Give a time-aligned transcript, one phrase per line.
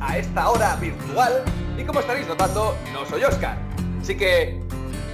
[0.00, 1.42] A esta hora virtual.
[1.78, 3.58] Y como estaréis notando, no soy Oscar.
[4.00, 4.60] Así que,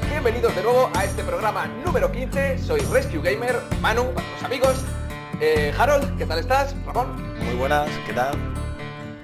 [0.09, 2.59] bienvenidos de nuevo a este programa número 15.
[2.59, 4.85] Soy Rescue Gamer, Manu, para los amigos.
[5.41, 6.75] Eh, Harold, ¿qué tal estás?
[6.87, 7.15] Ramón.
[7.45, 8.37] Muy buenas, ¿qué tal?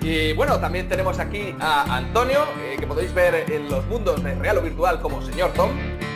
[0.01, 4.35] Y bueno, también tenemos aquí a Antonio, eh, que podéis ver en los mundos de
[4.35, 5.71] real o virtual como señor Tom.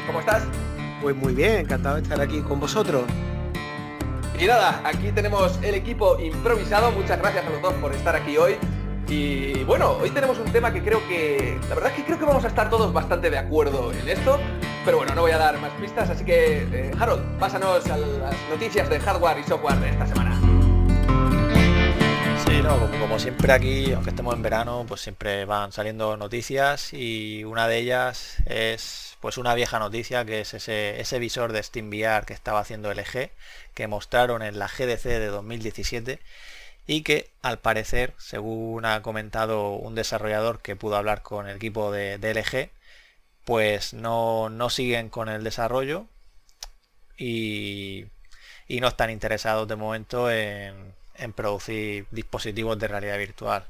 [0.06, 0.42] ¿Cómo estás?
[1.00, 3.05] Pues muy bien, encantado de estar aquí con vosotros.
[4.39, 6.92] Y nada, aquí tenemos el equipo improvisado.
[6.92, 8.56] Muchas gracias a los dos por estar aquí hoy.
[9.09, 11.59] Y bueno, hoy tenemos un tema que creo que...
[11.71, 14.39] La verdad es que creo que vamos a estar todos bastante de acuerdo en esto.
[14.84, 18.37] Pero bueno, no voy a dar más pistas, así que eh, Harold, pásanos a las
[18.51, 20.39] noticias de hardware y software de esta semana.
[22.47, 27.45] Sí, no, como, siempre aquí, aunque estemos en verano, pues siempre van saliendo noticias y
[27.45, 32.25] una de ellas es pues una vieja noticia que es ese, ese visor de SteamVR
[32.27, 33.31] que estaba haciendo LG,
[33.75, 36.20] que mostraron en la GDC de 2017
[36.89, 41.92] y que al parecer, según ha comentado un desarrollador que pudo hablar con el equipo
[41.92, 42.70] de, LG,
[43.44, 46.06] pues no, siguen con el desarrollo
[47.19, 48.06] y,
[48.69, 53.66] y, no están interesados de momento en, en producir dispositivos de realidad virtual.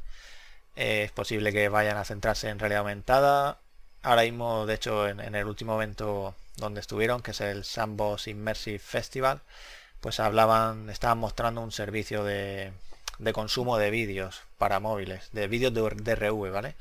[0.76, 3.58] Es posible que vayan a centrarse en realidad aumentada
[4.02, 8.78] ahora mismo, de hecho, en, el último evento donde estuvieron, que es el Sandbox Immersive
[8.78, 9.40] Festival,
[10.00, 12.72] pues hablaban, estaban mostrando un servicio de,
[13.32, 16.74] consumo de vídeos para móviles, de vídeos de DRV, ¿vale?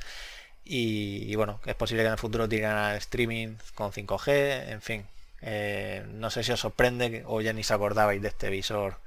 [0.63, 5.05] Y, bueno, es posible que en el futuro digan streaming con 5G, en fin.
[5.41, 8.97] Eh, no sé si os sorprende o ya ni se acordabais de este visor.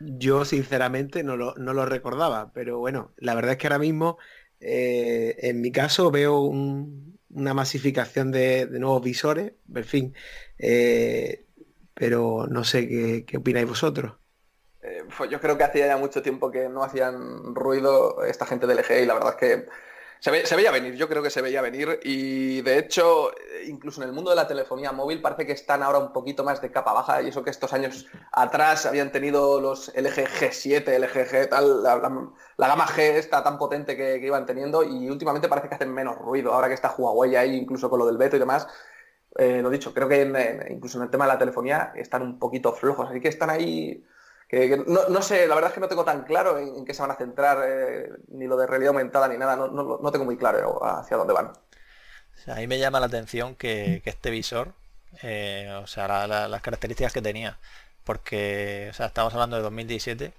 [0.00, 4.18] Yo sinceramente no lo, no lo recordaba, pero bueno, la verdad es que ahora mismo
[4.60, 10.14] eh, en mi caso veo una masificación de, nuevos visores, en fin,
[10.58, 11.46] eh,
[11.94, 14.14] pero no sé qué, opináis vosotros.
[14.82, 18.66] Eh, pues yo creo que hacía ya mucho tiempo que no hacían ruido esta gente
[18.66, 19.68] del LG y la verdad es que
[20.20, 21.98] se, veía venir, yo creo que se veía venir.
[22.04, 23.30] Y de hecho,
[23.66, 26.60] incluso en el mundo de la telefonía móvil parece que están ahora un poquito más
[26.60, 27.22] de capa baja.
[27.22, 31.96] Y eso que estos años atrás habían tenido los LG G7, LG G, tal, la,
[32.68, 34.84] gama G está tan potente que, iban teniendo.
[34.84, 38.06] Y últimamente parece que hacen menos ruido, ahora que está Huawei ahí, incluso con lo
[38.06, 38.68] del veto y demás.
[39.38, 42.74] Eh, lo dicho, creo que incluso en el tema de la telefonía están un poquito
[42.74, 44.04] flojos, así que están ahí
[44.86, 47.16] no, sé, la verdad es que no tengo tan claro en, qué se van a
[47.16, 51.34] centrar, eh, ni lo de realidad aumentada ni nada, no, tengo muy claro hacia dónde
[51.34, 51.52] van.
[52.46, 54.72] a mí me llama la atención que, este visor,
[55.22, 57.58] eh, o sea, las características que tenía,
[58.04, 60.32] porque o sea, estamos hablando de 2017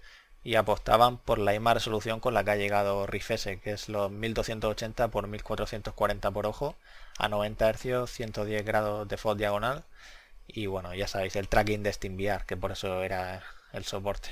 [0.43, 4.11] y apostaban por la misma resolución con la que ha llegado Rifese, que es los
[4.11, 6.75] 1280 x 1440 por ojo,
[7.17, 9.83] a 90 Hz, 110 grados de fold diagonal,
[10.47, 13.41] y bueno, ya sabéis, el tracking de SteamVR, que por eso era
[13.73, 14.29] el soporte.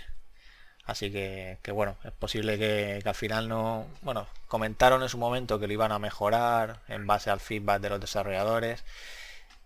[0.89, 3.85] Así que, bueno, es posible que, al final no...
[4.01, 7.89] Bueno, comentaron en su momento que lo iban a mejorar en base al feedback de
[7.91, 8.83] los desarrolladores,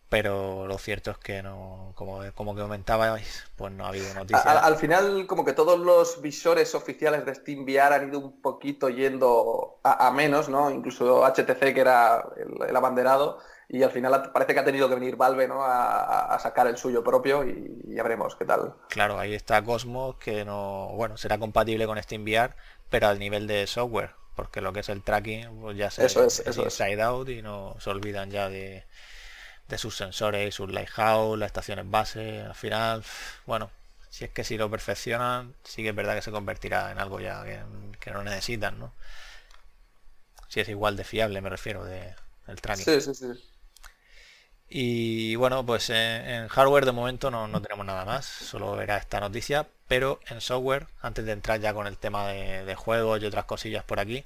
[0.09, 4.45] pero lo cierto es que no, como, como que comentabais, pues no ha habido noticias.
[4.45, 9.79] Al, final, como que todos los visores oficiales de SteamVR han ido un poquito yendo
[9.81, 10.69] a, menos, ¿no?
[10.69, 12.21] Incluso HTC, que era
[12.67, 13.39] el abanderado,
[13.73, 15.63] y al final parece que ha tenido que venir Valve ¿no?
[15.63, 18.75] a, sacar el suyo propio y ya veremos qué tal.
[18.87, 22.55] Claro, ahí está Cosmos que no, bueno, será compatible con SteamVR,
[22.91, 26.23] pero al nivel de software, porque lo que es el tracking pues ya se eso
[26.23, 28.85] es, eso inside out y no se olvidan ya de,
[29.75, 33.03] sus sensores y sus lighthouse, las estaciones base, al final,
[33.47, 33.71] bueno,
[34.11, 37.19] si es que si lo perfeccionan, sí que es verdad que se convertirá en algo
[37.19, 38.93] ya que, no necesitan, ¿no?
[40.47, 42.13] Si es igual de fiable, me refiero, de,
[42.45, 42.85] el tracking.
[42.85, 43.52] Sí, sí, sí.
[44.75, 49.67] Y bueno, pues en, hardware de momento no, tenemos nada más, solo era esta noticia,
[49.87, 53.83] pero en software, antes de entrar ya con el tema de, juegos y otras cosillas
[53.83, 54.25] por aquí,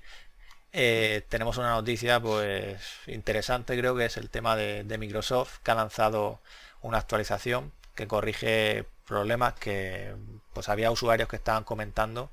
[0.71, 5.75] eh, tenemos una noticia pues interesante creo que es el tema de, Microsoft que ha
[5.75, 6.39] lanzado
[6.81, 10.15] una actualización que corrige problemas que
[10.53, 12.31] pues había usuarios que estaban comentando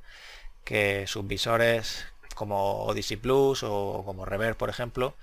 [0.65, 2.07] que sus visores
[2.37, 5.17] como Odyssey Plus o como Rever por ejemplo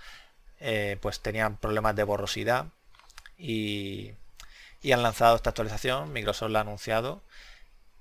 [0.60, 2.68] eh, pues tenían problemas de borrosidad
[3.42, 4.14] y,
[4.92, 7.22] han lanzado esta actualización, Microsoft la ha anunciado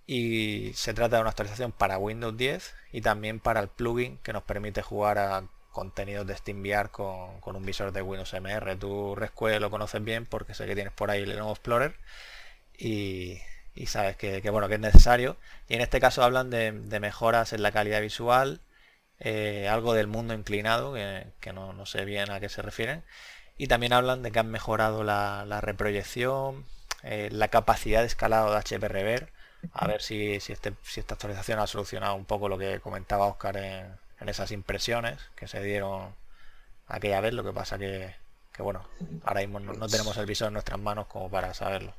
[0.07, 4.33] y se trata de una actualización para Windows 10 y también para el plugin que
[4.33, 8.77] nos permite jugar a contenidos de SteamVR con, un visor de Windows MR.
[8.77, 11.95] Tú Resquare lo conoces bien porque sé que tienes por ahí el Lenovo Explorer
[12.77, 13.41] y,
[13.87, 15.37] sabes que, bueno que es necesario.
[15.69, 18.61] Y en este caso hablan de, mejoras en la calidad visual,
[19.21, 23.05] eh, algo del mundo inclinado, que, no, sé bien a qué se refieren,
[23.61, 26.65] y también hablan de que han mejorado la, reproyección,
[27.03, 29.31] eh, la capacidad de escalado de HP Rever,
[29.75, 33.59] a ver si, este, si esta actualización ha solucionado un poco lo que comentaba Oscar
[33.59, 36.15] en, esas impresiones que se dieron
[36.89, 37.35] aquella vez.
[37.35, 38.15] Lo que pasa que,
[38.51, 38.83] que bueno,
[39.25, 41.93] ahora mismo no, tenemos el visor en nuestras manos como para saberlo.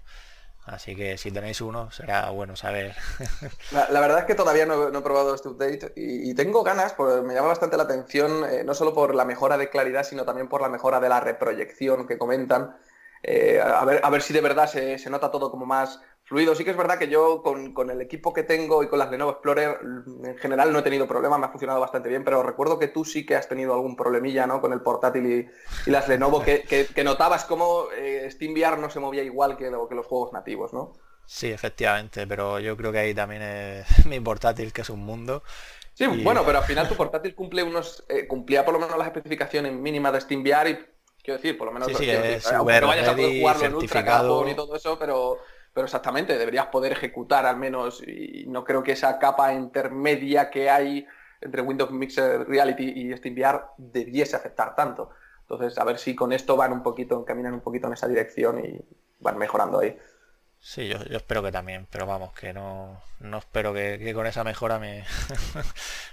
[0.66, 2.96] Así que si tenéis uno, será bueno saber.
[3.72, 7.34] La, verdad es que todavía no, he probado este update y, tengo ganas, porque me
[7.34, 10.62] llama bastante la atención, eh, no solo por la mejora de claridad, sino también por
[10.62, 12.78] la mejora de la reproyección que comentan.
[13.24, 16.00] Eh, a, ver, a ver si de verdad se, se nota todo como más
[16.32, 16.56] fluido.
[16.56, 19.32] Sí que es verdad que yo con, el equipo que tengo y con las Lenovo
[19.32, 19.80] Explorer
[20.24, 23.04] en general no he tenido problemas, me ha funcionado bastante bien, pero recuerdo que tú
[23.04, 24.62] sí que has tenido algún problemilla ¿no?
[24.62, 25.26] con el portátil
[25.86, 30.06] y, las Lenovo, que, notabas cómo eh, SteamVR no se movía igual que, que los
[30.06, 30.94] juegos nativos, ¿no?
[31.26, 35.44] Sí, efectivamente, pero yo creo que ahí también es mi portátil, que es un mundo.
[35.94, 39.08] Sí, bueno, pero al final tu portátil cumple unos, eh, cumplía por lo menos las
[39.08, 40.80] especificaciones mínimas de SteamVR y
[41.22, 44.02] quiero decir, por lo menos sí, sí, es no vayas a poder jugarlo en ultra
[44.50, 45.40] y todo eso, pero
[45.74, 50.70] pero exactamente, deberías poder ejecutar al menos, y no creo que esa capa intermedia que
[50.70, 51.08] hay
[51.40, 55.10] entre Windows Mixed Reality y SteamVR debiese afectar tanto.
[55.42, 58.64] Entonces, a ver si con esto van un poquito, caminan un poquito en esa dirección
[58.64, 58.80] y
[59.20, 59.98] van mejorando ahí.
[60.64, 64.78] Sí, yo, espero que también, pero vamos, que no, no espero que, con esa mejora
[64.78, 65.04] me...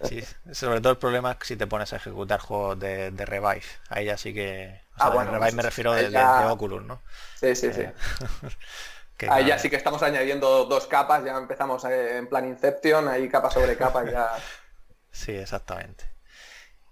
[0.52, 4.06] sobre todo el problema es que si te pones a ejecutar juegos de, Revive, ahí
[4.06, 4.80] ya sí que...
[4.94, 6.18] ah, bueno, Revive me refiero de,
[6.48, 7.02] Oculus, ¿no?
[7.34, 7.82] Sí, sí, sí.
[9.20, 13.08] Eh, ahí ya sí que estamos añadiendo dos capas, ya empezamos eh, en plan Inception,
[13.08, 14.30] ahí capa sobre capa ya.
[15.10, 16.04] Sí, exactamente.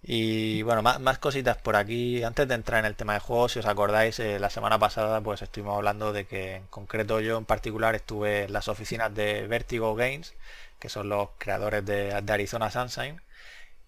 [0.02, 2.23] Y bueno, más, cositas por aquí.
[2.23, 5.20] Antes de entrar en el tema de juegos, si os acordáis, eh, la semana pasada
[5.20, 9.46] pues estuvimos hablando de que en concreto yo en particular estuve en las oficinas de
[9.49, 10.34] Vertigo Games,
[10.78, 13.20] que son los creadores de, Arizona Sunshine.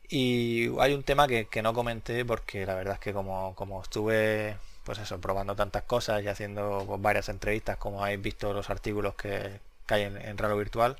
[0.08, 4.56] Y hay un tema que, no comenté porque la verdad es que como, como estuve
[4.88, 9.60] pues eso, probando tantas cosas y haciendo varias entrevistas, como habéis visto los artículos que,
[9.88, 10.96] hay en, Raro Virtual,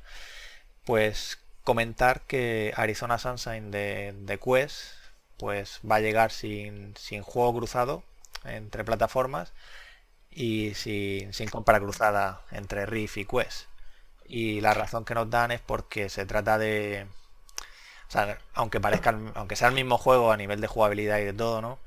[0.85, 4.93] pues comentar que Arizona Sunshine de, Quest
[5.37, 8.03] pues va a llegar sin, sin juego cruzado
[8.45, 9.53] entre plataformas
[10.29, 13.65] y sin, sin compra cruzada entre Rift y Quest.
[14.23, 17.07] Y la razón que nos dan es porque se trata de...
[18.53, 21.79] Aunque parezca, aunque sea el mismo juego a nivel de jugabilidad y de todo, ¿no?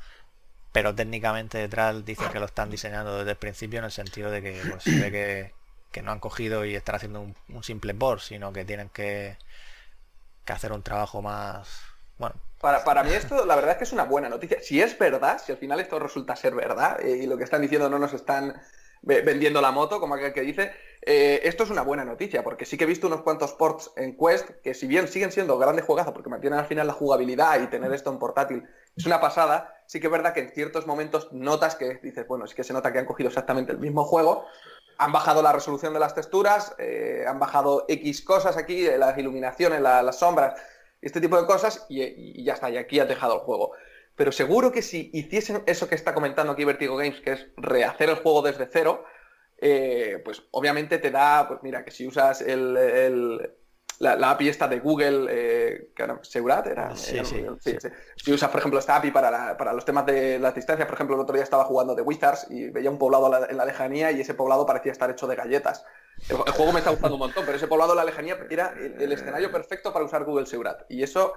[0.73, 4.43] Pero técnicamente detrás dicen que lo están diseñando desde el principio en el sentido de
[4.43, 5.53] que pues, se ve
[5.91, 9.37] que, no han cogido y están haciendo un, simple board, sino que tienen que,
[10.47, 11.81] hacer un trabajo más...
[12.19, 12.37] Bueno.
[12.61, 14.59] Para, para, mí esto la verdad es que es una buena noticia.
[14.63, 17.61] Si es verdad, si al final esto resulta ser verdad eh, y lo que están
[17.61, 18.61] diciendo no nos están
[19.03, 20.73] vendiendo la moto, como aquel que dice,
[21.05, 24.17] eh, esto es una buena noticia, porque sí que he visto unos cuantos ports en
[24.17, 27.67] Quest que si bien siguen siendo grandes juegazos, porque mantienen al final la jugabilidad y
[27.67, 28.63] tener esto en portátil
[28.97, 32.45] es una pasada, sí que es verdad que en ciertos momentos notas que dices, bueno,
[32.45, 34.47] es que se nota que han cogido exactamente el mismo juego,
[34.99, 39.19] han bajado la resolución de las texturas, eh, han bajado X cosas aquí, eh, las
[39.19, 40.61] iluminaciones, las sombras,
[41.01, 43.73] este tipo de cosas, y, ya está, y aquí has dejado el juego.
[44.15, 48.11] Pero seguro que si hiciesen eso que está comentando aquí Vertigo Games, que es rehacer
[48.11, 49.05] el juego desde cero,
[49.65, 53.49] eh, pues obviamente te da, pues mira, que si usas el,
[54.01, 57.45] la, API esta de Google, eh, que era Seurat, era, sí, sí,
[58.17, 61.23] Si usas, por ejemplo, esta API para, los temas de las distancias, por ejemplo, el
[61.23, 64.35] otro día estaba jugando de Wizards y veía un poblado en la lejanía y ese
[64.35, 65.85] poblado parecía estar hecho de galletas.
[66.29, 69.13] El, juego me está gustando un montón, pero ese poblado en la lejanía era el,
[69.13, 70.83] escenario perfecto para usar Google Seurat.
[70.89, 71.35] Y eso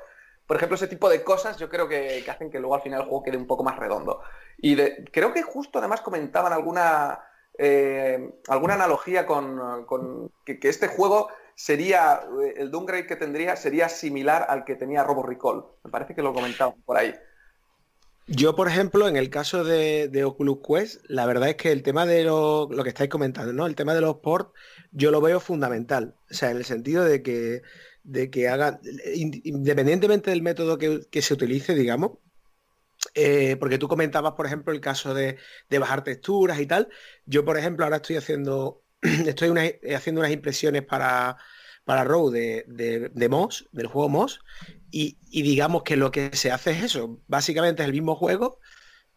[0.47, 3.07] por ejemplo, ese tipo de cosas yo creo que, hacen que luego al final el
[3.07, 4.21] juego quede un poco más redondo.
[4.57, 4.75] Y
[5.11, 7.19] creo que justo además comentaban alguna,
[7.57, 14.45] eh, alguna analogía con, que, este juego sería, eh, el downgrade que tendría sería similar
[14.49, 15.65] al que tenía Robo Recall.
[15.83, 17.13] Me parece que lo comentaban por ahí.
[18.27, 22.07] Yo, por ejemplo, en el caso de, Oculus Quest, la verdad es que el tema
[22.07, 23.67] de lo, lo, que estáis comentando, ¿no?
[23.67, 24.49] El tema de los ports,
[24.91, 26.15] yo lo veo fundamental.
[26.31, 27.61] O sea, en el sentido de que
[28.05, 28.79] de que hagan,
[29.43, 32.19] independientemente del método que, se utilice, digamos,
[33.13, 35.37] eh, porque tú comentabas, por ejemplo, el caso de,
[35.79, 36.89] bajar texturas y tal.
[37.25, 39.49] Yo, por ejemplo, ahora estoy haciendo, estoy
[39.93, 41.37] haciendo unas impresiones para,
[41.85, 44.39] para Row de, de, Moss, del juego Moss,
[44.91, 47.21] y, digamos que lo que se hace es eso.
[47.27, 48.59] Básicamente es el mismo juego,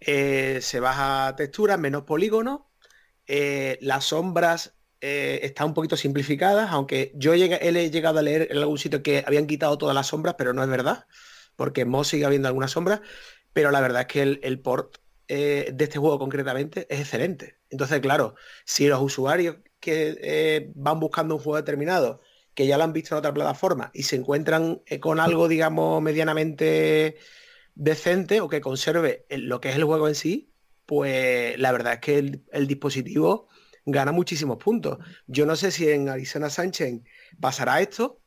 [0.00, 2.60] eh, se baja texturas, menos polígonos,
[3.26, 8.58] eh, las sombras eh, está un poquito simplificada, aunque yo he llegado a leer en
[8.58, 11.06] algún sitio que habían quitado todas las sombras, pero no es verdad,
[11.54, 13.00] porque Moss sigue habiendo algunas sombras,
[13.58, 17.58] pero la verdad es que el, port eh, de este juego concretamente es excelente.
[17.70, 22.20] Entonces, claro, si los usuarios que eh, van buscando un juego determinado,
[22.54, 27.16] que ya lo han visto en otra plataforma y se encuentran con algo, digamos, medianamente
[27.74, 30.52] decente o que conserve lo que es el juego en sí,
[30.86, 32.18] pues la verdad es que
[32.52, 33.48] el dispositivo
[33.86, 34.98] gana muchísimos puntos.
[35.26, 37.00] Yo no sé si en Arizona Sánchez
[37.40, 38.20] pasará esto,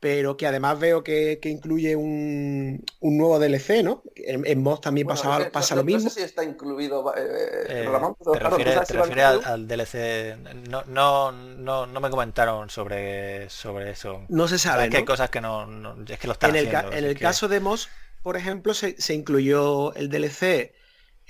[0.00, 4.02] pero que además veo que, incluye un, nuevo DLC, ¿no?
[4.14, 6.04] En, en Moss también pasa, pasa lo mismo.
[6.04, 8.78] No sé si está incluido eh, eh, Ramón, ¿Te refieres,
[9.46, 10.36] al, DLC?
[10.68, 14.22] No, no, no, no, me comentaron sobre, sobre eso.
[14.28, 14.84] No se sabe.
[14.84, 17.18] Es que hay cosas que no, es que lo están En el, haciendo, en el
[17.18, 17.88] caso de Moss,
[18.22, 20.72] por ejemplo, se, se incluyó el DLC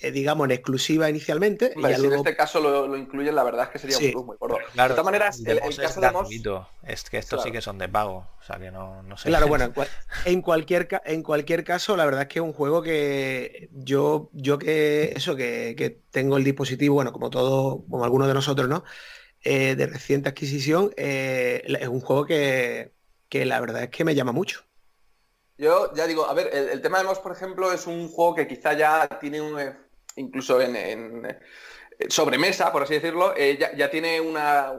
[0.00, 1.72] eh, digamos, en exclusiva inicialmente.
[1.74, 4.36] y si en este caso lo, incluyen, la verdad es que sería un plus muy
[4.36, 4.58] gordo.
[4.58, 6.28] de todas maneras, el, caso de Moss...
[6.84, 9.28] Es que estos sí que son de pago, o sea que no, no sé.
[9.28, 9.72] Claro, bueno,
[10.24, 14.58] en cualquier, en cualquier caso, la verdad es que es un juego que yo, yo
[14.58, 18.84] que eso, que, tengo el dispositivo, bueno, como todo, como algunos de nosotros, ¿no?
[19.42, 22.92] Eh, de reciente adquisición, eh, es un juego que,
[23.28, 24.62] que la verdad es que me llama mucho.
[25.56, 28.36] Yo ya digo, a ver, el, el, tema de Moss, por ejemplo, es un juego
[28.36, 29.58] que quizá ya tiene un
[30.18, 31.38] incluso en, eh,
[32.08, 34.72] sobremesa, por así decirlo, eh, ya, tiene una,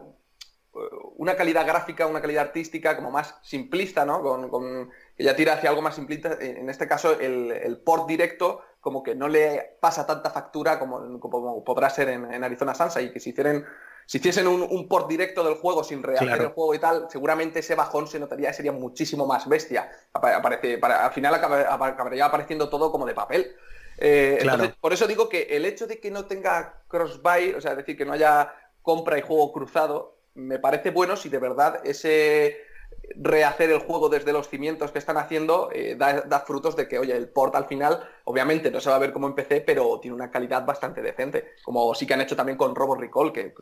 [1.17, 4.22] una calidad gráfica, una calidad artística como más simplista, ¿no?
[4.22, 6.38] Con, que ya tira hacia algo más simplista.
[6.39, 11.63] En este caso, el, port directo como que no le pasa tanta factura como, como
[11.63, 13.65] podrá ser en, Arizona Sansa y que si hicieran
[14.10, 17.75] si hiciesen un, port directo del juego sin rehacer el juego y tal, seguramente ese
[17.75, 19.91] bajón se notaría, sería muchísimo más bestia.
[20.13, 23.55] Aparece, para, al final acabaría apareciendo todo como de papel.
[24.01, 27.77] Eh, por eso digo que el hecho de que no tenga cross-buy, o sea, es
[27.77, 32.70] decir, que no haya compra y juego cruzado, me parece bueno si de verdad ese
[33.15, 37.15] rehacer el juego desde los cimientos que están haciendo eh, da, frutos de que, oye,
[37.15, 40.15] el port al final, obviamente no se va a ver como en PC, pero tiene
[40.15, 43.53] una calidad bastante decente, como sí que han hecho también con Robo Recall, que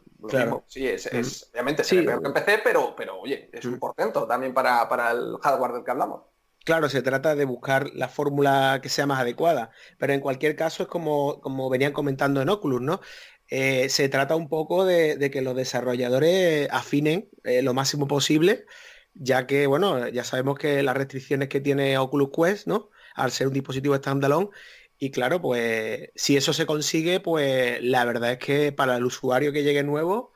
[0.67, 1.51] sí, es, mm.
[1.53, 2.05] obviamente sí.
[2.05, 5.83] que en PC, pero, pero oye, es un portento también para, para el hardware del
[5.83, 6.21] que hablamos.
[6.67, 10.83] Claro, se trata de buscar la fórmula que sea más adecuada, pero en cualquier caso
[10.83, 12.99] es como, como venían comentando en Oculus, ¿no?
[13.47, 18.65] Eh, se trata un poco de, que los desarrolladores afinen eh, lo máximo posible,
[19.13, 22.89] ya que, bueno, ya sabemos que las restricciones que tiene Oculus Quest, ¿no?
[23.15, 24.49] Al ser un dispositivo standalone,
[24.97, 29.53] y claro, pues si eso se consigue, pues la verdad es que para el usuario
[29.53, 30.33] que llegue nuevo,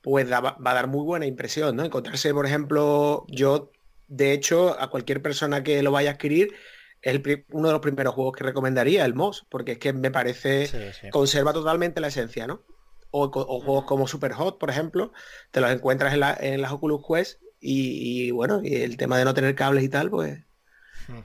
[0.00, 1.84] pues va a dar muy buena impresión, ¿no?
[1.84, 3.72] Encontrarse, por ejemplo, yo
[4.12, 6.54] de hecho, a cualquier persona que lo vaya a adquirir,
[7.00, 7.18] es
[7.50, 11.54] uno de los primeros juegos que recomendaría, el MOS, porque es que me parece, conserva
[11.54, 12.62] totalmente la esencia, ¿no?
[13.10, 15.12] O, juegos como Super Hot, por ejemplo,
[15.50, 19.54] te los encuentras en, las Oculus Quest y, bueno, y el tema de no tener
[19.54, 20.40] cables y tal, pues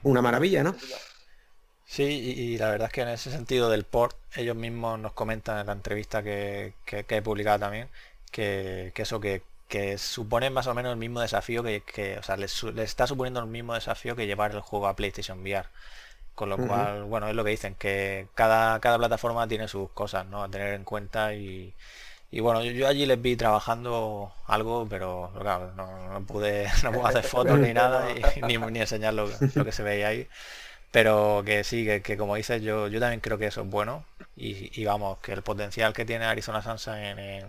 [0.02, 0.74] una maravilla, ¿no?
[1.84, 5.58] Sí, y, la verdad es que en ese sentido del port, ellos mismos nos comentan
[5.58, 7.88] en la entrevista que, he publicado también,
[8.32, 12.36] que, que eso que que supone más o menos el mismo desafío que, o sea,
[12.36, 15.66] les, está suponiendo el mismo desafío que llevar el juego a PlayStation VR.
[16.34, 20.24] Con lo cual, bueno, es lo que dicen, que cada, cada plataforma tiene sus cosas,
[20.26, 20.44] ¿no?
[20.44, 21.74] A tener en cuenta y,
[22.30, 27.24] y bueno, yo, allí les vi trabajando algo, pero claro, no, pude, no pude hacer
[27.24, 28.06] fotos ni nada,
[28.46, 30.28] ni, ni enseñar lo, que se veía ahí.
[30.90, 34.04] Pero que sí, que, como dices, yo, yo también creo que eso es bueno.
[34.36, 37.46] Y, y vamos, que el potencial que tiene Arizona Sansa en, en,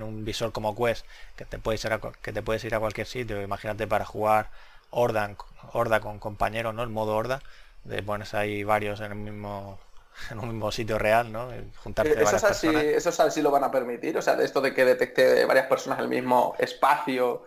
[0.00, 3.06] un visor como Quest, que te puedes ir a, que te puedes ir a cualquier
[3.06, 4.50] sitio, imagínate para jugar
[4.90, 5.36] horda,
[5.72, 6.82] horda con compañeros, ¿no?
[6.82, 7.42] El modo horda,
[7.84, 9.78] de pones ahí varios en el mismo
[10.30, 11.48] en un mismo sitio real, ¿no?
[11.82, 14.60] Juntarte eso varias así, Eso es así lo van a permitir, o sea, de esto
[14.60, 17.44] de que detecte varias personas en el mismo espacio.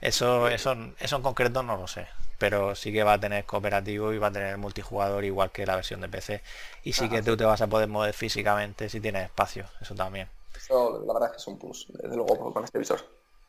[0.00, 2.06] Eso, eso, eso en concreto no lo sé,
[2.38, 5.76] pero sí que va a tener cooperativo y va a tener multijugador igual que la
[5.76, 6.42] versión de PC.
[6.82, 10.28] Y sí que tú te vas a poder mover físicamente si tienes espacio, eso también
[10.70, 13.00] la verdad es que es un plus, desde luego, con este visor.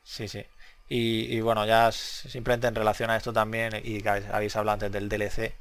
[0.03, 0.45] Sí, sí.
[0.87, 5.09] Y, bueno, ya simplemente en relación a esto también, y que habéis hablado antes del
[5.09, 5.55] DLC,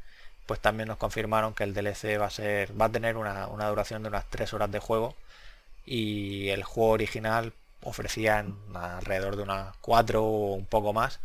[0.47, 4.03] pues también nos confirmaron que el DLC va a ser va a tener una, duración
[4.03, 5.15] de unas 3 horas de juego
[5.87, 8.45] y el juego original ofrecía
[8.75, 11.21] alrededor de unas 4 o un poco más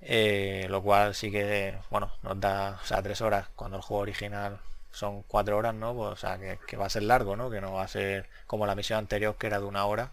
[0.00, 4.02] eh, lo cual sí que bueno nos da o sea 3 horas cuando el juego
[4.02, 4.60] original
[4.92, 5.94] son cuatro horas, ¿no?
[5.94, 7.50] Pues, o sea, que, va a ser largo, ¿no?
[7.50, 10.12] Que no va a ser como la misión anterior que era de una hora.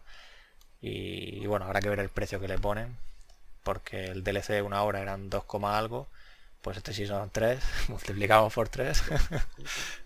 [0.82, 2.98] Y, bueno, habrá que ver el precio que le ponen,
[3.64, 6.08] porque el DLC de una hora eran 2, algo
[6.62, 9.02] pues este sí son 3, multiplicamos por 3.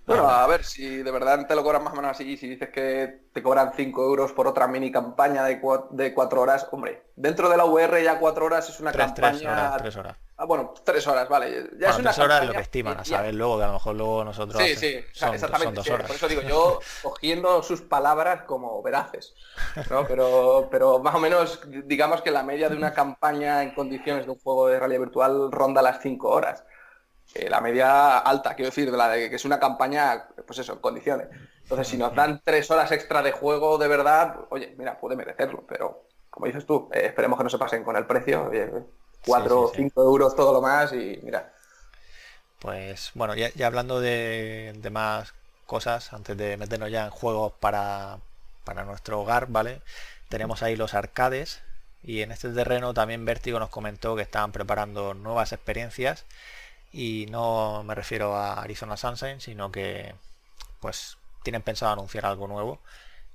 [0.06, 2.70] Bueno, a ver, si de verdad te lo cobran más o menos así, si dices
[2.70, 7.58] que te cobran 5 euros por otra mini campaña de 4 horas, hombre, dentro de
[7.58, 9.78] la VR ya 4 horas es una campaña...
[9.78, 10.18] 3 horas.
[10.42, 11.70] Ah, bueno, tres horas, vale.
[11.78, 13.74] Ya es una tres horas es lo que estiman, a saber luego, que a lo
[13.74, 14.60] mejor luego nosotros.
[14.64, 15.76] Sí, sí, exactamente.
[15.76, 16.08] dos horas.
[16.08, 19.36] por eso digo, yo cogiendo sus palabras como veraces.
[19.92, 20.04] ¿no?
[20.08, 24.32] Pero, pero más o menos, digamos que la media de una campaña en condiciones de
[24.32, 26.64] un juego de realidad virtual ronda las cinco horas.
[27.34, 30.80] La media alta, quiero decir, de la de que es una campaña, pues eso, en
[30.80, 31.28] condiciones.
[31.64, 35.64] Entonces, si nos dan tres horas extra de juego de verdad, oye, mira, puede merecerlo,
[35.68, 38.70] pero como dices tú, eh, esperemos que no se pasen con el precio, oye,
[39.26, 41.54] cuatro o cinco euros todo lo más y mira.
[42.60, 45.34] Pues bueno, ya, hablando de, más
[45.66, 48.18] cosas, antes de meternos ya en juegos para,
[48.64, 49.82] para nuestro hogar, ¿vale?
[50.30, 51.62] Tenemos ahí los arcades,
[52.04, 56.26] y en este terreno también Vértigo nos comentó que estaban preparando nuevas experiencias
[56.92, 60.16] y no me refiero a Arizona Sunshine, sino que
[60.80, 62.80] pues tienen pensado anunciar algo nuevo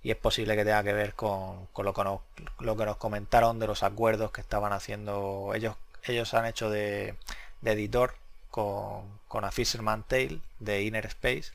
[0.02, 2.20] y es posible que tenga que ver con, lo, que nos,
[2.60, 5.76] lo, que nos, comentaron de los acuerdos que estaban haciendo ellos.
[6.04, 7.16] Ellos han hecho de,
[7.64, 8.14] editor
[8.50, 11.52] con, con a Fisherman Tale de Inner Space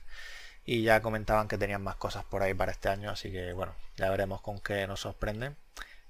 [0.65, 3.73] y ya comentaban que tenían más cosas por ahí para este año, así que bueno,
[3.97, 5.55] ya veremos con qué nos sorprenden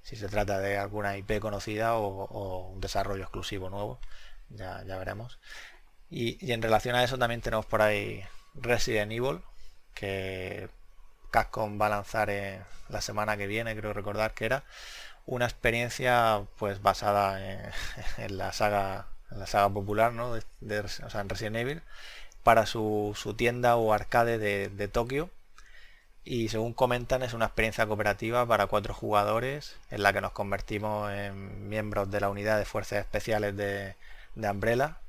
[0.02, 3.98] si se trata de alguna IP conocida o, un desarrollo exclusivo nuevo,
[4.50, 5.38] ya, ya veremos.
[6.12, 8.22] Y, en relación a eso también tenemos por ahí
[8.54, 9.40] Resident Evil,
[9.94, 10.68] que
[11.30, 12.30] Capcom va a lanzar
[12.90, 14.64] la semana que viene, creo recordar que era,
[15.26, 17.40] una experiencia pues basada
[18.18, 20.34] en, la saga la saga popular, ¿no?
[20.60, 21.82] De, o sea, en Resident Evil,
[22.42, 25.30] para su, tienda o arcade de, de Tokio.
[26.24, 31.10] Y según comentan es una experiencia cooperativa para cuatro jugadores en la que nos convertimos
[31.12, 33.96] en miembros de la unidad de fuerzas especiales de,
[34.34, 35.01] de Umbrella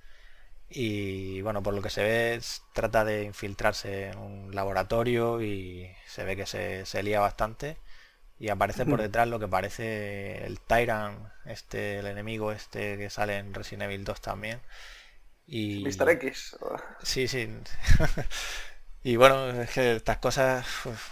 [0.75, 2.41] y bueno por lo que se ve
[2.73, 7.77] trata de infiltrarse en un laboratorio y se ve que se, se lía bastante
[8.39, 13.37] y aparece por detrás lo que parece el Tyrant este el enemigo este que sale
[13.37, 14.59] en Resident Evil 2 también.
[15.45, 16.09] Y Mr.
[16.09, 16.57] X
[17.03, 17.47] sí sí
[19.05, 20.65] Y bueno, es que estas cosas...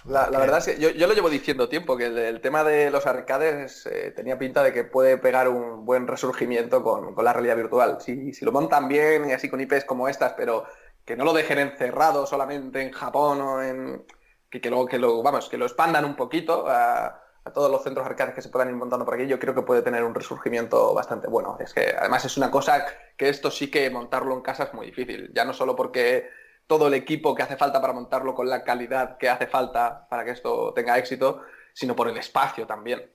[0.05, 3.85] la, verdad es que yo, lo llevo diciendo tiempo, que el, tema de los arcades
[3.85, 7.97] eh, tenía pinta de que puede pegar un buen resurgimiento con, la realidad virtual.
[7.99, 10.63] Si, si, lo montan bien y así con IPs como estas, pero
[11.03, 14.05] que no lo dejen encerrado solamente en Japón o en...
[14.49, 17.83] Que, que, lo, que lo, vamos, que lo expandan un poquito a, a todos los
[17.83, 20.13] centros arcades que se puedan ir montando por aquí, yo creo que puede tener un
[20.13, 21.57] resurgimiento bastante bueno.
[21.59, 22.85] Es que además es una cosa
[23.17, 25.31] que esto sí que montarlo en casa es muy difícil.
[25.33, 26.29] Ya no solo porque
[26.71, 30.23] todo el equipo que hace falta para montarlo con la calidad que hace falta para
[30.23, 31.41] que esto tenga éxito,
[31.73, 33.11] sino por el espacio también.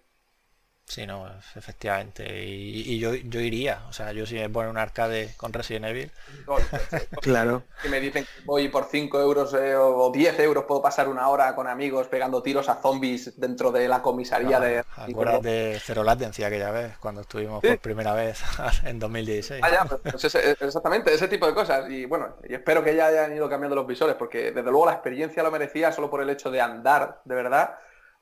[0.88, 2.44] Sí, no, efectivamente.
[2.44, 6.12] Y, yo, yo iría, o sea, yo si me ponen un arcade con Resident Evil.
[7.22, 7.64] claro.
[7.83, 11.29] Que me dicen que voy por 5 euros eh, o 10 euros puedo pasar una
[11.29, 14.85] hora con amigos pegando tiros a zombies dentro de la comisaría de.
[14.94, 18.40] Acuérdate de Cero Latencia aquella vez, cuando estuvimos por primera vez
[18.85, 19.62] en 2016.
[19.64, 21.90] Ah, pues, pues exactamente, ese tipo de cosas.
[21.90, 24.92] Y bueno, y espero que ya hayan ido cambiando los visores, porque desde luego la
[24.92, 27.77] experiencia lo merecía solo por el hecho de andar, de verdad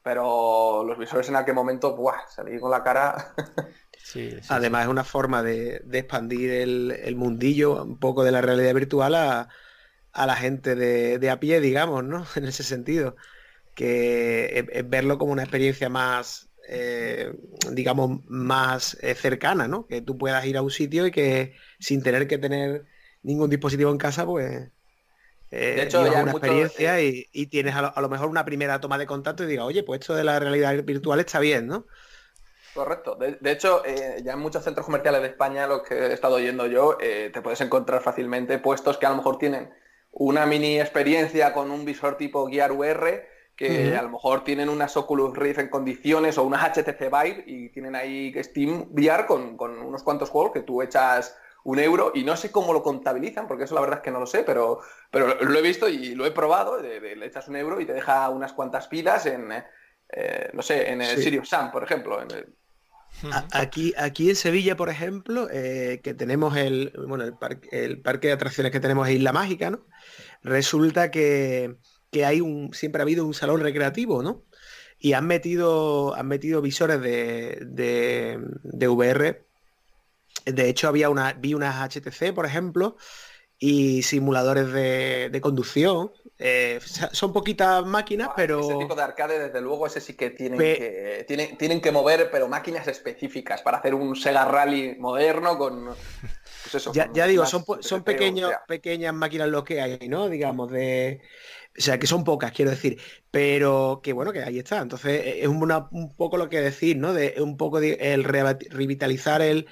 [0.05, 2.29] pero los visores en aquel momento, ¡buah!
[2.29, 3.35] Salí con la cara.
[4.51, 9.49] Además es una forma de, expandir el, mundillo un poco de la realidad virtual a,
[10.15, 12.27] la gente de, a pie, digamos, ¿no?
[12.37, 13.17] En ese sentido.
[13.75, 17.33] Que es, verlo como una experiencia más, eh,
[17.73, 19.87] digamos, más eh, cercana, ¿no?
[19.87, 22.85] Que tú puedas ir a un sitio y que sin tener que tener
[23.23, 24.71] ningún dispositivo en casa, pues
[25.55, 29.47] de hecho, una experiencia y, tienes a lo, mejor una primera toma de contacto y
[29.47, 31.87] diga oye, pues esto de la realidad virtual está bien, ¿no?
[32.75, 33.15] Correcto.
[33.15, 36.67] De, hecho, eh, ya en muchos centros comerciales de España, lo que he estado oyendo
[36.67, 39.73] yo, eh, te puedes encontrar fácilmente puestos que a lo mejor tienen
[40.11, 44.97] una mini experiencia con un visor tipo Gear VR, que a lo mejor tienen unas
[44.97, 49.79] Oculus Rift en condiciones o unas HTC Vive y tienen ahí Steam VR con, con
[49.79, 53.65] unos cuantos juegos que tú echas un euro y no sé cómo lo contabilizan, porque
[53.65, 56.27] eso la verdad es que no lo sé, pero, pero lo he visto y lo
[56.27, 59.51] he probado, le echas un euro y te deja unas cuantas pilas en,
[60.11, 62.19] eh, no sé, en el Sirius Sam, por ejemplo.
[63.53, 67.35] Aquí, aquí en Sevilla, por ejemplo, eh, que tenemos el, bueno, el,
[68.01, 69.87] parque, de atracciones que tenemos en Isla Mágica, ¿no?
[70.43, 71.77] Resulta que,
[72.25, 74.45] hay un, siempre ha habido un salón recreativo, ¿no?
[74.99, 79.45] Y han metido, han metido visores de, de, de VR
[80.45, 82.97] de hecho, había una, vi unas HTC, por ejemplo,
[83.59, 86.13] y simuladores de, conducción.
[86.39, 86.81] Eh,
[87.13, 88.61] son poquitas máquinas, pero...
[88.61, 92.31] Ese tipo de arcade, desde luego, ese sí que tienen, que tienen, tienen que mover,
[92.31, 95.87] pero máquinas específicas para hacer un Sega Rally moderno con...
[95.87, 100.29] Pues eso, ya, digo, son, son pequeños, pequeñas máquinas lo que hay, ¿no?
[100.29, 101.21] Digamos, de
[101.77, 103.01] o sea, que son pocas, quiero decir,
[103.33, 104.79] pero que bueno, que ahí está.
[104.81, 107.13] Entonces, e, es un poco lo que decir, ¿no?
[107.13, 109.67] De un poco el revitalizar el,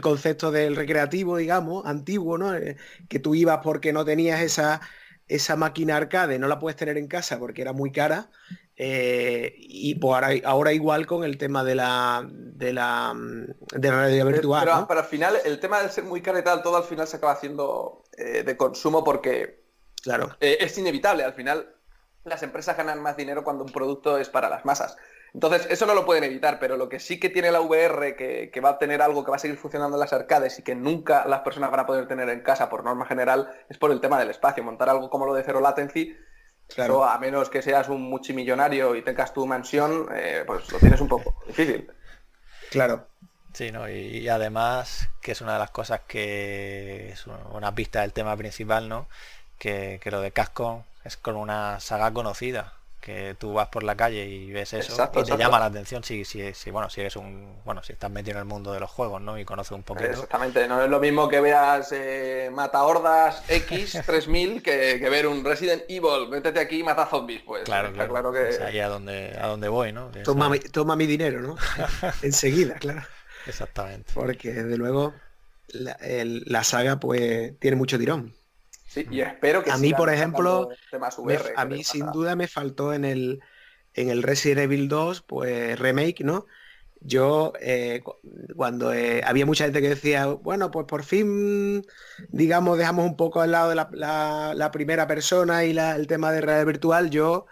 [0.00, 2.54] concepto del recreativo, digamos, antiguo, ¿no?
[2.54, 2.76] Eh,
[3.08, 4.80] que tú ibas porque no tenías esa,
[5.26, 8.30] esa máquina arcade, no la puedes tener en casa porque era muy cara
[8.80, 13.12] Eh, y pues ahora, igual con el tema de la de la,
[13.74, 14.64] de realidad virtual.
[14.64, 17.08] Pero, pero, al final, el tema de ser muy caro y tal, todo al final
[17.08, 19.67] se acaba haciendo eh, de consumo porque
[20.02, 20.36] claro.
[20.40, 21.24] Eh, es inevitable.
[21.24, 21.74] Al final,
[22.24, 24.96] las empresas ganan más dinero cuando un producto es para las masas.
[25.34, 28.60] Entonces, eso no lo pueden evitar, pero lo que sí que tiene la VR, que,
[28.64, 31.26] va a tener algo que va a seguir funcionando en las arcades y que nunca
[31.26, 34.18] las personas van a poder tener en casa por norma general, es por el tema
[34.18, 34.64] del espacio.
[34.64, 36.16] Montar algo como lo de Zero Latency
[36.74, 37.04] Claro.
[37.04, 41.08] a menos que seas un multimillonario y tengas tu mansión, eh, pues lo tienes un
[41.08, 41.90] poco difícil.
[42.70, 43.08] Claro.
[43.54, 43.88] Sí, ¿no?
[43.88, 48.88] Y, además, que es una de las cosas que es una pista del tema principal,
[48.88, 49.08] ¿no?
[49.58, 53.96] Que, que lo de Casco es con una saga conocida que tú vas por la
[53.96, 57.16] calle y ves eso y te llama la atención si, si, si, bueno si eres
[57.16, 59.82] un bueno si estás metido en el mundo de los juegos no y conoces un
[59.82, 60.10] poquito.
[60.10, 65.26] Exactamente no es lo mismo que veas eh, mata hordas X 3000 que, que, ver
[65.26, 68.88] un Resident Evil métete aquí y mata zombies pues claro claro, que es ahí a
[68.88, 71.56] donde a donde voy no toma mi, toma mi dinero no
[72.22, 73.02] enseguida claro.
[73.46, 74.12] Exactamente.
[74.12, 75.14] Porque desde luego
[75.68, 78.34] la, la saga pues tiene mucho tirón
[78.88, 80.70] Sí, y espero que a mí, por ejemplo,
[81.56, 83.40] a mí sin duda me faltó en el
[83.92, 86.46] en el Resident Evil 2, pues remake, ¿no?
[87.00, 88.02] Yo eh,
[88.56, 91.84] cuando eh, había mucha gente que decía, bueno, pues por fin,
[92.30, 96.66] digamos, dejamos un poco al lado de la, primera persona y el tema de realidad
[96.66, 97.46] virtual, yo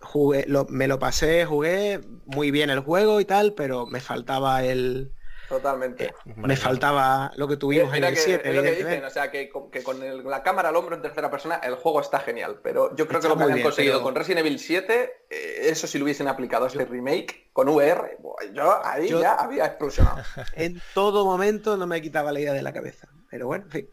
[0.00, 5.12] jugué, me lo pasé, jugué muy bien el juego y tal, pero me faltaba el,
[5.48, 6.04] Totalmente.
[6.04, 8.48] Eh, me faltaba lo que tuvimos en el 7.
[8.48, 11.56] Es lo que dicen, o sea, que, con la cámara al hombro en tercera persona
[11.56, 14.58] el juego está genial, pero yo creo que lo que han conseguido con Resident Evil
[14.58, 18.18] 7, eh, eso si lo hubiesen aplicado este remake con VR,
[18.52, 20.18] yo ahí ya había explosionado.
[20.54, 23.90] En todo momento no me quitaba la idea de la cabeza, pero bueno, en fin.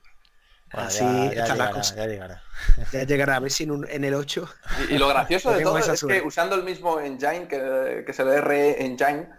[0.72, 2.44] Así ya, llegará, Ya llegará.
[2.92, 3.36] ya llegará.
[3.38, 4.50] a ver si en, el 8.
[4.90, 8.42] Y, lo gracioso de todo es que usando el mismo engine que, que es el
[8.42, 9.30] RE Engine,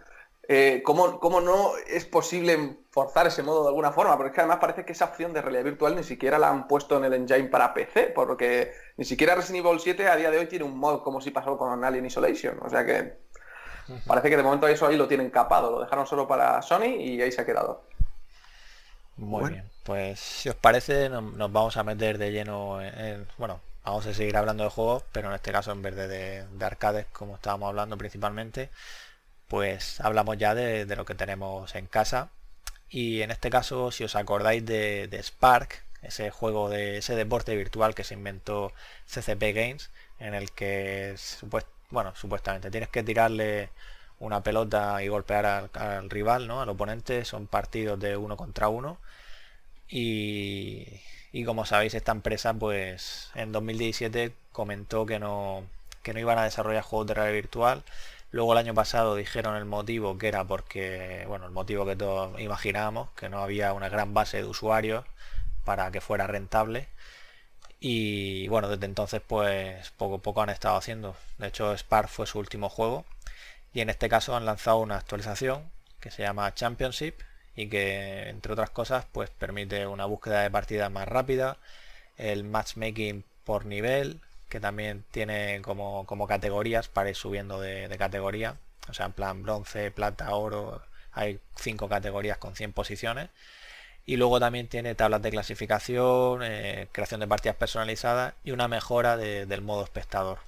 [0.49, 4.15] eh, ¿cómo, no es posible forzar ese modo de alguna forma?
[4.15, 6.69] Porque es que además parece que esa opción de realidad virtual ni siquiera la han
[6.69, 10.37] puesto en el engine para PC, porque ni siquiera Resident Evil 7 a día de
[10.37, 12.59] hoy tiene un mod como si pasó con Alien Isolation.
[12.61, 13.17] O sea que
[14.05, 17.21] parece que de momento eso ahí lo tienen capado, lo dejaron solo para Sony y
[17.21, 17.83] ahí se ha quedado.
[19.17, 24.05] Muy bien, pues si os parece nos vamos a meter de lleno en, bueno, vamos
[24.05, 26.07] a seguir hablando de juegos, pero en este caso en vez de,
[26.45, 28.69] de arcades como estábamos hablando principalmente,
[29.47, 32.29] pues hablamos ya de, lo que tenemos en casa.
[32.89, 37.95] Y en este caso, si os acordáis de, Spark, ese juego de ese deporte virtual
[37.95, 38.73] que se inventó
[39.07, 41.15] CCP Games, en el que
[41.89, 43.69] bueno, supuestamente tienes que tirarle
[44.19, 46.61] una pelota y golpear al, rival, ¿no?
[46.61, 48.99] Al oponente, son partidos de uno contra uno.
[49.89, 50.85] Y,
[51.31, 55.63] y, como sabéis, esta empresa, pues en 2017 comentó que no,
[56.03, 57.83] que no iban a desarrollar juegos de realidad virtual
[58.37, 62.39] Luego el año pasado dijeron el motivo que era porque, bueno, el motivo que todos
[62.39, 65.05] imaginábamos, que no había una gran base de usuarios
[65.65, 66.87] para que fuera rentable.
[67.79, 71.15] Y bueno, desde entonces pues poco a poco han estado haciendo.
[71.39, 73.05] De hecho Spark fue su último juego.
[73.73, 77.15] Y en este caso han lanzado una actualización que se llama Championship
[77.55, 81.57] y que entre otras cosas pues permite una búsqueda de partida más rápida,
[82.17, 88.57] el matchmaking por nivel, que también tiene como, categorías para ir subiendo de, categoría.
[88.89, 90.81] O sea, en plan bronce, plata, oro,
[91.11, 93.29] hay cinco categorías con 100 posiciones.
[94.05, 99.17] Y luego también tiene tablas de clasificación, eh, creación de partidas personalizadas y una mejora
[99.17, 100.39] del modo espectador.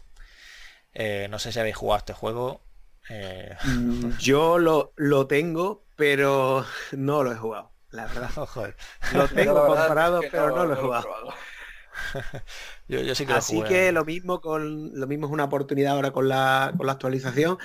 [0.94, 2.62] Eh, no sé si habéis jugado este juego.
[3.10, 8.32] Eh, mm, yo lo, lo, tengo, pero no lo he jugado, la verdad.
[9.14, 11.34] Lo tengo comparado, pero no, lo he jugado.
[13.30, 16.94] Así que lo mismo con lo mismo es una oportunidad ahora con la, con la
[16.94, 17.58] actualización.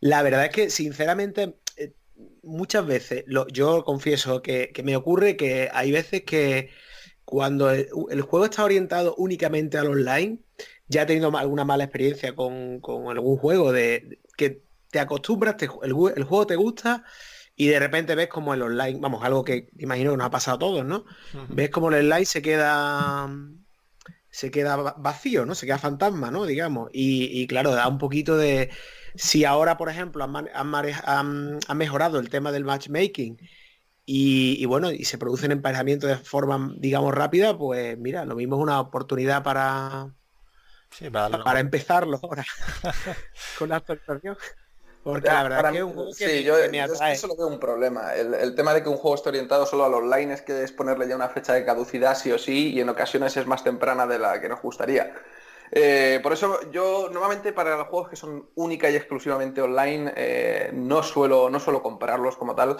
[0.00, 1.92] La verdad es que sinceramente eh,
[2.42, 6.70] muchas veces, lo, yo confieso que, me ocurre que hay veces que
[7.24, 7.88] cuando el,
[8.22, 10.40] juego está orientado únicamente al online,
[10.88, 16.46] ya he tenido alguna mala experiencia con, algún juego de, que te acostumbras, el, juego
[16.46, 17.04] te gusta
[17.54, 20.56] y de repente ves como el online, vamos, algo que imagino que nos ha pasado
[20.56, 21.04] a todos, ¿no?
[21.48, 23.30] Ves como el online se queda
[24.32, 25.54] se queda vacío, ¿no?
[25.54, 26.46] Se queda fantasma, ¿no?
[26.46, 26.90] Digamos.
[26.92, 28.70] Y, claro, da un poquito de...
[29.14, 33.36] Si ahora, por ejemplo, han, mejorado el tema del matchmaking
[34.06, 38.62] y, bueno, y se producen emparejamientos de forma, digamos, rápida, pues mira, lo mismo es
[38.62, 40.14] una oportunidad para...
[41.12, 42.44] para, para empezarlo ahora
[43.58, 44.38] con la actualización.
[45.02, 48.14] Porque la verdad que un juego sí, yo, eso lo veo un problema.
[48.14, 51.08] El, tema de que un juego esté orientado solo al online es que es ponerle
[51.08, 54.18] ya una fecha de caducidad sí o sí y en ocasiones es más temprana de
[54.18, 55.12] la que nos gustaría.
[55.74, 60.70] Eh, por eso yo normalmente para los juegos que son única y exclusivamente online eh,
[60.74, 62.76] no, suelo, no suelo comprarlos como tal.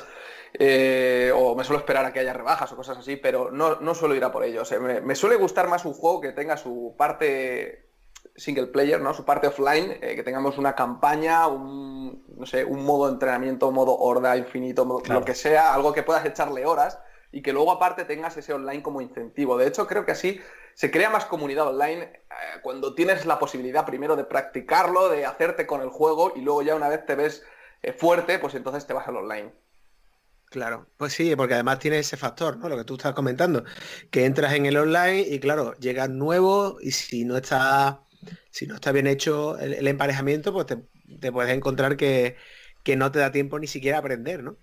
[0.55, 3.95] Eh, o me suelo esperar a que haya rebajas o cosas así, pero no, no
[3.95, 4.73] suelo ir a por ellos.
[4.81, 7.92] Me, suele gustar más un juego que tenga su parte
[8.37, 9.13] single player, ¿no?
[9.15, 13.97] Su parte offline, que tengamos una campaña, un, no sé, un modo de entrenamiento, modo
[13.99, 16.99] horda infinito, lo que sea, algo que puedas echarle horas
[17.33, 19.57] y que luego aparte tengas ese online como incentivo.
[19.57, 20.41] De hecho, creo que así
[20.75, 22.21] se crea más comunidad online eh,
[22.63, 26.75] cuando tienes la posibilidad primero de practicarlo, de hacerte con el juego y luego ya
[26.75, 27.43] una vez te ves
[27.83, 29.53] eh, fuerte, pues entonces te vas al online.
[30.47, 32.69] Claro, pues sí, porque además tiene ese factor, ¿no?
[32.69, 33.65] Lo que tú estás comentando,
[34.11, 38.03] que entras en el online y claro, llegas nuevo y si no está,
[38.51, 42.37] si no está bien hecho el, emparejamiento, pues te, puedes encontrar que,
[42.83, 44.59] que no te da tiempo ni siquiera a aprender, ¿no?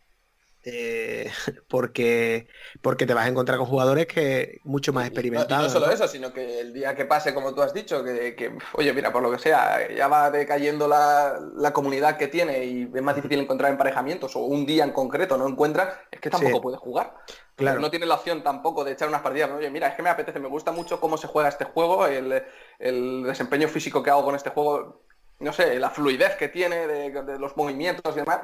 [0.64, 1.32] Eh,
[1.70, 2.48] porque,
[2.82, 5.74] porque te vas a encontrar con jugadores que mucho más experimentados.
[5.74, 8.94] no, solo eso, sino que el día que pase, como tú has dicho, que, oye,
[8.94, 13.16] mira, por lo que sea, ya va decayendo la, comunidad que tiene y es más
[13.16, 17.16] difícil encontrar emparejamientos o un día en concreto no encuentra, es que tampoco puede jugar.
[17.56, 17.80] Claro.
[17.80, 19.52] No tiene la opción tampoco de echar unas partidas.
[19.52, 23.24] Oye, mira, es que me apetece, me gusta mucho cómo se juega este juego, el,
[23.24, 25.04] desempeño físico que hago con este juego,
[25.40, 28.40] no sé, la fluidez que tiene de los movimientos y demás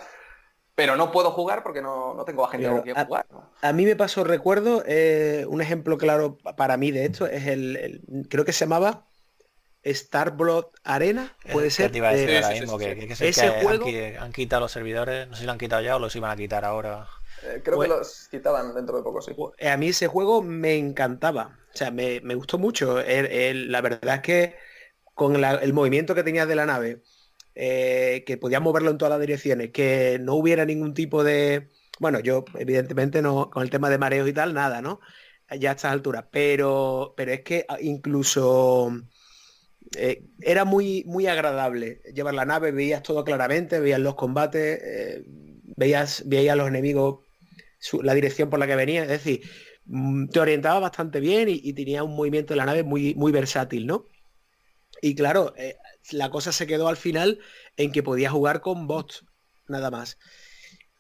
[0.75, 3.25] pero no puedo jugar porque no, tengo agente con quien jugar.
[3.61, 8.01] A, mí me pasó, recuerdo, eh, un ejemplo claro para mí de esto es el,
[8.29, 9.07] creo que se llamaba
[9.85, 11.91] Starblood Arena, puede ser.
[11.95, 13.85] ese juego
[14.19, 16.35] han, quitado los servidores, no sé si lo han quitado ya o los iban a
[16.35, 17.07] quitar ahora.
[17.43, 19.33] Eh, creo que pues los quitaban dentro de poco, sí.
[19.33, 22.95] Pues, a mí ese juego me encantaba, o sea, me, gustó mucho.
[22.97, 24.55] la verdad es que
[25.13, 27.01] con el movimiento que tenías de la nave,
[27.55, 31.69] eh, que podías moverlo en todas las direcciones, que no hubiera ningún tipo de...
[31.99, 34.99] Bueno, yo evidentemente no, con el tema de mareos y tal, nada, ¿no?
[35.59, 38.91] Ya a estas alturas, pero, pero es que ah, incluso
[39.95, 45.23] eh, era muy, muy agradable llevar la nave, veías todo claramente, veías los combates, eh,
[45.77, 47.19] veías, veías a los enemigos,
[48.01, 49.41] la dirección por la que venía, es decir,
[49.85, 53.85] mm, te orientaba bastante bien y, tenía un movimiento de la nave muy, muy versátil,
[53.87, 54.07] ¿no?
[55.01, 55.53] Y claro,
[56.11, 57.39] la cosa se quedó al final
[57.77, 59.25] en que podía jugar con bots,
[59.67, 60.17] nada más.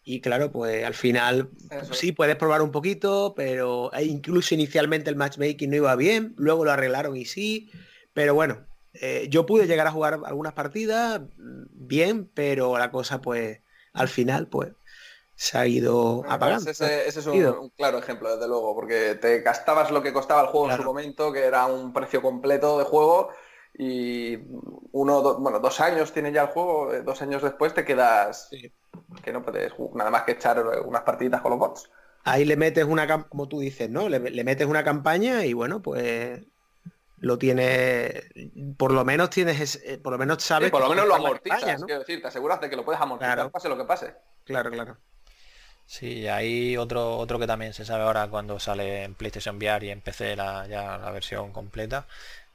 [0.03, 1.49] Y claro, pues al final
[1.91, 6.63] sí puedes probar un poquito, pero e incluso inicialmente el matchmaking no iba bien, luego
[6.63, 7.71] lo arreglaron y sí,
[8.13, 13.19] pero bueno, eh, yo pude llegar a jugar algunas partidas mm, bien, pero la cosa
[13.19, 13.61] pues
[13.93, 14.73] al final pues
[15.35, 16.69] se ha ido apagando.
[16.69, 20.71] Ese, es un, claro ejemplo, desde luego, porque te gastabas lo que costaba el juego
[20.71, 23.29] en su momento, que era un precio completo de juego,
[23.77, 24.37] y
[24.91, 28.49] uno, bueno, dos años tiene ya el juego, eh, dos años después te quedas
[29.21, 31.89] que no puedes nada más que echar unas partiditas con los bots.
[32.23, 34.07] Ahí le metes una, como tú dices, ¿no?
[34.07, 36.41] Le, metes una campaña y bueno, pues
[37.19, 38.23] lo tienes,
[38.77, 40.71] por lo menos tienes, eh, por lo menos sabes.
[40.71, 43.69] por lo menos lo amortizas, quiero decir, te aseguras de que lo puedes amortizar, pase
[43.69, 44.15] lo que pase.
[44.45, 44.97] Claro, claro.
[45.85, 49.89] Sí, hay otro, otro que también se sabe ahora cuando sale en PlayStation VR y
[49.91, 52.07] en PC la, ya la versión completa,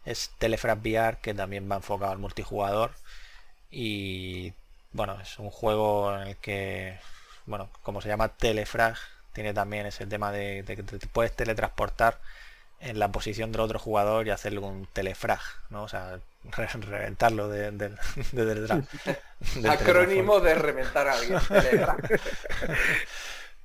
[0.04, 2.92] es Telefrag VR que también va enfocado al multijugador
[3.70, 4.52] y
[4.92, 6.98] bueno es un juego en el que
[7.46, 8.96] bueno como se llama Telefrag
[9.32, 12.18] tiene también ese tema de, que te puedes teletransportar
[12.80, 15.84] en la posición del otro jugador y hacerle un telefrag, ¿no?
[15.84, 16.18] O sea,
[16.54, 17.90] reventarlo de, de,
[18.32, 18.84] detrás.
[19.68, 21.38] Acrónimo de reventar a alguien.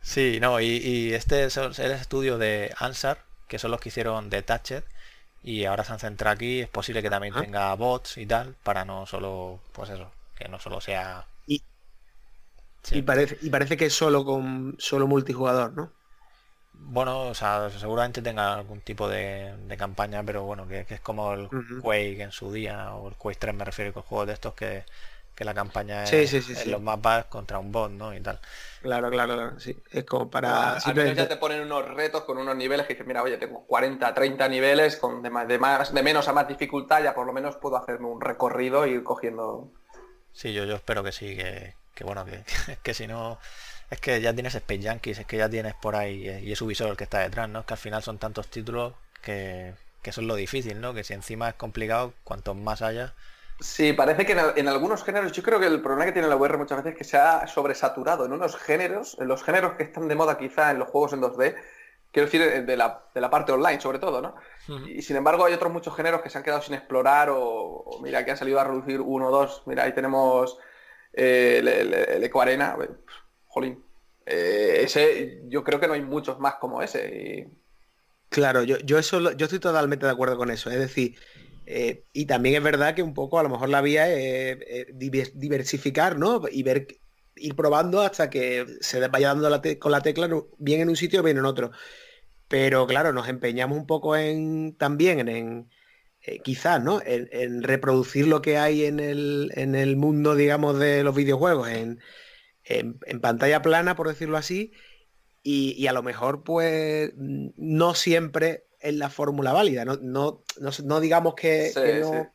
[0.02, 4.84] sí, no, y, este es el estudio de Ansar, que son los que hicieron Detached,
[5.46, 8.84] y ahora se han centrado aquí, es posible que también tenga bots y tal, para
[8.84, 11.28] no solo, pues eso, que no solo sea...
[11.46, 11.62] Y,
[12.90, 15.92] y, parece, y parece que es solo con solo multijugador, ¿no?
[16.74, 21.48] Bueno, o sea, seguramente tenga algún tipo de, campaña, pero bueno, que, es como el
[21.80, 24.84] Quake en su día, o el Quake 3 me refiero con juegos de estos que,
[25.36, 28.16] que la campaña es en los mapas contra un bot, ¿no?
[28.16, 28.40] Y tal.
[28.82, 29.78] Claro, claro, sí.
[29.92, 30.78] Es como para...
[30.78, 33.66] Al menos ya te ponen unos retos con unos niveles que dices, mira, oye, tengo
[33.66, 37.28] 40, 30 niveles, con de, más, de, más, de menos a más dificultad, ya por
[37.28, 39.70] lo menos puedo hacerme un recorrido y ir cogiendo...
[40.32, 42.44] Sí, yo, yo espero que sí, que, bueno, que,
[42.84, 43.38] que si no...
[43.90, 46.92] Es que ya tienes Space Yankees, es que ya tienes por ahí, y es Ubisoft
[46.92, 47.60] el que está detrás, ¿no?
[47.60, 50.94] Es que al final son tantos títulos que, que eso es lo difícil, ¿no?
[50.94, 53.14] Que si encima es complicado, cuanto más haya,
[53.60, 56.58] Sí, parece que en, algunos géneros, yo creo que el problema que tiene la VR
[56.58, 60.08] muchas veces es que se ha sobresaturado en unos géneros, en los géneros que están
[60.10, 61.56] de moda quizá en los juegos en 2D,
[62.12, 64.36] quiero decir, de la, de la parte online sobre todo, ¿no?
[64.88, 68.26] Y sin embargo hay otros muchos géneros que se han quedado sin explorar o, mira,
[68.26, 69.64] que han salido a reducir uno o dos.
[69.66, 70.58] Mira, ahí tenemos
[71.14, 72.78] eh, el, Eco Arena,
[73.48, 73.84] jolín.
[74.26, 77.50] Eh, ese, yo creo que no hay muchos más como ese.
[78.30, 80.70] Claro, yo, yo, eso, yo estoy totalmente de acuerdo con eso.
[80.70, 81.16] Es decir,
[81.66, 86.18] Eh, y también es verdad que un poco a lo mejor la vía es diversificar,
[86.18, 86.44] ¿no?
[86.52, 86.88] Y ver,
[87.36, 91.38] ir probando hasta que se vaya dando con la tecla bien en un sitio bien
[91.38, 91.72] en otro.
[92.48, 95.70] Pero claro, nos empeñamos un poco en también en,
[96.22, 97.02] eh, quizás, ¿no?
[97.06, 102.00] En, reproducir lo que hay en el, en el, mundo, digamos, de los videojuegos, en,
[102.64, 104.72] en pantalla plana, por decirlo así,
[105.48, 109.86] y, a lo mejor, pues, no siempre es la fórmula válida.
[109.86, 111.72] No, no, digamos que,
[112.02, 112.32] no,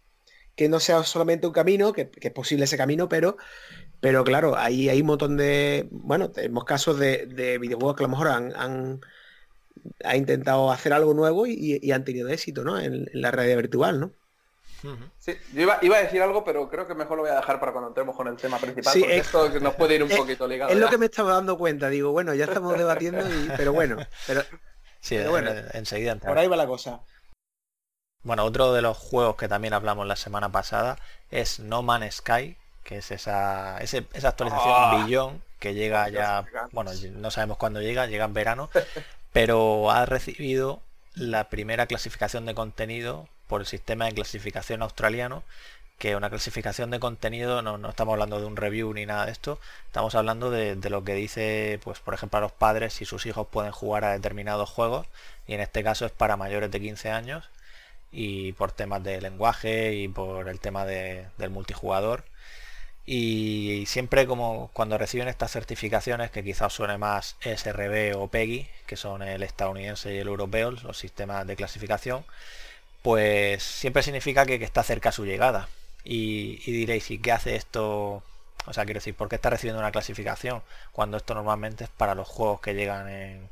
[0.56, 3.36] que, no, sea solamente un camino, que, es posible ese camino, pero,
[4.00, 5.88] pero claro, ahí hay un montón de.
[5.90, 9.00] Bueno, tenemos casos de, videojuegos que a lo mejor han,
[10.04, 12.78] han intentado hacer algo nuevo y, han tenido éxito, ¿no?
[12.78, 14.12] En, en la realidad virtual, ¿no?
[15.18, 17.72] Sí, yo iba, a decir algo, pero creo que mejor lo voy a dejar para
[17.72, 20.72] cuando entremos con el tema principal, porque esto nos puede ir un poquito ligado.
[20.72, 23.22] Es lo que me estaba dando cuenta, digo, bueno, ya estamos debatiendo,
[23.56, 24.42] pero bueno, pero,
[25.00, 27.00] sí, bueno, enseguida Por ahí va la cosa.
[28.22, 30.98] Bueno, otro de los juegos que también hablamos la semana pasada
[31.30, 35.04] es No Man's Sky, que es esa, esa actualización oh.
[35.04, 38.70] billón que llega ya, bueno, no sabemos cuándo llega, llega en verano,
[39.32, 40.82] pero ha recibido
[41.14, 45.42] la primera clasificación de contenido por el sistema de clasificación australiano,
[46.00, 49.60] que una clasificación de contenido, no, estamos hablando de un review ni nada de esto,
[49.86, 53.46] estamos hablando de, lo que dice, pues por ejemplo, a los padres si sus hijos
[53.48, 55.06] pueden jugar a determinados juegos,
[55.46, 57.50] y en este caso es para mayores de 15 años,
[58.12, 62.24] y por temas de lenguaje y por el tema del multijugador.
[63.06, 68.96] Y siempre como cuando reciben estas certificaciones, que quizás suene más SRB o PEGI, que
[68.96, 72.24] son el estadounidense y el europeo, los sistemas de clasificación,
[73.02, 75.68] pues siempre significa que, está cerca su llegada.
[76.04, 78.22] Y, diréis, ¿y qué hace esto?
[78.66, 80.62] O sea, quiero decir, ¿por qué está recibiendo una clasificación?
[80.92, 83.48] Cuando esto normalmente es para los juegos que llegan en...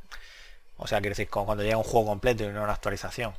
[0.76, 3.34] O sea, quiero decir, cuando llega un juego completo y no una actualización.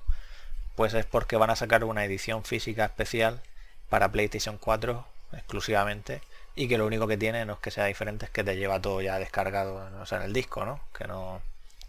[0.76, 3.42] Pues es porque van a sacar una edición física especial
[3.90, 6.22] para PlayStation 4 exclusivamente
[6.56, 8.82] y que lo único que tiene no es que sea diferente, es que te lleva
[8.82, 10.80] todo ya descargado o sea, en el disco, ¿no?
[10.98, 11.42] Que no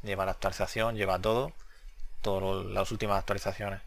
[0.02, 1.52] lleva la actualización, lleva todo
[2.22, 3.80] todas las últimas actualizaciones.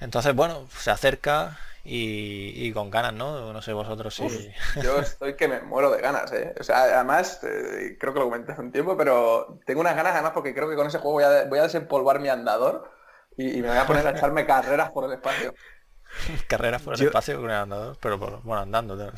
[0.00, 3.52] Entonces, bueno, se acerca y, con ganas, ¿no?
[3.52, 4.52] No sé vosotros si...
[4.82, 6.54] yo estoy que me muero de ganas, ¿eh?
[6.58, 10.14] O sea, además, eh, creo que lo comenté hace un tiempo, pero tengo unas ganas
[10.14, 12.90] además porque creo que con ese juego voy a, voy a desempolvar mi andador
[13.36, 15.54] y, y me voy a poner a echarme carreras por el espacio.
[16.48, 18.96] Carreras por el espacio con el andador, pero bueno, andando.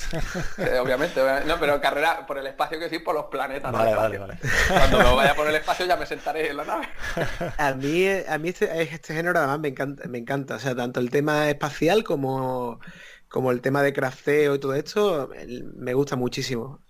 [0.58, 3.70] Eh, obviamente, no, pero carrera por el espacio que decir por los planetas.
[3.70, 6.88] Cuando me vaya por el espacio ya me sentaré en la nave.
[7.58, 10.56] A mí, a mí este, este, género además me encanta, me encanta.
[10.56, 12.80] O sea, tanto el tema espacial como,
[13.28, 15.30] como el tema de crafteo y todo esto,
[15.76, 16.82] me gusta muchísimo.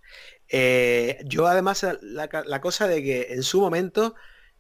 [0.48, 4.14] Eh, yo además la, cosa de que en su momento,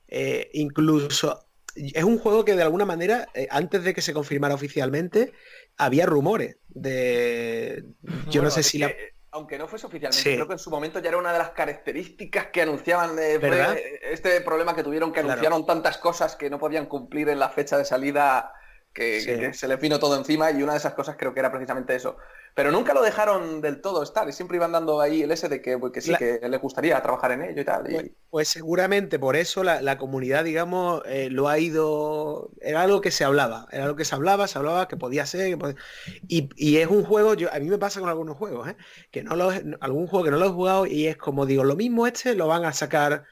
[0.06, 1.47] eh, incluso
[1.94, 5.32] es un juego que de alguna manera, eh, antes de que se confirmara oficialmente,
[5.76, 7.84] había rumores de...
[8.30, 8.92] Yo no sé si la...
[9.30, 12.46] Aunque no fuese oficialmente, creo que en su momento ya era una de las características
[12.46, 13.38] que anunciaban de
[14.10, 17.76] este problema que tuvieron, que anunciaron tantas cosas que no podían cumplir en la fecha
[17.76, 18.52] de salida
[18.92, 21.94] que, se les vino todo encima y una de esas cosas creo que era precisamente
[21.94, 22.16] eso.
[22.54, 25.62] Pero nunca lo dejaron del todo estar y siempre iban dando ahí el ese de
[25.62, 27.84] que, pues, sí, que les gustaría trabajar en ello y tal.
[27.84, 32.50] Pues, pues, seguramente por eso la, comunidad, digamos, eh, lo ha ido...
[32.60, 35.56] Era algo que se hablaba, era algo que se hablaba, se hablaba que podía ser.
[36.26, 38.76] Y, es un juego, yo, a mí me pasa con algunos juegos, ¿eh?
[39.10, 41.76] que no lo, algún juego que no lo he jugado y es como digo, lo
[41.76, 43.24] mismo este lo van a sacar...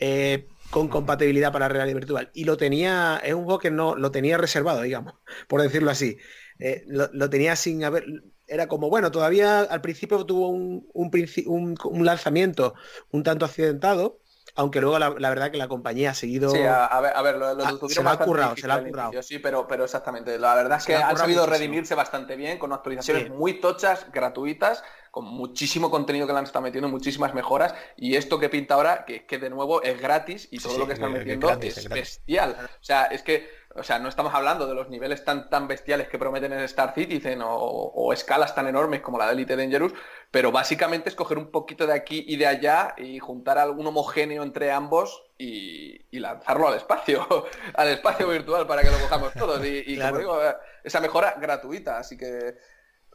[0.00, 2.30] Eh, con compatibilidad para realidad virtual.
[2.34, 5.14] Y lo tenía, es un juego que no lo tenía reservado, digamos,
[5.48, 6.18] por decirlo así.
[6.58, 8.04] Eh, lo, tenía sin haber,
[8.48, 12.74] era como, bueno, todavía al principio tuvo un, un, lanzamiento
[13.10, 14.18] un tanto accidentado,
[14.54, 16.50] aunque luego la, verdad que la compañía ha seguido...
[16.50, 19.22] Sí, a, ver, lo, lo se, ha currado, se la ha currado.
[19.22, 20.38] Sí, pero, pero exactamente.
[20.38, 25.26] La verdad es que han sabido redimirse bastante bien con actualizaciones muy tochas, gratuitas, con
[25.26, 27.74] muchísimo contenido que le han estado metiendo, muchísimas mejoras.
[27.96, 30.94] Y esto que pinta ahora, que, que de nuevo es gratis y todo lo que
[30.94, 32.56] están metiendo es, bestial.
[32.60, 36.08] O sea, es que o sea, no estamos hablando de los niveles tan, tan bestiales
[36.08, 39.92] que prometen en Star Citizen o, escalas tan enormes como la de Elite Dangerous,
[40.30, 44.42] pero básicamente es coger un poquito de aquí y de allá y juntar algún homogéneo
[44.42, 47.26] entre ambos y, lanzarlo al espacio,
[47.74, 49.64] al espacio virtual para que lo cojamos todos.
[49.64, 50.40] Y, como digo,
[50.82, 52.56] esa mejora gratuita, así que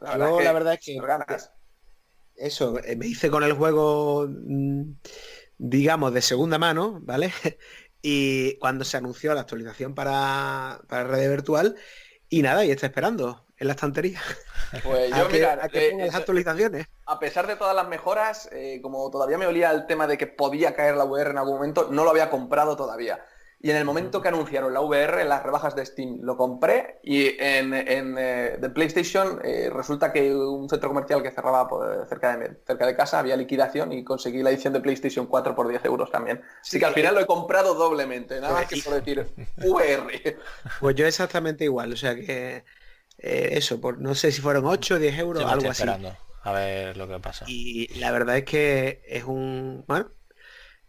[0.03, 0.99] la verdad, es que,
[2.35, 4.93] eso, eh, me hice con el juego, mm,
[5.57, 7.31] digamos, de segunda mano, ¿vale?
[8.03, 11.75] Y cuando se anunció la actualización para, para red virtual,
[12.29, 14.21] y nada, y está esperando en la estantería.
[14.83, 16.87] Pues yo, mira, a que las actualizaciones.
[17.05, 20.25] A pesar de todas las mejoras, eh, como todavía me olía el tema de que
[20.25, 23.23] podía caer la VR en algún momento, no lo había comprado todavía.
[23.63, 26.99] Y en el momento que anunciaron la VR, en las rebajas de Steam, lo compré
[27.01, 31.69] y en, en eh, de PlayStation eh, resulta que un centro comercial que cerraba
[32.09, 35.69] cerca, de, cerca de casa había liquidación y conseguí la edición de PlayStation 4 por
[35.69, 36.41] 10 euros también.
[36.61, 39.25] Así que al final lo he comprado doblemente, nada más que por decir
[39.63, 40.37] VR.
[40.81, 42.65] Pues yo exactamente igual, o sea que
[43.17, 45.85] eh, eso, por, no sé si fueron 8 o 10 euros, algo así.
[46.41, 47.45] A ver lo que pasa.
[47.47, 49.85] Y la verdad es que es un...
[49.87, 50.11] Bueno,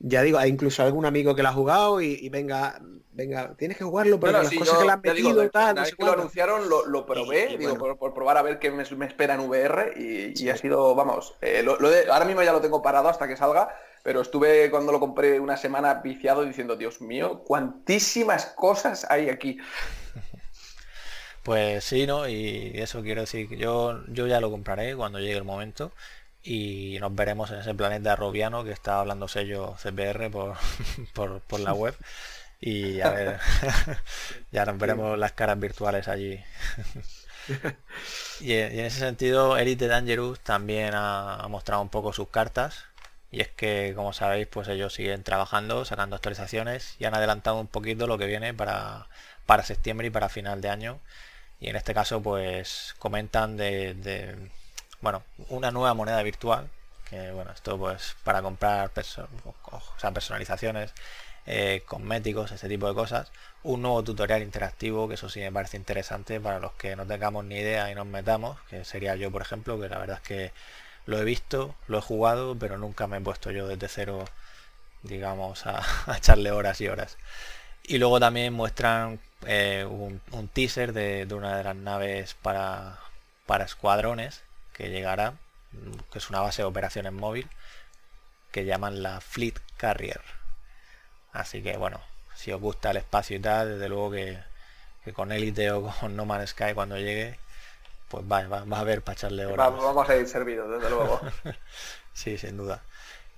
[0.07, 2.79] ya digo, hay incluso algún amigo que lo ha jugado y, venga,
[3.13, 5.77] venga, tienes que jugarlo, pero las cosas que le han metido tal.
[5.77, 9.95] que lo anunciaron, lo, probé, digo, por, probar a ver qué me, espera en VR
[9.97, 11.65] y, ha sido, vamos, eh,
[12.11, 15.57] ahora mismo ya lo tengo parado hasta que salga, pero estuve cuando lo compré una
[15.57, 19.59] semana viciado diciendo, Dios mío, cuantísimas cosas hay aquí.
[21.43, 22.27] Pues sí, ¿no?
[22.27, 25.93] Y eso quiero decir que yo, yo ya lo compraré cuando llegue el momento
[26.45, 30.31] y nos veremos en ese planeta robiano que está hablando sello CPR
[31.15, 31.97] por, por, la web
[32.61, 33.41] y a ver,
[34.53, 36.43] ya nos veremos las caras virtuales allí.
[38.41, 42.85] y, en ese sentido, Elite Dangerous también ha, mostrado un poco sus cartas.
[43.31, 47.67] Y es que, como sabéis, pues ellos siguen trabajando, sacando actualizaciones y han adelantado un
[47.67, 49.09] poquito lo que viene para,
[49.45, 51.01] para septiembre y para final de año.
[51.61, 54.51] Y en este caso, pues comentan de
[55.05, 56.71] bueno, una nueva moneda virtual,
[57.11, 60.95] que bueno, esto pues para comprar personalizaciones,
[61.47, 63.31] eh, cosméticos, ese tipo de cosas,
[63.65, 67.45] un nuevo tutorial interactivo, que eso sí me parece interesante para los que no tengamos
[67.45, 70.53] ni idea y nos metamos, que sería yo por ejemplo, que la verdad es que
[71.05, 74.25] lo he visto, lo he jugado, pero nunca me he puesto yo desde cero,
[75.03, 75.83] digamos, a,
[76.17, 77.19] echarle horas y horas.
[77.83, 82.99] Y luego también muestran eh, un, teaser de, de, una de las naves para,
[83.47, 84.45] para escuadrones
[84.75, 85.35] que llegará,
[86.13, 87.49] que es una base de operaciones móvil,
[88.53, 90.21] que llaman la Fleet Carrier.
[91.33, 92.01] Así que bueno,
[92.35, 94.43] si os gusta el espacio y tal, desde luego que,
[95.13, 97.39] con Elite o con No Man's Sky cuando llegue,
[98.09, 99.73] pues va, va, a haber para echarle horas.
[99.73, 101.21] Vamos a ir servidos, desde luego.
[102.13, 102.83] sí, sin duda.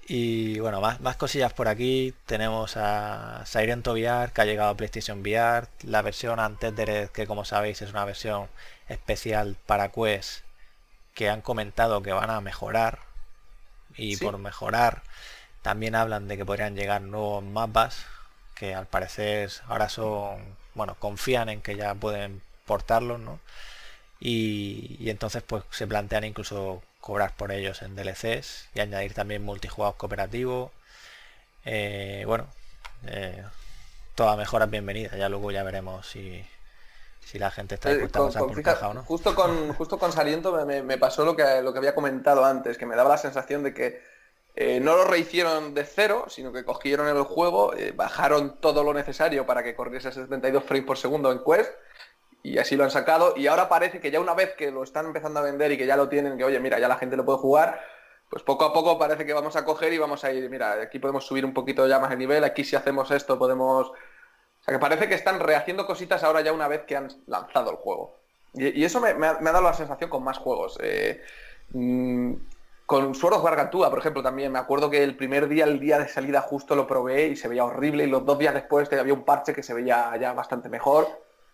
[0.09, 2.15] Y bueno, más, más cosillas por aquí.
[2.27, 5.67] Tenemos a Siren VR que ha llegado a PlayStation VR.
[5.83, 8.49] La versión antes de que como sabéis es una versión
[8.89, 10.46] especial para Quest
[11.17, 13.01] que han comentado que van a mejorar
[13.97, 15.03] y por mejorar
[15.63, 18.07] también hablan de que podrían llegar nuevos mapas
[18.55, 20.39] que al parecer ahora son,
[20.75, 23.41] bueno, confían en que ya pueden portarlos, ¿no?
[24.21, 29.97] Y, entonces pues se plantean incluso cobrar por ellos en DLCs y añadir también multijugador
[29.97, 30.73] cooperativo.
[31.65, 32.47] Eh, bueno,
[33.07, 33.43] eh,
[34.15, 36.45] toda mejora bienvenida, ya luego ya veremos si,
[37.27, 39.03] si la gente está eh, dispuesta a pasar o no.
[39.03, 42.87] Justo con, justo con Saliento me, pasó lo que, lo que había comentado antes, que
[42.87, 44.01] me daba la sensación de que
[44.55, 48.95] eh, no lo rehicieron de cero, sino que cogieron el juego, eh, bajaron todo lo
[48.95, 51.73] necesario para que corriese 72 frames por segundo en Quest,
[52.45, 55.07] y así lo han sacado, y ahora parece que ya una vez que lo están
[55.07, 57.25] empezando a vender y que ya lo tienen, que oye, mira, ya la gente lo
[57.25, 57.81] puede jugar,
[58.31, 61.01] pues poco a poco parece que vamos a coger y vamos a ir, mira, aquí
[61.01, 63.91] podemos subir un poquito ya más el nivel, aquí si hacemos esto podemos
[64.67, 67.77] sea que parece que están rehaciendo cositas ahora ya una vez que han lanzado el
[67.77, 68.17] juego.
[68.53, 70.79] Y, eso me, ha, dado la sensación con más juegos.
[70.83, 71.23] Eh,
[71.71, 72.35] mm,
[72.87, 76.09] con of Gargantúa, por ejemplo, también me acuerdo que el primer día, el día de
[76.09, 78.05] salida, justo lo probé y se veía horrible.
[78.05, 81.07] Y los dos días después había un parche que se veía ya bastante mejor.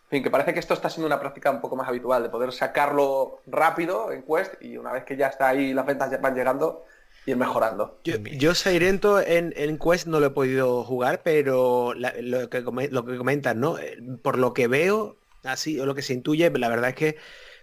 [0.05, 2.29] En fin, que parece que esto está siendo una práctica un poco más habitual, de
[2.29, 6.19] poder sacarlo rápido en Quest y una vez que ya está ahí, las ventas ya
[6.19, 6.85] van llegando,
[7.27, 7.99] ir mejorando.
[8.05, 12.61] Yo, yo Sairento en, en, Quest no lo he podido jugar, pero lo, que,
[12.91, 13.79] lo que comentas, ¿no?
[13.79, 17.17] Eh, por lo que veo, así, o lo que se intuye, la verdad es que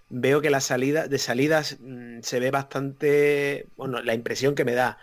[0.08, 4.74] veo que la salida de salidas mm, se ve bastante, bueno, la impresión que me
[4.74, 4.98] da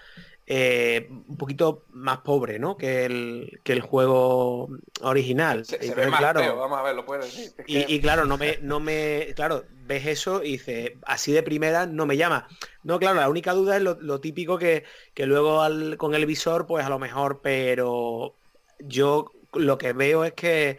[0.49, 2.77] eh, un poquito más pobre, ¿no?
[2.77, 4.69] Que el, que el juego
[5.01, 5.65] original.
[5.81, 7.51] y, claro, vamos a ver, lo puedes decir.
[7.67, 12.05] y, claro, no me, no me, claro, ves eso y dices, así de primera no
[12.05, 12.47] me llama.
[12.83, 15.61] No, claro, la única duda es lo, típico que, que luego
[15.97, 18.33] con el visor, pues a lo mejor, pero
[18.79, 20.77] yo lo que veo es que,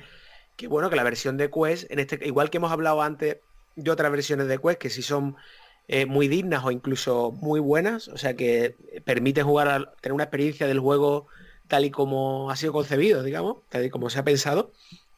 [0.56, 3.36] que bueno, que la versión de Quest, en este, igual que hemos hablado antes
[3.76, 5.36] de otras versiones de Quest, que sí son
[5.88, 10.24] eh, muy dignas o incluso muy buenas, o sea que permiten jugar a tener una
[10.24, 11.26] experiencia del juego
[11.66, 14.70] tal y como ha sido concebido, digamos, tal y como se ha pensado.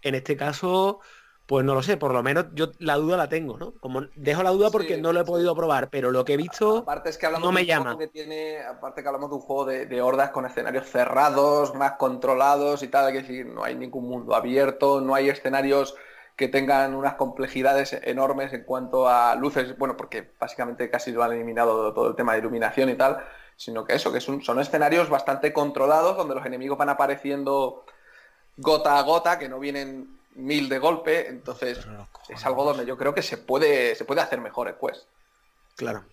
[0.03, 1.01] En este caso,
[1.47, 3.73] pues no lo sé, por lo menos yo la duda la tengo, ¿no?
[3.81, 6.79] Como dejo la duda porque no lo he podido probar, pero lo que he visto
[6.79, 7.99] aparte es que hablamos no me llama.
[7.99, 12.85] Que tiene, aparte que hablamos de un juego de, hordas con escenarios cerrados, más controlados
[12.85, 15.97] y tal, que decir, no hay ningún mundo abierto, no hay escenarios
[16.41, 21.33] que tengan unas complejidades enormes en cuanto a luces, bueno, porque básicamente casi lo han
[21.33, 23.23] eliminado todo el tema de iluminación y tal,
[23.57, 27.85] sino que eso, que son, son escenarios bastante controlados donde los enemigos van apareciendo
[28.57, 31.87] gota a gota, que no vienen mil de golpe, entonces
[32.31, 35.05] es algo donde yo creo que se puede, se puede hacer mejor el Quest.
[35.77, 36.05] Claro.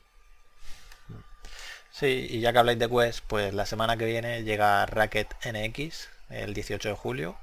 [1.90, 6.10] Sí, y ya que habláis de Quest, pues la semana que viene llega Racket NX,
[6.32, 7.38] el 18 de julio,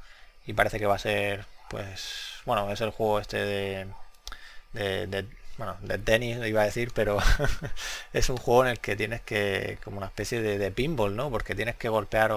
[0.45, 3.87] y parece que va a ser, pues, bueno, es el juego este de,
[4.73, 5.27] de,
[5.59, 7.19] bueno, de tenis iba a decir, pero
[8.13, 11.33] es un juego en el que tienes que, como una especie de, pinball, ¿no?
[11.33, 12.33] Porque tienes que golpear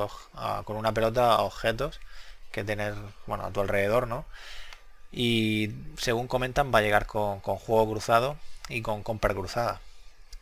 [0.65, 1.99] con una pelota a objetos
[2.51, 2.95] que tener,
[3.27, 4.25] bueno, a tu alrededor, ¿no?
[5.11, 5.69] Y
[5.99, 8.37] según comentan, va a llegar con, juego cruzado
[8.69, 9.81] y con compra cruzada.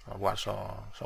[0.08, 0.56] Lo cual son,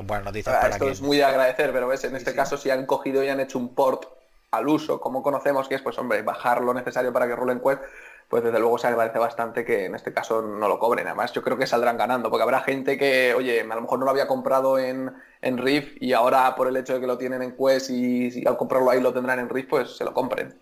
[0.02, 2.86] buenas noticias para Esto es muy de agradecer, pero ves, en este caso si han
[2.86, 4.19] cogido y han hecho un port
[4.50, 7.82] al uso, como conocemos que es, pues hombre, bajar lo necesario para que rulen Quest,
[8.28, 11.06] pues desde luego se agradece bastante que en este caso no lo cobren.
[11.06, 14.04] Además, yo creo que saldrán ganando, porque habrá gente que, oye, a lo mejor no
[14.04, 17.42] lo había comprado en, en Rift y ahora por el hecho de que lo tienen
[17.42, 20.60] en Quest y, al comprarlo ahí lo tendrán en Rift, pues se lo compren.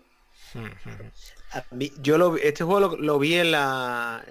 [2.01, 4.23] yo lo, este juego lo, vi en la,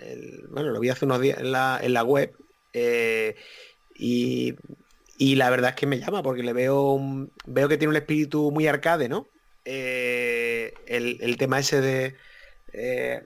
[0.50, 2.34] bueno, lo vi hace unos días en la, en la web
[2.72, 3.36] eh,
[3.94, 4.54] y,
[5.16, 6.98] y, la verdad es que me llama porque le veo,
[7.46, 9.28] veo que tiene un espíritu muy arcade, ¿no?
[9.70, 12.16] Eh, el, tema ese de,
[12.72, 13.22] eh,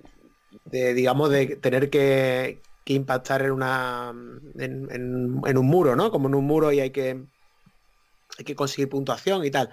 [0.64, 4.12] de, digamos, de tener que, impactar en una
[4.58, 6.10] en, un muro, ¿no?
[6.10, 7.22] Como en un muro y hay que
[8.38, 9.70] hay que conseguir puntuación y tal.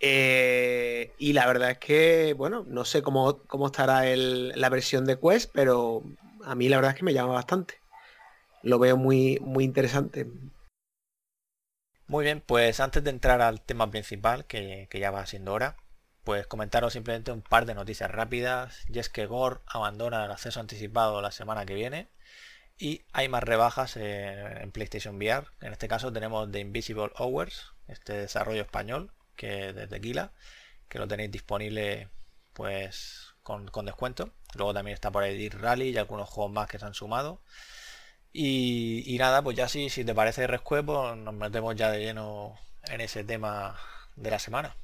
[0.00, 5.20] Eh, y la verdad es que, bueno, no sé cómo, cómo estará la versión de
[5.20, 6.02] Quest, pero
[6.44, 7.74] a mí la verdad es que me llama bastante.
[8.62, 10.26] Lo veo muy, muy interesante.
[12.06, 15.76] Muy bien, pues antes de entrar al tema principal, que, que ya va siendo hora,
[16.24, 18.84] pues comentaros simplemente un par de noticias rápidas.
[18.88, 22.08] Y es que Gore abandona el acceso anticipado la semana que viene.
[22.78, 25.46] Y hay más rebajas en PlayStation VR.
[25.60, 30.32] En este caso tenemos The Invisible Hours, este desarrollo español, que de Tequila,
[30.88, 32.08] que lo tenéis disponible
[32.54, 34.32] pues con, descuento.
[34.54, 37.42] Luego también está por ahí Rally y algunos juegos más que se han sumado.
[38.32, 42.58] Y, nada, pues ya si, si te parece rescuepo, pues nos metemos ya de lleno
[42.84, 43.78] en ese tema
[44.16, 44.76] de la semana.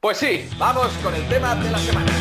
[0.00, 2.12] Pues sí, vamos con el tema de la semana.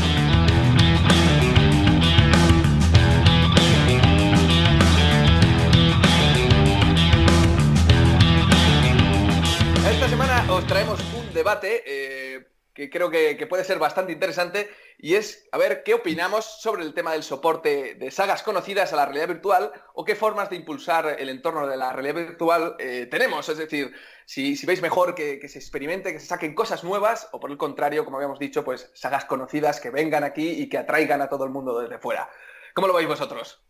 [9.91, 15.15] Esta semana os traemos un debate eh, que creo que, puede ser bastante interesante y
[15.15, 19.05] es a ver qué opinamos sobre el tema del soporte de sagas conocidas a la
[19.05, 23.47] realidad virtual o qué formas de impulsar el entorno de la realidad virtual eh, tenemos.
[23.47, 23.95] Es decir,
[24.25, 28.03] si, veis mejor que, se experimente, que se saquen cosas nuevas o por el contrario,
[28.03, 31.51] como habíamos dicho, pues sagas conocidas que vengan aquí y que atraigan a todo el
[31.51, 32.29] mundo desde fuera.
[32.73, 33.63] ¿Cómo lo veis vosotros?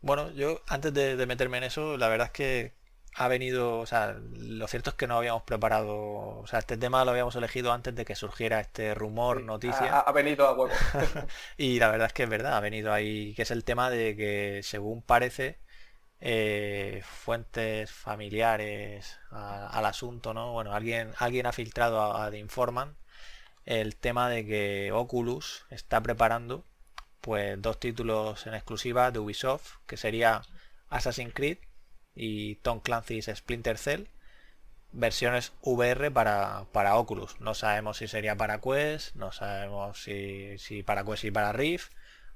[0.00, 2.81] Bueno, yo antes de meterme en eso, la verdad es que
[3.14, 7.04] ha venido, o sea, lo cierto es que no habíamos preparado, o sea, este tema
[7.04, 10.00] lo habíamos elegido antes de que surgiera este rumor, noticia.
[10.00, 10.72] Ha, venido a huevo.
[11.58, 14.16] y la verdad es que es verdad, ha venido ahí, que es el tema de
[14.16, 15.58] que según parece,
[16.20, 20.52] eh, fuentes familiares al asunto, ¿no?
[20.52, 22.96] Bueno, alguien, alguien ha filtrado a, The Informant
[23.64, 26.64] el tema de que Oculus está preparando
[27.20, 30.42] pues dos títulos en exclusiva de Ubisoft, que sería
[30.88, 31.58] Assassin's Creed
[32.14, 34.08] y Tom Clancy's Splinter Cell
[34.92, 37.40] versiones VR para, para Oculus.
[37.40, 41.92] No sabemos si sería para Quest, no sabemos si, si para Quest y para Rift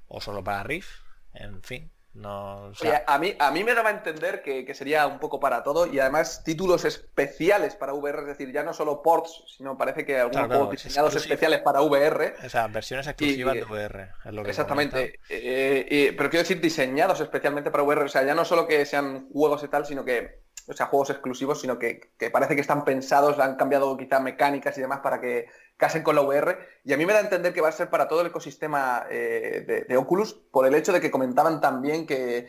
[0.07, 0.89] o solo para Rift.
[1.33, 2.71] En fin, no,
[3.05, 5.99] a, mí, a mí me daba a entender que, sería un poco para todo y
[5.99, 10.47] además títulos especiales para VR, es decir, ya no solo ports, sino parece que algunos
[10.47, 12.33] juegos diseñados especiales para VR.
[12.43, 14.09] O sea, versiones exclusivas de VR.
[14.47, 15.19] exactamente.
[15.29, 19.29] Eh, pero quiero decir diseñados especialmente para VR, o sea, ya no solo que sean
[19.29, 22.83] juegos y tal, sino que, o sea, juegos exclusivos, sino que, que parece que están
[22.83, 25.47] pensados, han cambiado quizá mecánicas y demás para que
[25.77, 26.57] casen con la VR.
[26.83, 29.05] Y a mí me da a entender que va a ser para todo el ecosistema
[29.09, 32.47] eh, de, Oculus, por el hecho de que comentaban también que,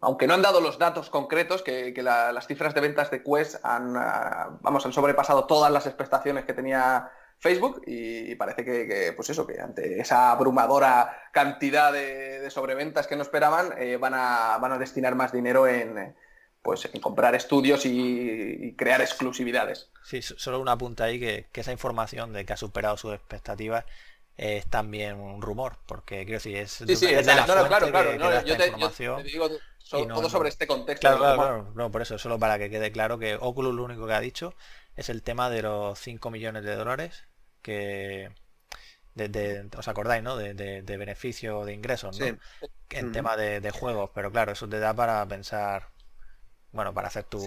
[0.00, 3.96] aunque no han dado los datos concretos, que, las cifras de ventas de Quest han,
[3.96, 9.46] ah, vamos, han sobrepasado todas las expectaciones que tenía Facebook y, parece que, pues eso,
[9.46, 14.78] que ante esa abrumadora cantidad de, sobreventas que no esperaban, eh, van, a, van a
[14.78, 16.14] destinar más dinero en
[16.68, 19.88] pues en comprar estudios y, crear exclusividades.
[20.04, 23.86] Sí, solo una punta ahí que, esa información de que ha superado sus expectativas
[24.36, 28.56] es también un rumor, porque quiero decir, es, sí, sí, de la claro, claro, yo,
[28.58, 29.48] te, digo
[29.88, 31.00] todo sobre este contexto.
[31.00, 34.06] Claro, claro, claro, no, por eso, solo para que quede claro que Oculus lo único
[34.06, 34.52] que ha dicho
[34.94, 37.24] es el tema de los 5 millones de dólares
[37.62, 38.30] que
[39.14, 40.36] de, os acordáis, ¿no?
[40.36, 42.26] De, de, beneficio de ingresos, ¿no?
[42.90, 45.96] En tema de, juegos, pero claro, eso te da para pensar
[46.70, 47.38] bueno, para hacer tu,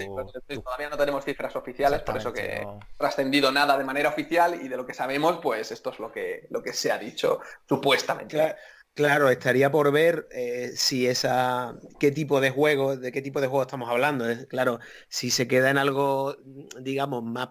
[0.64, 2.80] Todavía no tenemos cifras oficiales, por eso que no...
[2.98, 6.48] trascendido nada de manera oficial y de lo que sabemos, pues esto es lo que,
[6.50, 8.56] lo que se ha dicho supuestamente.
[8.94, 9.30] Claro.
[9.30, 13.62] estaría por ver eh, si esa qué tipo de juego, de qué tipo de juego
[13.62, 14.26] estamos hablando.
[14.48, 16.36] claro, si se queda en algo,
[16.80, 17.50] digamos, más,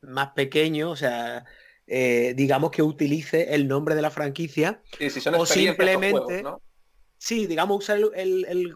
[0.00, 1.44] más pequeño, o sea,
[1.86, 4.82] eh, digamos que utilice el nombre de la franquicia
[5.38, 6.42] o simplemente,
[7.16, 8.74] sí, digamos usar el, el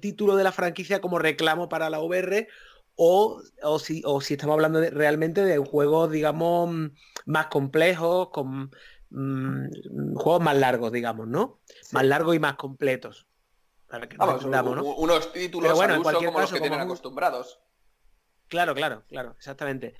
[0.00, 2.48] título de la franquicia como reclamo para la VR
[2.96, 6.90] o, o, si, o si estamos hablando realmente de juegos, digamos,
[7.26, 8.70] más complejos, con
[9.10, 11.60] mm, juegos más largos, digamos, ¿no?
[11.92, 13.26] Más largos y más completos.
[13.86, 17.60] Para que Unos títulos bueno, como los que tienen acostumbrados.
[18.48, 19.94] Claro, claro, claro, exactamente.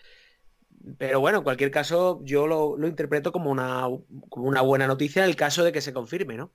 [0.99, 3.87] Pero bueno, en cualquier caso, yo lo, lo interpreto como una,
[4.29, 6.53] como una buena noticia en el caso de que se confirme, ¿no?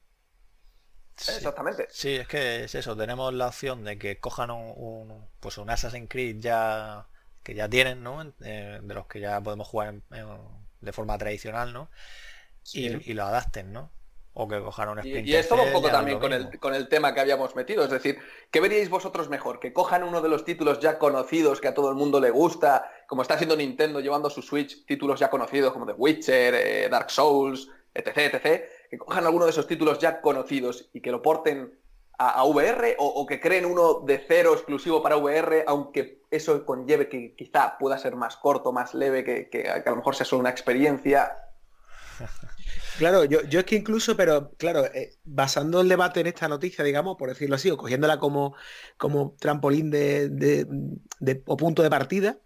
[1.30, 1.88] Exactamente.
[1.90, 6.10] Sí, es que es eso, tenemos la opción de que cojan un, pues un Assassin's
[6.10, 7.08] Creed ya
[7.44, 8.22] que ya tienen, ¿no?
[8.44, 9.96] Eh, de los que ya podemos jugar
[10.82, 11.90] de forma tradicional, ¿no?
[12.74, 13.92] Y, lo adapten, ¿no?
[14.34, 17.14] O que cojan un Y, y esto un poco también con el, con el tema
[17.14, 18.18] que habíamos metido, es decir,
[18.50, 19.60] ¿qué veríais vosotros mejor?
[19.60, 22.90] ¿Que cojan uno de los títulos ya conocidos que a todo el mundo le gusta,
[23.08, 27.10] como está haciendo Nintendo llevando su Switch, títulos ya conocidos como The Witcher, eh, Dark
[27.10, 31.80] Souls, etc, etc, que cojan alguno de esos títulos ya conocidos y que lo porten
[32.20, 37.34] a, VR o, que creen uno de cero exclusivo para VR, aunque eso conlleve que
[37.36, 41.32] quizá pueda ser más corto, más leve, que, a lo mejor sea solo una experiencia.
[42.98, 46.84] Claro, yo, yo, es que incluso, pero claro, eh, basando el debate en esta noticia,
[46.84, 48.54] digamos, por decirlo así, o cogiéndola como,
[48.98, 50.68] como trampolín de,
[51.46, 52.38] o punto de partida,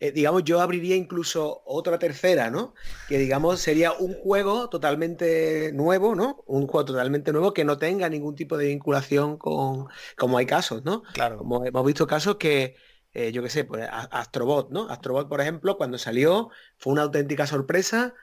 [0.00, 2.74] eh, digamos, yo abriría incluso otra tercera, ¿no?
[3.08, 6.44] Que digamos sería un juego totalmente nuevo, ¿no?
[6.46, 10.84] Un juego totalmente nuevo que no tenga ningún tipo de vinculación con, como hay casos,
[10.84, 11.02] ¿no?
[11.14, 11.38] Claro.
[11.38, 12.76] Como hemos visto casos que,
[13.12, 14.88] eh, yo qué sé, pues Astrobot, ¿no?
[14.88, 18.14] Astrobot, por ejemplo, cuando salió fue una auténtica sorpresa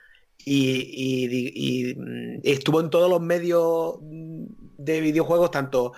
[0.46, 5.92] y, mm, estuvo en todos los medios de videojuegos, tanto,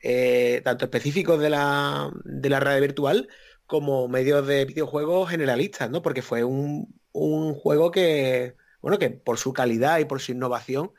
[0.00, 3.28] eh, tanto específicos de la, de la red virtual,
[3.66, 6.02] como medios de videojuegos generalistas, ¿no?
[6.02, 10.92] Porque fue un, juego que, bueno, que por su calidad y por su innovación,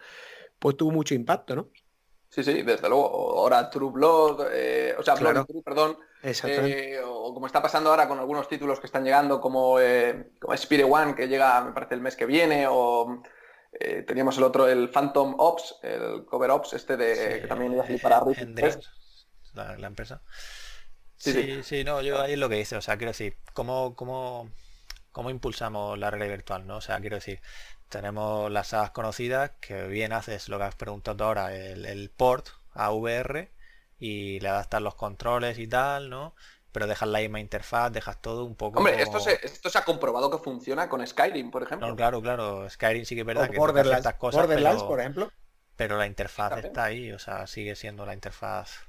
[0.60, 1.70] pues tuvo mucho impacto, ¿no?
[2.30, 3.40] Sí, sí, desde luego.
[3.40, 5.98] Ahora True Blood, eh, o sea, Blood True, perdón.
[6.24, 10.88] Eh, o como está pasando ahora con algunos títulos que están llegando, como, eh, Spirit
[10.90, 13.22] One, que llega, me parece, el mes que viene, o
[13.80, 17.84] eh, teníamos el otro, el Phantom Ops, el Cover Ops, este de que también iba
[17.84, 18.22] a salir para
[19.54, 20.24] la, la empresa.
[21.18, 24.50] Sí, sí, no, yo ahí es lo que dice, o sea, quiero decir, ¿cómo, cómo,
[25.12, 26.78] cómo impulsamos la realidad virtual, no?
[26.78, 27.42] O sea, quiero decir,
[27.90, 32.92] tenemos las sagas conocidas, que bien haces lo que has preguntado ahora, el, port a
[32.92, 33.52] VR
[34.00, 36.36] y le adaptas los controles y tal, ¿no?
[36.72, 38.80] Pero dejas la misma interfaz, dejas todo un poco.
[38.80, 41.96] Hombre, esto, se, esto se ha comprobado que funciona con Skyrim, por ejemplo.
[41.96, 42.70] claro, claro.
[42.70, 44.42] Skyrim sí que es verdad que Borderlands, cosas.
[44.42, 45.32] Borderlands, por ejemplo.
[45.78, 48.85] Pero la interfaz está ahí, o sea, sigue siendo la interfaz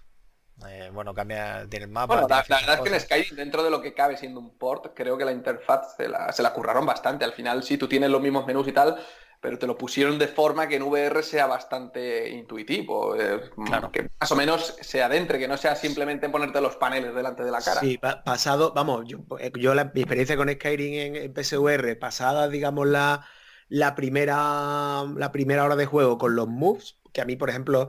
[0.68, 2.14] eh, bueno, cambia, tiene el mapa.
[2.14, 4.92] Bueno, la, verdad es que en Skyrim, dentro de lo que cabe siendo un port,
[4.94, 7.24] creo que la interfaz se la, se la curraron bastante.
[7.24, 8.96] Al final sí, tú tienes los mismos menús y tal,
[9.40, 13.50] pero te lo pusieron de forma que en VR sea bastante intuitivo, eh,
[13.92, 17.50] que más o menos se adentre, que no sea simplemente ponerte los paneles delante de
[17.50, 17.80] la cara.
[17.80, 22.86] Sí, pasado, vamos, yo, eh, yo la, mi experiencia con Skyrim en, PSVR, pasada, digamos,
[22.86, 23.26] la,
[23.68, 27.88] la, primera, la primera hora de juego con los moves, que a mí, por ejemplo,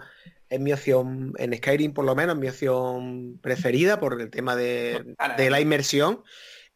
[0.50, 5.16] es mi opción, en Skyrim por lo menos, mi opción preferida por el tema de,
[5.50, 6.24] la inmersión.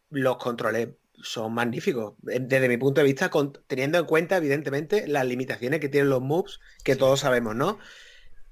[0.10, 0.90] Los controles
[1.24, 2.16] son magníficos.
[2.22, 3.32] Desde mi punto de vista,
[3.68, 7.80] teniendo en cuenta, evidentemente, las limitaciones que tienen los moves, que todos sabemos, ¿no?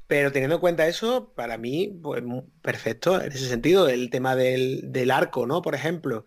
[0.08, 2.24] Pero teniendo en cuenta eso, para mí, pues
[2.64, 3.90] perfecto en ese sentido.
[3.90, 5.62] El tema del, arco, ¿no?
[5.62, 6.26] Por ejemplo,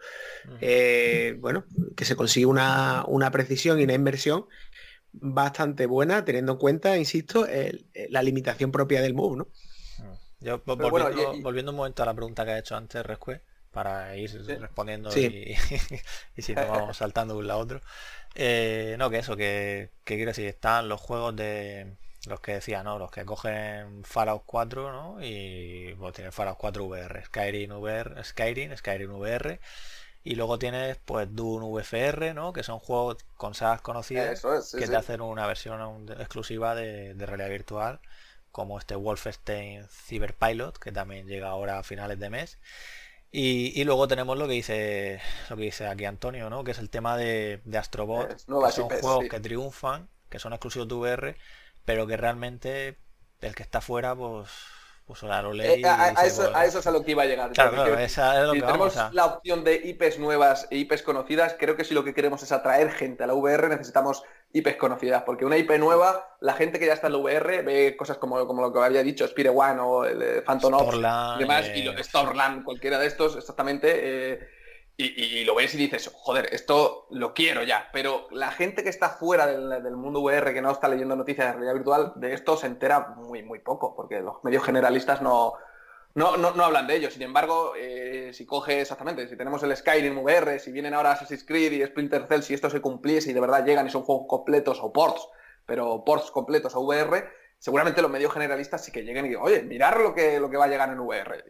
[0.61, 1.65] eh, bueno,
[1.97, 4.47] que se consigue una, una, precisión y una inmersión
[5.13, 7.47] bastante buena, teniendo en cuenta, insisto,
[8.09, 9.45] la limitación propia del move, ¿no?
[9.99, 10.45] Mm.
[10.45, 13.41] Yo, volviendo, un momento a la pregunta que ha hecho antes, Rescue,
[13.71, 17.81] para ir respondiendo Y, si no vamos saltando de un lado a otro.
[18.35, 21.97] Eh, no, que eso, que, quiero decir, están los juegos de
[22.27, 22.99] los que decía, ¿no?
[22.99, 25.19] Los que cogen Fallout 4, ¿no?
[25.23, 29.61] Y pues tienen Fallout 4 VR, Skyrim VR, Skyrim, Skyrim VR
[30.25, 32.53] y luego tienes pues Dune VFR, ¿no?
[32.53, 34.43] Que son juegos con sagas conocidas
[34.73, 38.01] que te hacen una versión exclusiva de, realidad virtual,
[38.53, 42.59] como este Wolfenstein Cyberpilot, que también llega ahora a finales de mes.
[43.35, 46.65] Y, luego tenemos lo que dice lo que dice aquí Antonio, ¿no?
[46.65, 50.87] Que es el tema de, de Astrobot, que son juegos que triunfan, que son exclusivos
[50.87, 51.37] de VR,
[51.85, 52.99] pero que realmente
[53.41, 54.51] el que está fuera, pues
[55.07, 55.83] pues ahora lo leí.
[55.83, 57.51] Eh, a, eso, a, eso, es a lo que iba a llegar.
[57.53, 59.11] Claro, claro, esa es lo si que tenemos vamos a...
[59.13, 62.53] la opción de IPs nuevas e IPs conocidas, creo que si lo que queremos es
[62.53, 64.23] atraer gente a la VR, necesitamos
[64.53, 67.97] IPs conocidas, porque una IP nueva, la gente que ya está en la VR ve
[67.97, 71.71] cosas como, como lo que había dicho, Spire One o el Phantom Ops y demás,
[71.75, 73.91] y lo, Storland, cualquiera de estos, exactamente.
[73.95, 74.49] Eh,
[74.97, 77.89] y, lo ves y dices, joder, esto lo quiero ya.
[77.93, 81.53] Pero la gente que está fuera del, mundo VR, que no está leyendo noticias de
[81.53, 85.55] realidad virtual, de esto se entera muy, muy poco, porque los medios generalistas no,
[86.15, 87.11] no, no, hablan de ello.
[87.11, 91.45] Sin embargo, eh, si coge exactamente, si tenemos el Skyrim VR, si vienen ahora Assassin's
[91.45, 94.27] Creed y Splinter Cell, si esto se cumpliese y de verdad llegan y son juegos
[94.29, 95.27] completos o ports,
[95.67, 97.29] pero ports completos a VR,
[97.59, 100.59] seguramente los medios generalistas sí que lleguen y digan, oye, mirar lo que, lo que
[100.59, 101.45] va a llegar en VR.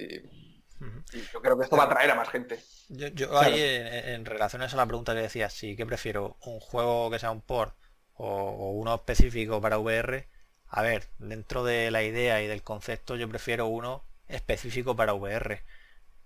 [1.32, 2.62] Yo creo que esto va a atraer a más gente.
[2.88, 6.36] Yo, ahí, en, relación a la pregunta que decías, sí, ¿qué prefiero?
[6.40, 7.76] ¿Un juego que sea un port
[8.14, 10.28] o, uno específico para VR?
[10.68, 15.62] A ver, dentro de la idea y del concepto, yo prefiero uno específico para VR.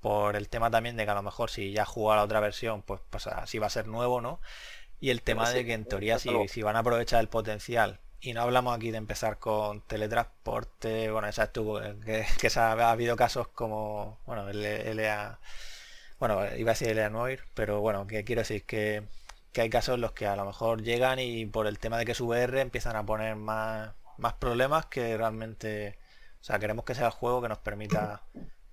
[0.00, 2.82] Por el tema también de que a lo mejor si ya juega la otra versión,
[2.82, 4.40] pues, pues así va a ser nuevo, ¿no?
[5.00, 8.32] Y el tema de que en teoría si, si van a aprovechar el potencial y
[8.32, 13.48] no hablamos aquí de empezar con teletransporte, bueno, ya estuvo, que, que ha, habido casos
[13.48, 15.38] como, bueno, el LA,
[16.18, 19.02] bueno, iba a decir LA Noir, pero bueno, que quiero decir que,
[19.52, 22.04] que, hay casos en los que a lo mejor llegan y por el tema de
[22.04, 25.98] que es VR empiezan a poner más, más problemas que realmente,
[26.40, 28.22] o sea, queremos que sea el juego que nos permita,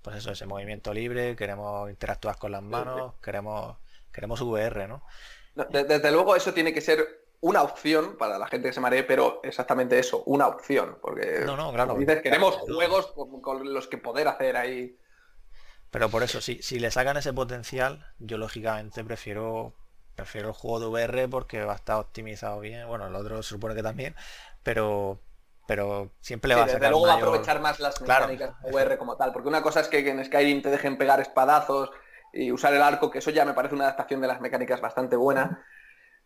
[0.01, 3.77] pues eso, ese movimiento libre, queremos interactuar con las manos, queremos,
[4.11, 5.03] queremos VR, ¿no?
[5.69, 9.41] Desde luego eso tiene que ser una opción para la gente que se maree, pero
[9.43, 10.97] exactamente eso, una opción.
[11.01, 14.97] Porque no, no, claro, dices, queremos juegos con, los que poder hacer ahí.
[15.91, 19.73] Pero por eso, si, si le sacan ese potencial, yo lógicamente prefiero
[20.15, 22.87] prefiero el juego de VR porque va a estar optimizado bien.
[22.87, 24.15] Bueno, el otro se supone que también,
[24.63, 25.19] pero
[25.67, 28.97] pero siempre le va a sacar luego va a aprovechar más las mecánicas de VR
[28.97, 29.33] como tal.
[29.33, 31.91] Porque una cosa es que en Skyrim te dejen pegar espadazos
[32.31, 35.17] y usar el arco, que eso ya me parece una adaptación de las mecánicas bastante
[35.17, 35.65] buena.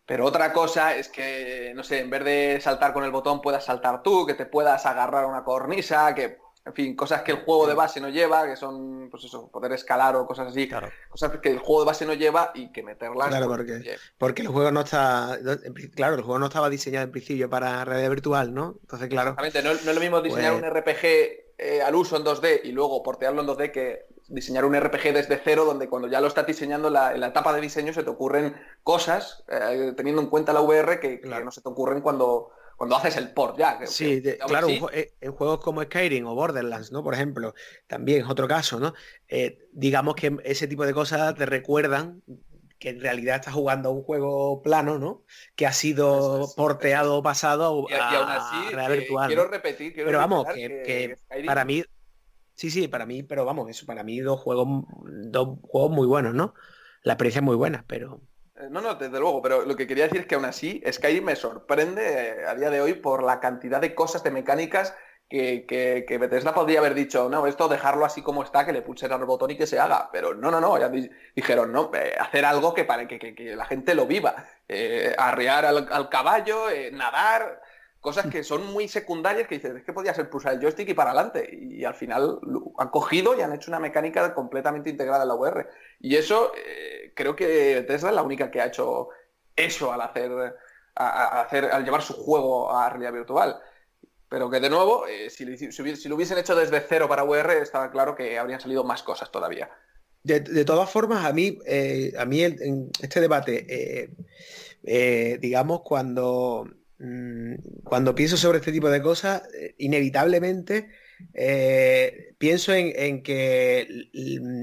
[0.08, 3.66] Pero otra cosa es que, no sé, en vez de saltar con el botón puedas
[3.66, 7.44] saltar tú, que te puedas agarrar a una cornisa, que, en fin, cosas que el
[7.44, 10.66] juego de base no lleva, que son, pues eso, poder escalar o cosas así.
[10.66, 10.88] Claro.
[11.10, 13.28] Cosas que el juego de base no lleva y que meterlas.
[13.28, 15.38] Claro, porque, porque el juego no está.
[15.94, 18.78] Claro, el juego no estaba diseñado en principio para realidad virtual, ¿no?
[18.80, 19.32] Entonces, claro.
[19.32, 21.04] Exactamente, no, es lo mismo diseñar pues un RPG
[21.58, 25.40] eh, al uso en 2D y luego portearlo en 2D que diseñar un RPG desde
[25.42, 28.10] cero, donde cuando ya lo estás diseñando la, en la etapa de diseño se te
[28.10, 32.96] ocurren cosas, eh, teniendo en cuenta la VR, que, no se te ocurren cuando, cuando
[32.96, 33.80] haces el port ya.
[33.86, 37.02] sí, claro, eh, en juegos como Skyrim o Borderlands, ¿no?
[37.02, 37.54] Por ejemplo,
[37.86, 38.94] también es otro caso, ¿no?
[39.28, 42.22] Eh, digamos que ese tipo de cosas te recuerdan
[42.78, 45.24] que en realidad estás jugando un juego plano, ¿no?
[45.56, 49.26] Que ha sido porteado o pasado a, y, aún así, virtual.
[49.26, 51.82] Quiero repetir, pero vamos, que, para mí
[52.58, 54.66] Sí, sí, para mí, pero vamos, eso para mí dos juegos,
[55.06, 56.54] dos juegos muy buenos, ¿no?
[57.04, 58.20] La experiencia es muy buena, pero.
[58.56, 61.22] Eh, no, no, desde luego, pero lo que quería decir es que aún así Skyrim
[61.22, 64.92] me sorprende eh, a día de hoy por la cantidad de cosas, de mecánicas
[65.28, 69.12] que, que, Bethesda podría haber dicho, no, esto dejarlo así como está, que le pulsen
[69.12, 70.10] al botón y que se haga.
[70.10, 70.90] Pero no, no, no, ya
[71.36, 74.34] dijeron, no, eh, hacer algo que para que, que, la gente lo viva.
[75.16, 77.62] arrear al, caballo, nadar,
[78.00, 80.94] cosas que son muy secundarias que dices, es que podía ser pulsar el joystick y
[80.94, 81.48] para adelante.
[81.52, 82.38] Y, al final
[82.78, 85.66] han cogido y han hecho una mecánica completamente integrada en la VR.
[86.00, 89.08] Y eso eh, creo que Tesla es la única que ha hecho
[89.56, 90.30] eso al hacer,
[90.94, 93.60] hacer al llevar su juego a realidad virtual.
[94.28, 98.14] Pero que de nuevo, eh, si, lo hubiesen hecho desde cero para VR, estaba claro
[98.14, 99.70] que habrían salido más cosas todavía.
[100.22, 104.10] De, todas formas, a mí, eh, a mí en este debate,
[105.40, 106.77] digamos, cuando Mm,
[107.84, 110.88] cuando pienso sobre este tipo de cosas, eh, inevitablemente
[111.34, 114.08] eh, pienso en, que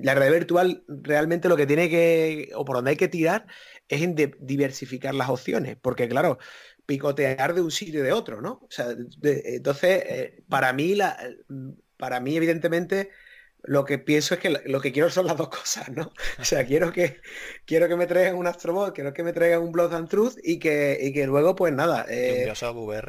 [0.04, 3.46] la red virtual realmente lo que tiene que, o por donde hay que tirar,
[3.88, 6.38] es en diversificar las opciones, porque claro,
[6.86, 8.62] picotear de un sitio de otro, ¿no?
[8.64, 11.18] O sea, entonces, eh, para mí, la,
[11.98, 13.10] para mí, evidentemente,
[13.68, 16.12] lo que pienso es que lo que quiero son las dos cosas, ¿no?
[16.40, 17.20] O sea, quiero que
[17.66, 20.60] quiero que me traigan un Astrobot, quiero que me traigan un Blood and Truth y
[20.60, 22.52] que, y que luego, pues nada, eh,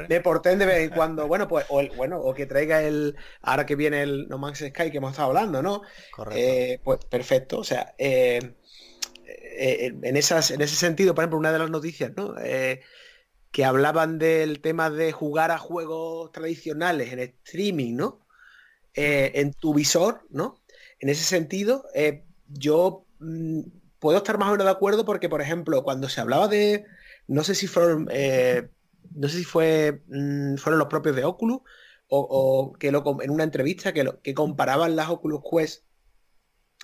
[0.09, 3.65] me porten de vez en cuando, bueno, pues, o bueno, o que traiga el, ahora
[3.65, 5.81] que viene el No Man's Sky que hemos estado hablando, ¿no?
[6.11, 6.39] Correcto.
[6.39, 8.55] Eh, pues perfecto, o sea, eh,
[9.25, 12.35] en, esas, en ese sentido, por ejemplo, una de las noticias, ¿no?
[13.49, 18.26] que hablaban del tema de jugar a juegos tradicionales en streaming, ¿no?
[18.99, 20.59] Eh, en tu visor, ¿no?
[20.99, 23.61] En ese sentido, eh, yo mm,
[23.99, 26.83] puedo estar más o menos de acuerdo porque, por ejemplo, cuando se hablaba de,
[27.27, 28.69] no sé si fueron, eh,
[29.13, 31.61] no sé si fue, mm, fueron los propios de Oculus,
[32.09, 35.83] o, que lo, en una entrevista que, lo, que comparaban las Oculus Quest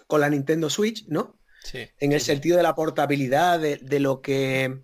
[0.05, 1.39] con la Nintendo Switch, ¿no?
[1.63, 1.87] Sí.
[1.99, 4.83] En el sentido de la portabilidad, de, lo que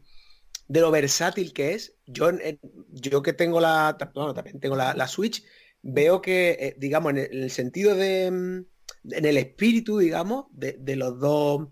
[0.68, 1.94] de lo versátil que es.
[2.08, 2.32] Yo,
[2.90, 5.44] yo que tengo la, bueno, también tengo la, Switch,
[5.82, 10.96] veo que, eh, digamos, en el, sentido de, mm, en el espíritu, digamos, de, de
[10.96, 11.68] los dos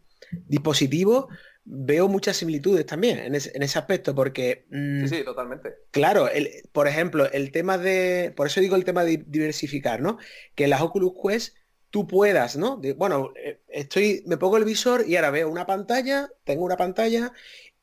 [0.47, 1.27] dispositivos,
[1.69, 4.65] veo muchas similitudes también en ese, aspecto, porque...
[4.69, 5.75] Mm, sí, sí, totalmente.
[5.91, 8.33] Claro, el, por ejemplo, el tema de...
[8.35, 10.17] Por eso digo el tema de diversificar, ¿no?
[10.55, 11.57] Que en las Oculus Quest
[11.89, 12.81] tú puedas, ¿no?
[12.97, 17.31] bueno, eh, estoy, me pongo el visor y ahora veo una pantalla, tengo una pantalla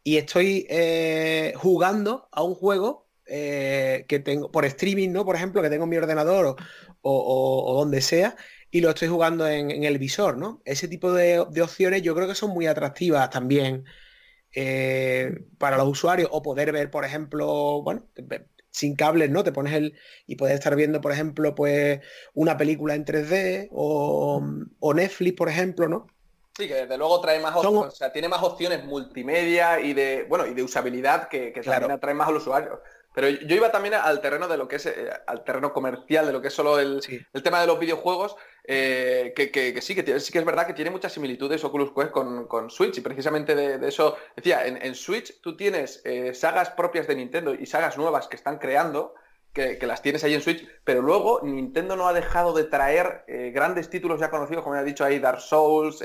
[0.03, 5.25] y estoy eh, jugando a un juego eh, que tengo por streaming, ¿no?
[5.25, 6.57] Por ejemplo, que tengo en mi ordenador
[7.03, 8.37] o donde sea
[8.75, 10.61] y lo estoy jugando en, el visor, ¿no?
[10.64, 13.85] Ese tipo de, opciones yo creo que son muy atractivas también
[14.53, 18.09] eh, para los usuarios o poder ver, por ejemplo, bueno,
[18.72, 19.45] sin cables, ¿no?
[19.45, 19.97] Te pones el
[20.27, 22.01] y puedes estar viendo, por ejemplo, pues
[22.33, 24.43] una película en 3D o,
[24.93, 26.09] Netflix, por ejemplo, ¿no?
[26.59, 30.27] Sí, que desde luego trae más opciones, o sea, tiene más opciones multimedia y de,
[30.29, 32.83] bueno, y de usabilidad que, que también atrae más al usuario.
[33.14, 36.32] Pero yo iba también al terreno de lo que es, eh, al terreno comercial, de
[36.32, 37.00] lo que es solo el,
[37.44, 41.12] tema de los videojuegos, eh, que, sí, que sí que es verdad que tiene muchas
[41.12, 46.34] similitudes Oculus Quest con, Switch, y precisamente de, eso, decía, en, Switch tú tienes eh,
[46.34, 49.14] sagas propias de Nintendo y sagas nuevas que están creando,
[49.52, 53.22] que, las tienes ahí en Switch, pero luego Nintendo no ha dejado de traer
[53.54, 56.02] grandes títulos ya conocidos, como ya he dicho ahí, Dark Souls,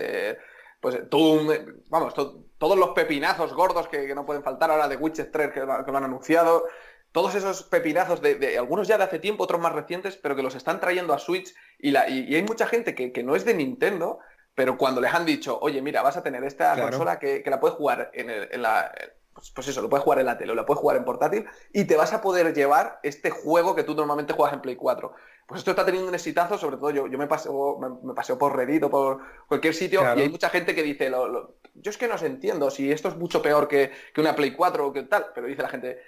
[0.79, 1.49] pues Doom,
[1.89, 5.65] vamos, todos los pepinazos gordos que, no pueden faltar ahora de Witcher 3 que, que
[5.65, 6.65] lo han anunciado
[7.11, 10.55] todos esos pepinazos de, algunos ya de hace tiempo, otros más recientes, pero que los
[10.55, 14.19] están trayendo a Switch y, la, y, hay mucha gente que, no es de Nintendo,
[14.53, 17.77] pero cuando les han dicho, oye, mira, vas a tener esta consola que, la puedes
[17.77, 18.91] jugar en, la...
[19.33, 21.45] Pues, pues, eso, lo puedes jugar en la tele, o la puedes jugar en portátil
[21.71, 25.13] y te vas a poder llevar este juego que tú normalmente juegas en Play 4.
[25.47, 28.55] Pues esto está teniendo un exitazo, sobre todo yo, yo me, paseo, me, paseo por
[28.55, 32.15] Reddit o por cualquier sitio y hay mucha gente que dice, yo es que no
[32.15, 35.27] os entiendo si esto es mucho peor que, que una Play 4 o que tal,
[35.33, 35.99] pero dice la gente,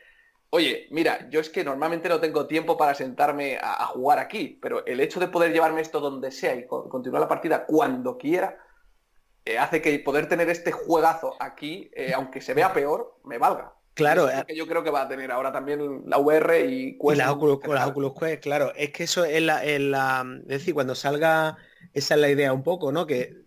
[0.54, 4.86] Oye, mira, yo es que normalmente no tengo tiempo para sentarme a, jugar aquí, pero
[4.86, 8.58] el hecho de poder llevarme esto donde sea y continuar la partida cuando quiera,
[9.46, 13.74] eh, hace que poder tener este juegazo aquí, eh, aunque se vea peor, me valga.
[13.94, 14.28] Claro.
[14.28, 17.16] Es eh, que yo creo que va a tener ahora también la VR y, y
[17.16, 18.74] las Oculus, las Oculus Quest, claro.
[18.76, 21.56] Es que eso es la, es la, Es decir, cuando salga,
[21.94, 23.08] esa es la idea un poco, ¿no?
[23.08, 23.46] Que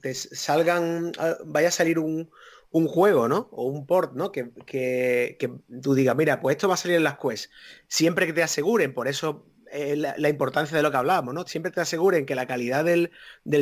[0.00, 2.30] te salgan, ah, vaya a salir un,
[2.74, 3.48] un juego, ¿no?
[3.52, 4.32] O un port, ¿no?
[4.32, 5.38] Que, que,
[5.80, 7.48] tú digas, mira, pues esto va a salir en las quests.
[7.86, 11.46] Siempre que te aseguren, por eso la, importancia de lo que hablábamos, ¿no?
[11.46, 13.12] Siempre te aseguren que la calidad del,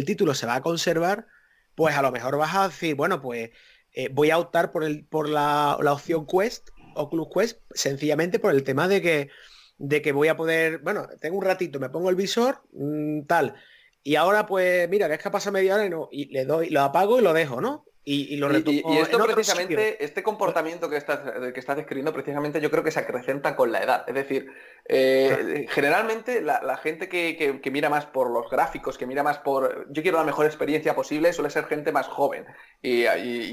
[0.06, 1.26] título se va a conservar,
[1.74, 3.50] pues a lo mejor vas a decir, bueno, pues
[3.92, 8.64] eh, voy a optar por, el, por la, opción Quest, Oculus Quest, sencillamente por el
[8.64, 9.28] tema de que,
[9.76, 13.56] de que voy a poder, bueno, tengo un ratito, me pongo el visor, mm, tal.
[14.02, 16.70] Y ahora pues mira, que es que pasa media hora y, no, y le doy,
[16.70, 17.84] lo apago y lo dejo, ¿no?
[18.04, 21.20] Y, lo y, esto precisamente, este comportamiento que estás,
[21.54, 24.04] que estás describiendo, precisamente yo creo que se acrecenta con la edad.
[24.08, 24.52] Es decir,
[24.86, 30.02] eh, generalmente la, gente que, mira más por los gráficos, que mira más por yo
[30.02, 32.44] quiero la mejor experiencia posible, suele ser gente más joven.
[32.82, 33.04] Y,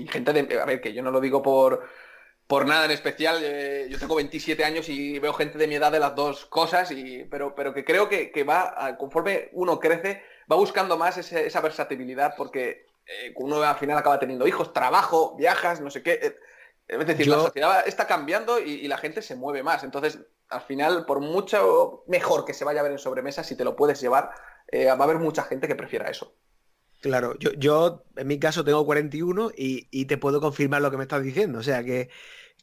[0.07, 0.59] gente de.
[0.59, 1.87] A ver, que yo no lo digo por,
[2.47, 3.41] por nada en especial.
[3.43, 6.89] Eh, yo tengo 27 años y veo gente de mi edad de las dos cosas,
[6.89, 12.33] y, pero, pero que creo que, va, conforme uno crece, va buscando más esa versatilidad
[12.35, 16.19] porque eh, uno al final acaba teniendo hijos, trabajo, viajas, no sé qué.
[16.21, 16.35] Eh,
[16.87, 19.83] es decir, la sociedad está cambiando y, la gente se mueve más.
[19.83, 23.63] Entonces, al final, por mucho mejor que se vaya a ver en sobremesa, si te
[23.63, 24.31] lo puedes llevar,
[24.67, 26.35] eh, va a haber mucha gente que prefiera eso.
[27.01, 31.03] Claro, yo, yo en mi caso tengo 41 y, te puedo confirmar lo que me
[31.03, 31.59] estás diciendo.
[31.59, 32.09] O sea que,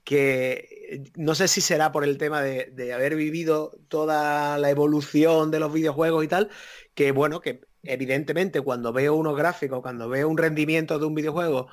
[0.05, 5.51] que no sé si será por el tema de, de, haber vivido toda la evolución
[5.51, 6.51] de los videojuegos y tal,
[6.95, 11.69] que bueno, que evidentemente cuando veo unos gráficos, cuando veo un rendimiento de un videojuego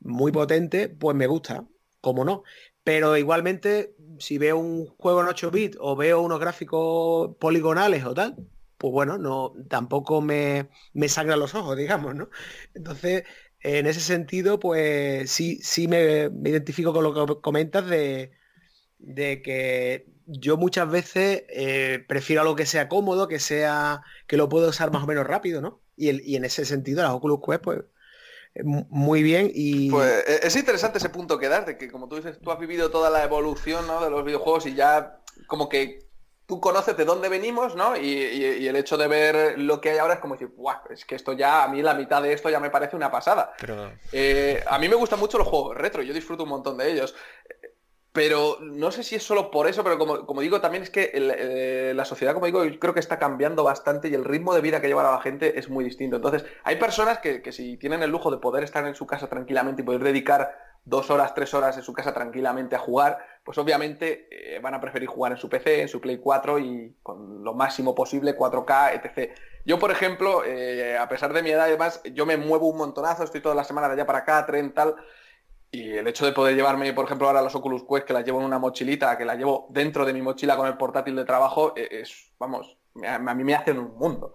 [0.00, 1.66] muy potente, pues me gusta,
[2.00, 2.44] como no.
[2.84, 8.14] Pero igualmente, si veo un juego en 8 bits o veo unos gráficos poligonales o
[8.14, 8.36] tal,
[8.78, 12.30] pues bueno, no, tampoco me, me sangran los ojos, digamos, ¿no?
[12.74, 13.24] Entonces,
[13.60, 18.32] en ese sentido, pues sí, sí me, me identifico con lo que comentas de,
[18.98, 24.48] de que yo muchas veces eh, prefiero algo que sea cómodo, que sea que lo
[24.48, 25.80] puedo usar más o menos rápido, ¿no?
[25.96, 27.80] Y, en ese sentido las Oculus Quest, pues
[28.62, 29.90] muy bien y...
[29.90, 32.58] Pues e, es interesante ese punto que das, de que como tú dices, tú has
[32.58, 36.06] vivido toda la evolución de los videojuegos y ya como que
[36.46, 37.96] tú conoces de dónde venimos, ¿no?
[37.96, 40.78] Y, el hecho de ver lo que hay ahora es como decir, ¡guau!
[40.90, 43.52] Es que esto ya, a mí la mitad de esto ya me parece una pasada.
[43.60, 43.92] Pero...
[44.12, 47.14] Eh, a mí me gustan mucho los juegos retro, yo disfruto un montón de ellos
[48.18, 51.92] pero no sé si es solo por eso, pero como, digo, también es que eh,
[51.94, 54.88] la sociedad, como digo, creo que está cambiando bastante y el ritmo de vida que
[54.88, 56.16] lleva la gente es muy distinto.
[56.16, 59.82] Entonces, hay personas que, si tienen el lujo de poder estar en su casa tranquilamente
[59.82, 60.52] y poder dedicar
[60.84, 64.80] dos horas, tres horas en su casa tranquilamente a jugar, pues obviamente eh, van a
[64.80, 69.00] preferir jugar en su PC, en su Play 4 y con lo máximo posible, 4K,
[69.00, 69.32] etc.
[69.64, 72.78] Yo, por ejemplo, eh, a pesar de mi edad y demás, yo me muevo un
[72.78, 74.96] montonazo, estoy toda la semana de allá para acá, tren, tal,
[75.70, 78.40] y el hecho de poder llevarme, por ejemplo, ahora los Oculus Quest, que las llevo
[78.40, 81.74] en una mochilita, que la llevo dentro de mi mochila con el portátil de trabajo,
[81.76, 84.34] e, es, vamos, a mí me hacen un mundo.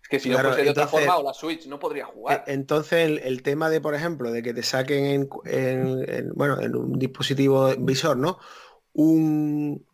[0.00, 2.44] Es que si no fuese de otra forma o la Switch no podría jugar.
[2.46, 6.98] E, entonces el, tema de, por ejemplo, de que te saquen en, bueno, en un
[6.98, 8.38] dispositivo visor, ¿no?
[8.92, 9.84] Un,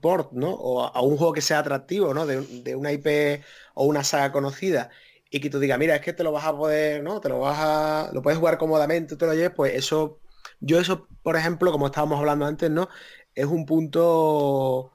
[0.00, 0.50] port, ¿no?
[0.52, 2.24] O a, un juego que sea atractivo, ¿no?
[2.24, 3.42] De, de, una IP
[3.74, 4.90] o una saga conocida
[5.30, 7.20] y que tú digas, mira, es que te lo vas a poder, ¿no?
[7.20, 10.18] Te lo vas a, lo puedes jugar cómodamente, te lo lleves, pues eso
[10.60, 12.88] yo eso, por ejemplo, como estábamos hablando antes, ¿no?
[13.34, 14.92] Es un punto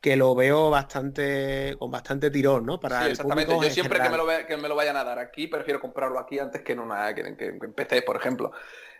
[0.00, 2.80] que lo veo bastante con bastante tirón, ¿no?
[2.80, 3.52] Para exactamente.
[3.52, 6.38] Yo siempre que me, lo que me, lo vayan a dar aquí, prefiero comprarlo aquí
[6.38, 8.52] antes que en una que, en PC, por ejemplo.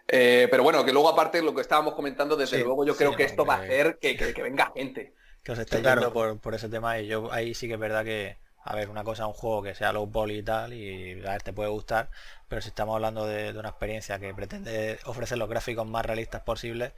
[0.07, 3.25] Eh, pero bueno, que luego aparte lo que estábamos comentando, desde luego yo creo que
[3.25, 5.15] esto va a hacer que, venga gente.
[5.43, 6.13] Que os esté claro.
[6.13, 9.05] por, por ese tema y yo ahí sí que es verdad que, a ver, una
[9.05, 12.11] cosa, un juego que sea low poly y tal, y a ver, te puede gustar,
[12.49, 16.93] pero si estamos hablando de, una experiencia que pretende ofrecer los gráficos más realistas posibles,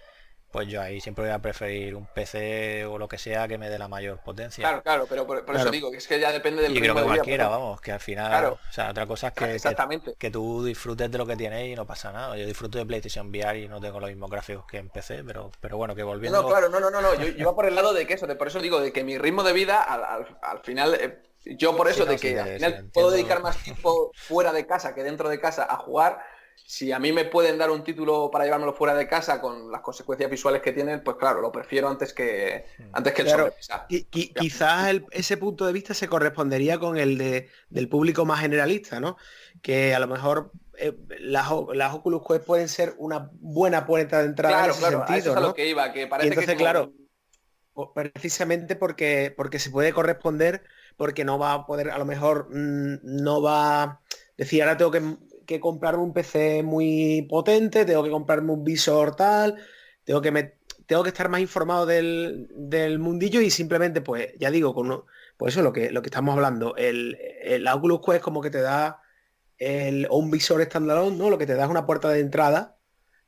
[0.55, 3.69] pues yo ahí siempre voy a preferir un PC o lo que sea que me
[3.69, 4.63] dé la mayor potencia.
[4.63, 7.03] Claro, claro, pero por, eso digo, que es que ya depende del y creo que
[7.03, 11.19] cualquiera, vamos, que al final, o sea, otra cosa es que, que, tú disfrutes de
[11.19, 12.37] lo que tienes y no pasa nada.
[12.37, 15.51] Yo disfruto de PlayStation VR y no tengo los mismos gráficos que en PC, pero,
[15.61, 16.41] pero bueno, que volviendo...
[16.41, 17.15] No, claro, no, no, no, no.
[17.15, 19.19] Yo, yo por el lado de que eso, de, por eso digo, de que mi
[19.19, 20.95] ritmo de vida al, final...
[20.95, 24.95] Eh, yo por eso de que al final puedo dedicar más tiempo fuera de casa
[24.95, 26.21] que dentro de casa a jugar.
[26.67, 29.81] Si a mí me pueden dar un título para llevármelo fuera de casa con las
[29.81, 33.53] consecuencias visuales que tienen, pues claro, lo prefiero antes que antes que el claro,
[33.89, 39.17] Quizás ese punto de vista se correspondería con el de, del público más generalista, ¿no?
[39.63, 44.27] Que a lo mejor eh, las, las, Oculus Quest pueden ser una buena puerta de
[44.27, 46.93] entrada claro, en ese claro, sentido, lo que iba, que parece entonces, claro,
[47.95, 50.65] precisamente porque, porque se puede corresponder
[50.97, 54.01] porque no va a poder, a lo mejor mm, no va a
[54.37, 59.57] decir, ahora tengo que, comprarme un PC muy potente, tengo que comprarme un visor tal,
[60.05, 60.55] tengo que, me,
[60.87, 65.05] tengo que estar más informado del, mundillo y simplemente, pues, ya digo, con
[65.37, 66.77] pues eso es lo que, lo que estamos hablando.
[66.77, 69.03] El, el Oculus Quest como que te da
[69.59, 71.31] el, o un visor standalone, ¿no?
[71.31, 72.77] Lo que te da es una puerta de entrada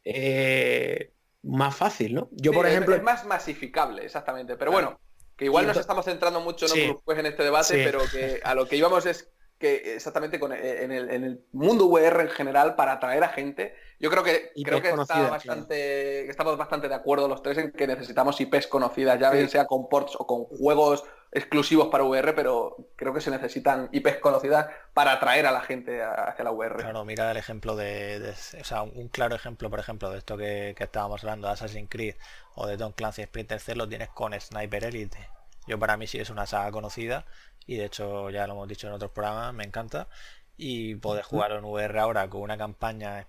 [0.04, 1.12] eh,
[1.42, 2.28] más fácil, ¿no?
[2.32, 2.94] Yo, por ejemplo...
[2.94, 4.56] Es más masificable, exactamente.
[4.56, 5.00] Pero bueno,
[5.36, 9.06] que igual nos estamos centrando mucho en este debate, pero que a lo que íbamos
[9.06, 9.28] es
[9.58, 14.10] que exactamente con, eh, en, el, mundo VR en general para atraer a gente, yo
[14.10, 18.66] creo que creo que, bastante, estamos bastante de acuerdo los tres en que necesitamos IPs
[18.66, 21.04] conocidas, ya bien sea con ports o con juegos
[21.36, 26.02] exclusivos para VR, pero creo que se necesitan IPs conocidas para atraer a la gente
[26.02, 26.76] hacia la VR.
[26.76, 30.74] Claro, mira el ejemplo de, o sea, un claro ejemplo, por ejemplo, de esto que,
[30.78, 32.14] estábamos hablando, de Assassin's Creed
[32.54, 35.28] o de Tom Clancy Splinter Cell, lo tienes con Sniper Elite.
[35.66, 37.26] Yo para mí sí es una saga conocida
[37.66, 40.08] y de hecho ya lo hemos dicho en otros programas, me encanta.
[40.56, 43.26] Y poder jugar en VR ahora con una campaña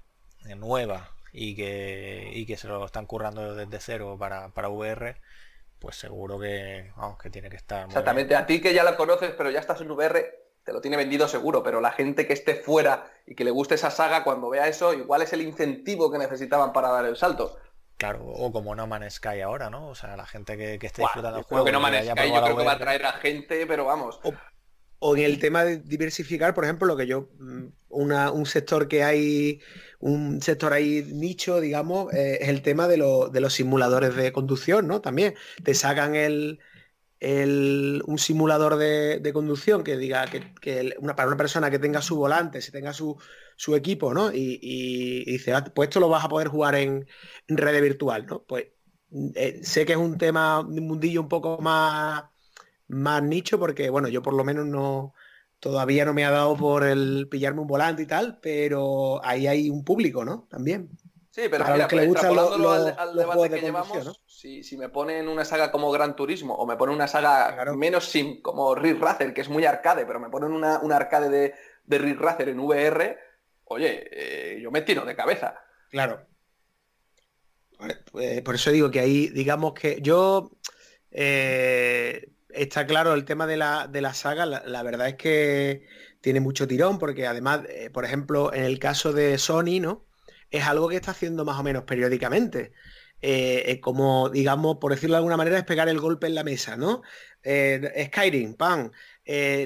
[0.55, 5.17] nueva y que, y que se lo están currando desde cero para, para VR,
[5.79, 7.85] pues seguro que, vamos, que tiene que estar.
[7.85, 10.97] Exactamente, a ti que ya la conoces, pero ya estás en VR, te lo tiene
[10.97, 14.49] vendido seguro, pero la gente que esté fuera y que le guste esa saga, cuando
[14.49, 17.57] vea eso, igual es el incentivo que necesitaban para dar el salto.
[17.97, 19.87] Claro, o como No Man's Sky ahora, ¿no?
[19.87, 21.65] O sea, la gente que, esté disfrutando del juego.
[21.65, 24.19] Que no Man's Sky yo creo que va a traer a gente, pero vamos.
[24.23, 24.33] O,
[25.01, 29.61] en el tema de diversificar, por ejemplo, lo que yo, mm, un sector que hay,
[29.99, 32.97] un sector ahí nicho, digamos, eh, es el tema de,
[33.31, 35.01] de los simuladores de conducción, ¿no?
[35.01, 36.59] También te sacan el,
[37.19, 42.61] un simulador de, conducción que diga que, una, para una persona que tenga su volante,
[42.61, 43.17] si tenga su,
[43.55, 44.31] su equipo, ¿no?
[44.33, 47.07] Y, dice, ah, pues esto lo vas a poder jugar en,
[47.47, 48.43] red virtual, ¿no?
[48.43, 48.67] Pues
[49.35, 52.25] eh, sé que es un tema, un mundillo un poco más,
[52.87, 55.13] más nicho, porque bueno, yo por lo menos no
[55.59, 59.69] todavía no me ha dado por el pillarme un volante y tal, pero ahí hay
[59.69, 60.47] un público, ¿no?
[60.49, 60.89] También.
[61.31, 65.91] Sí, pero que le gusta al, debate que llevamos, si, me ponen una saga como
[65.91, 69.63] Gran Turismo o me ponen una saga menos sim como Rick Racer, que es muy
[69.65, 71.53] arcade, pero me ponen una, arcade de,
[71.85, 73.19] de Rick Racer en VR,
[73.65, 75.59] oye, eh, yo me tiro de cabeza.
[75.91, 76.25] Claro.
[78.11, 80.51] Pues, por eso digo que ahí, digamos que yo...
[81.11, 85.85] Eh, está claro el tema de la, de la saga, la, verdad es que
[86.21, 90.05] tiene mucho tirón, porque además, eh, por ejemplo, en el caso de Sony, ¿no?
[90.49, 92.71] Es algo que está haciendo más o menos periódicamente.
[93.81, 97.01] como, digamos, por decirlo de alguna manera, es pegar el golpe en la mesa, ¿no?
[97.43, 98.91] Skyrim, pan.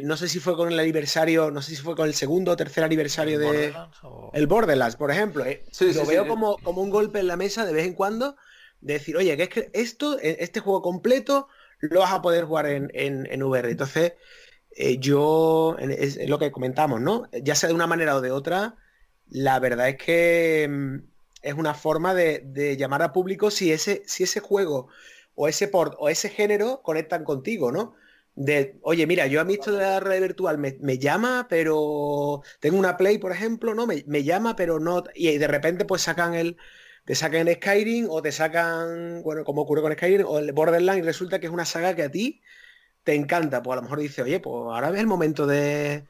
[0.03, 2.57] no sé si fue con el aniversario, no sé si fue con el segundo o
[2.57, 3.73] tercer aniversario de
[4.33, 5.45] el Borderlands, por ejemplo.
[5.45, 8.35] lo veo como, como un golpe en la mesa de vez en cuando,
[8.81, 11.47] de decir, oye, que es que esto, este juego completo,
[11.81, 13.71] lo vas a poder jugar en, en, VR.
[13.71, 14.13] Entonces,
[14.75, 17.27] eh, yo, es, lo que comentamos, ¿no?
[17.31, 18.75] Ya sea de una manera o de otra,
[19.29, 20.95] la verdad es que mm,
[21.41, 24.87] es una forma de, llamar a público si ese, si ese juego
[25.35, 27.95] o ese port o ese género conectan contigo, ¿no?
[28.35, 32.77] De, oye, mira, yo a mí esto de la red virtual me, llama, pero tengo
[32.77, 33.87] una Play, por ejemplo, ¿no?
[33.87, 35.03] Me, me llama, pero no.
[35.15, 36.57] Y de repente pues sacan el,
[37.05, 41.05] te sacan Skyrim o te sacan, bueno, como ocurre con Skyrim, o el Borderlands y
[41.05, 42.41] resulta que es una saga que a ti
[43.03, 43.63] te encanta.
[43.63, 46.05] Pues a lo mejor dice, oye, pues ahora es el momento de,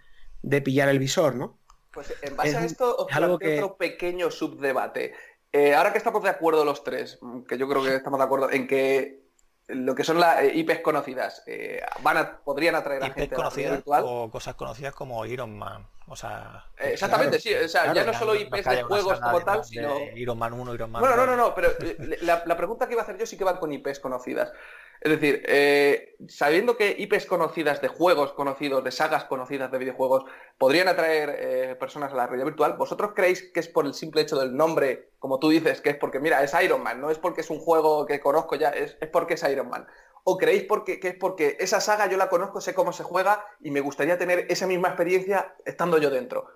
[0.63, 1.57] pillar el visor, ¿no?
[1.91, 5.13] Pues en base a esto os planteo otro pequeño subdebate.
[5.51, 8.49] Eh, ahora que estamos de acuerdo los tres, que yo creo que estamos de acuerdo
[8.49, 9.21] en que
[9.67, 13.73] lo que son las eh, IPs conocidas eh, van a, podrían atraer a gente conocidas
[13.73, 14.03] virtual.
[14.05, 18.35] o cosas conocidas como Iron Man o sea exactamente sí o sea ya no solo
[18.35, 21.55] IPs de juegos como tal sino Iron Man 1 Iron Man bueno no no no
[21.55, 21.69] pero
[22.21, 24.51] la, la, pregunta que iba a hacer yo sí que van con IPs conocidas
[25.01, 30.25] es decir, eh, sabiendo que IPs conocidas de juegos conocidos, de sagas conocidas de videojuegos,
[30.59, 34.21] podrían atraer eh, personas a la realidad virtual, ¿vosotros creéis que es por el simple
[34.21, 37.17] hecho del nombre, como tú dices, que es porque, mira, es Iron Man, no es
[37.17, 39.87] porque es un juego que conozco ya, es, porque es Iron Man?
[40.23, 43.45] ¿O creéis porque, que es porque esa saga yo la conozco, sé cómo se juega
[43.59, 46.47] y me gustaría tener esa misma experiencia estando yo dentro?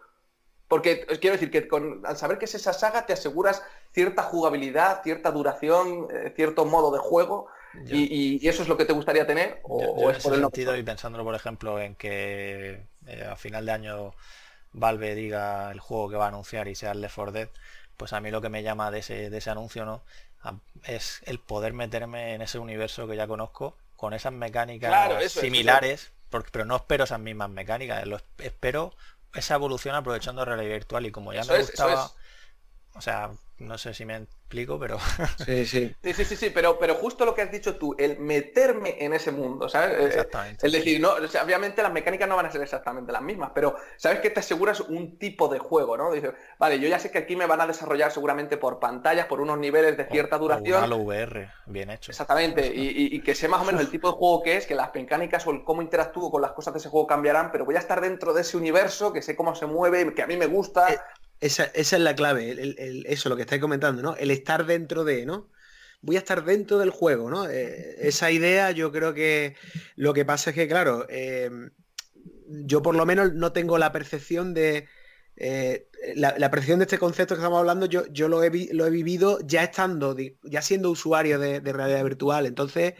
[0.68, 1.68] Porque quiero decir que
[2.04, 6.92] al saber que es esa saga te aseguras cierta jugabilidad, cierta duración, eh, cierto modo
[6.92, 7.48] de juego
[7.86, 9.60] y, eso es lo que te gustaría tener?
[9.64, 13.72] ¿O, es por el sentido y pensándolo, por ejemplo, en que eh, a final de
[13.72, 14.14] año
[14.72, 17.50] Valve diga el juego que va a anunciar y sea el Left 4 Dead,
[17.98, 20.04] pues a mí lo que me llama de ese, de ese anuncio no
[20.84, 26.50] es el poder meterme en ese universo que ya conozco con esas mecánicas similares, porque,
[26.52, 28.94] pero no espero esas mismas mecánicas, lo espero
[29.34, 32.12] esa evolución aprovechando realidad virtual y como ya me gustaba,
[32.94, 34.98] o sea, no sé si me explico, pero...
[35.46, 35.96] Sí, sí.
[36.04, 39.32] Sí, sí, sí, pero, pero justo lo que has dicho tú, el meterme en ese
[39.32, 39.98] mundo, ¿sabes?
[39.98, 40.66] Eh, exactamente.
[40.66, 44.20] Es decir, no, obviamente las mecánicas no van a ser exactamente las mismas, pero sabes
[44.20, 46.12] que te aseguras un tipo de juego, ¿no?
[46.12, 49.42] Dices, vale, yo ya sé que aquí me van a desarrollar seguramente por pantallas, por
[49.42, 50.92] unos niveles de cierta duración.
[50.92, 52.12] O VR, bien hecho.
[52.12, 54.94] Exactamente, y, que sé más o menos el tipo de juego que es, que las
[54.94, 57.80] mecánicas o el cómo interactúo con las cosas de ese juego cambiarán, pero voy a
[57.80, 60.94] estar dentro de ese universo, que sé cómo se mueve, que a mí me gusta.
[60.94, 61.00] Eh,
[61.40, 62.56] esa, es la clave,
[63.08, 64.16] eso, lo que estáis comentando, ¿no?
[64.16, 65.50] El estar dentro de, ¿no?
[66.02, 67.50] Voy a estar dentro del juego, ¿no?
[67.50, 69.56] Eh, esa idea yo creo que
[69.96, 71.50] lo que pasa es que, claro, eh,
[72.48, 74.88] yo por lo menos no tengo la percepción de...
[75.38, 78.90] Eh, la, percepción de este concepto que estamos hablando, yo, yo lo, he, lo he
[78.90, 82.46] vivido ya estando, ya siendo usuario de, realidad virtual.
[82.46, 82.94] Entonces,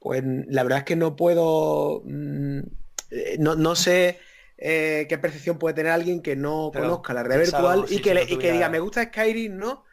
[0.00, 2.02] pues la verdad es que no puedo...
[2.04, 2.62] Mm,
[3.38, 4.18] no, no sé
[4.64, 8.68] eh, qué percepción puede tener alguien que no conozca la red virtual y que, diga,
[8.68, 9.84] me gusta Skyrim, ¿no?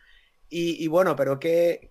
[0.47, 1.89] Y, bueno, pero que,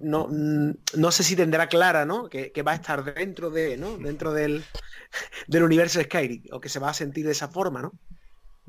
[0.00, 2.30] no, mm, no, sé si tendrá clara, ¿no?
[2.30, 3.98] Que, va a estar dentro de, ¿no?
[3.98, 4.64] Dentro del,
[5.48, 7.92] del universo de Skyrim, o que se va a sentir de esa forma, ¿no?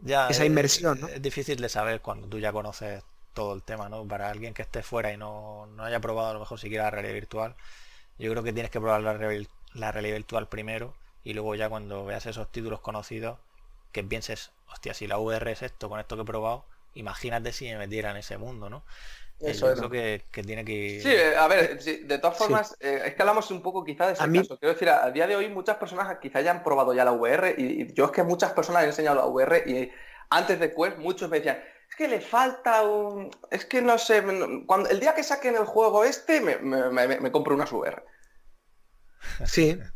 [0.04, 1.08] Ya, esa inmersión, ¿no?
[1.08, 3.04] Es difícil de saber cuando tú ya conoces
[3.34, 4.06] todo el tema, ¿no?
[4.06, 7.14] Para alguien que esté fuera y no, haya probado a lo mejor siquiera la realidad
[7.14, 7.56] virtual,
[8.20, 9.14] yo creo que tienes que probar la,
[9.74, 10.94] la realidad virtual primero
[11.24, 13.40] y luego ya cuando veas esos títulos conocidos,
[13.96, 16.66] que pienses, hostia, si la VR es esto con esto que he probado,
[16.96, 18.84] imagínate si me metiera en ese mundo, ¿no?
[19.40, 23.16] Eso es lo que, tiene que Sí, eh, a ver, de todas formas, eh, es
[23.16, 24.60] que hablamos un poco quizá de ese caso.
[24.60, 27.56] Quiero decir, a, día de hoy muchas personas quizá ya han probado ya la VR
[27.58, 29.90] y, yo es que muchas personas he enseñado la VR y
[30.30, 33.32] antes de Quest muchos me decían, es que le falta un...
[33.50, 34.22] Es que no sé,
[34.66, 38.04] cuando, el día que saquen el juego este me, me compro una VR.
[39.46, 39.80] Sí,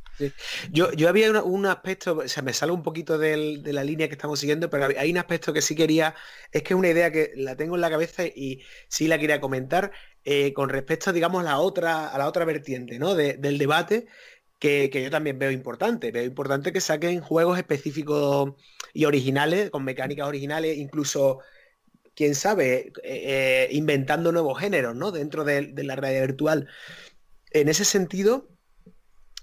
[0.71, 4.13] yo, yo había un aspecto, o sea, me sale un poquito de la línea que
[4.13, 6.15] estamos siguiendo, pero hay un aspecto que sí quería,
[6.51, 9.39] es que es una idea que la tengo en la cabeza y sí la quería
[9.41, 9.91] comentar
[10.23, 13.15] eh, con respecto, digamos, a la otra, a la otra vertiente, ¿no?
[13.15, 14.07] del debate,
[14.59, 16.11] que, yo también veo importante.
[16.11, 18.53] Veo importante que saquen juegos específicos
[18.93, 21.39] y originales, con mecánicas originales, incluso,
[22.15, 25.11] quién sabe, eh, eh, inventando nuevos géneros, ¿no?
[25.11, 26.67] Dentro de, de la realidad virtual.
[27.51, 28.49] En ese sentido,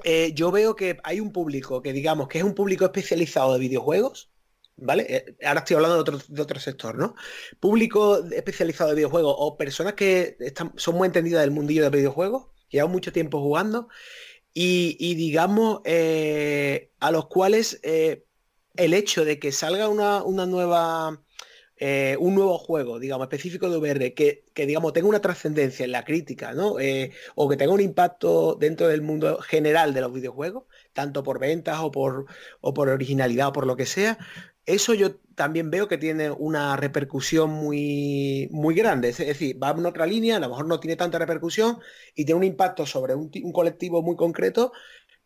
[0.04, 3.60] eh, yo veo que hay un público que digamos que es un público especializado de
[3.60, 4.30] videojuegos,
[4.76, 5.06] ¿vale?
[5.08, 7.14] Eh, ahora estoy hablando de otro, sector, ¿no?
[7.60, 12.48] Público especializado de videojuegos o personas que están, son muy entendidas del mundillo de videojuegos,
[12.68, 13.88] llevan mucho tiempo jugando,
[14.58, 21.22] y, digamos, eh, a los cuales el hecho de que salga una, nueva
[21.78, 26.04] eh, un nuevo juego, digamos, específico de VR, que, digamos, tenga una trascendencia en la
[26.04, 26.78] crítica, ¿no?
[26.80, 31.38] Eh, o que tenga un impacto dentro del mundo general de los videojuegos, tanto por
[31.38, 32.26] ventas o por,
[32.60, 34.18] o por originalidad o por lo que sea,
[34.66, 39.10] eso yo también veo que tiene una repercusión muy, muy grande.
[39.10, 41.78] Es decir, va en otra línea, a lo mejor no tiene tanta repercusión
[42.14, 44.72] y tiene un impacto sobre un, colectivo muy concreto,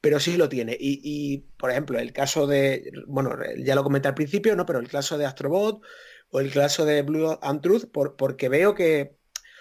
[0.00, 0.76] pero sí lo tiene.
[0.78, 3.30] Y, por ejemplo, el caso de, bueno,
[3.64, 4.66] ya lo comenté al principio, ¿no?
[4.66, 5.82] Pero el caso de Astrobot
[6.30, 9.16] o el caso de Blue and Truth, porque veo que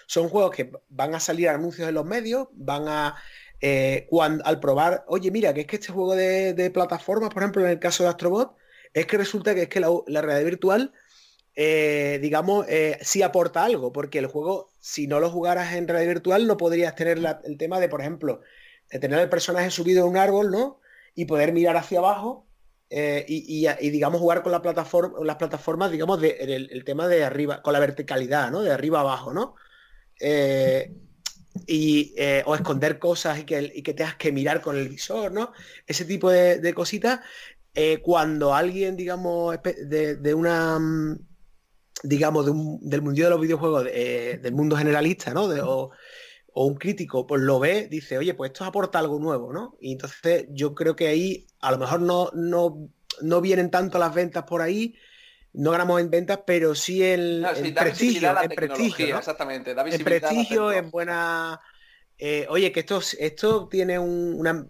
[0.06, 3.16] son juegos que van a salir anuncios en los medios, van a
[3.60, 7.64] eh, cuando, al probar, oye, mira, que es que este juego de, plataformas, por ejemplo,
[7.64, 8.56] en el caso de Astrobot,
[8.94, 10.92] es que resulta que es que la, realidad virtual,
[11.54, 16.14] eh, digamos, eh, sí aporta algo, porque el juego, si no lo jugaras en realidad
[16.14, 18.40] virtual, no podrías tener el tema de, por ejemplo,
[18.88, 20.80] tener el personaje subido en un árbol, ¿no?
[21.14, 22.49] Y poder mirar hacia abajo
[22.90, 26.30] eh, y, digamos, jugar con la plataforma, las plataformas, digamos, de,
[26.70, 28.62] el, tema de arriba, con la verticalidad, ¿no?
[28.62, 29.54] De arriba abajo, ¿no?
[31.66, 32.14] y,
[32.44, 35.52] o esconder cosas y que, y que tengas que mirar con el visor, ¿no?
[35.86, 37.20] Ese tipo de, de cositas
[37.74, 41.18] eh, cuando alguien, digamos, de, una, mm,
[42.02, 45.44] digamos, del mundo de los videojuegos, eh, del mundo generalista, ¿no?
[45.44, 45.90] o,
[46.54, 49.76] un crítico, pues lo ve, dice, oye, pues esto aporta algo nuevo, ¿no?
[49.80, 52.88] Y entonces yo creo que ahí a lo mejor no, no,
[53.22, 54.96] no vienen tanto las ventas por ahí,
[55.52, 57.46] no ganamos en ventas, pero sí el,
[57.76, 61.60] prestigio, en prestigio, exactamente, en prestigio, en buena
[62.22, 64.66] eh, oye, que esto, esto tiene una...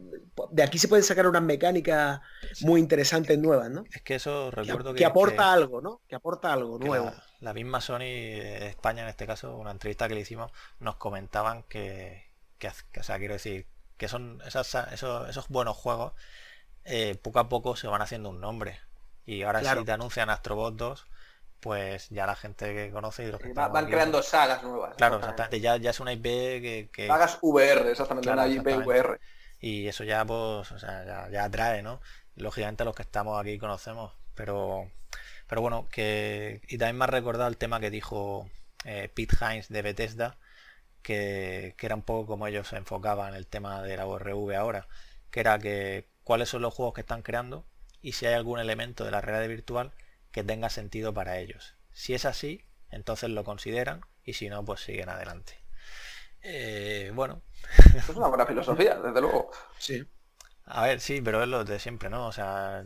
[0.52, 2.20] De aquí se pueden sacar unas mecánicas
[2.61, 3.85] muy interesantes nuevas, ¿no?
[3.93, 4.98] Es que eso recuerdo que...
[4.98, 6.01] Que, aporta algo, ¿no?
[6.09, 7.07] Que aporta algo nuevo.
[7.07, 12.31] La, misma Sony España, en este caso, una entrevista que le hicimos, nos comentaban que,
[12.59, 16.12] que, o sea, quiero decir, que son esos, esos buenos juegos,
[16.85, 18.81] eh, poco a poco se van haciendo un nombre.
[19.27, 21.07] Y ahora sí te anuncian Astrobot 2,
[21.61, 24.97] pues ya la gente que conoce y los que van creando sagas nuevas.
[24.97, 25.61] Claro, exactamente.
[25.61, 29.21] Ya, ya es una IP que, Sagas VR, exactamente, una IP VR.
[29.61, 32.01] Y eso ya pues, o sea, ya, atrae, ¿no?
[32.37, 34.91] Lógicamente los que estamos aquí conocemos, pero
[35.51, 38.49] pero bueno, que y también me ha recordado el tema que dijo
[38.85, 40.39] eh, Pete Hines de Bethesda,
[41.03, 44.55] que, que, era un poco como ellos se enfocaban en el tema de la URV
[44.55, 44.87] ahora,
[45.33, 47.67] que era que cuáles son los juegos que están creando
[48.01, 49.93] y si hay algún elemento de la realidad virtual
[50.31, 51.75] que tenga sentido para ellos.
[51.91, 55.59] Si es así, entonces lo consideran y si no, pues siguen adelante.
[56.43, 57.43] Eh, bueno.
[57.97, 59.51] Es una buena filosofía, desde luego.
[59.79, 60.07] Sí.
[60.73, 62.27] A ver, sí, pero es lo de siempre, ¿no?
[62.27, 62.85] O sea,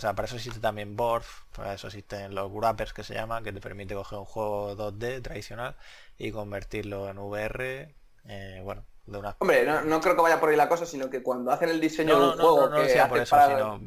[0.00, 3.60] para eso existe también Borf, para eso existen los wrappers que se llama, que te
[3.60, 5.76] permite coger un juego 2D tradicional
[6.18, 7.94] y convertirlo en VR,
[8.24, 9.36] eh, bueno, de una...
[9.38, 12.18] Hombre, no, creo que vaya por ahí la cosa, sino que cuando hacen el diseño
[12.18, 12.68] de un juego...
[12.68, 13.78] No, no, por eso, sino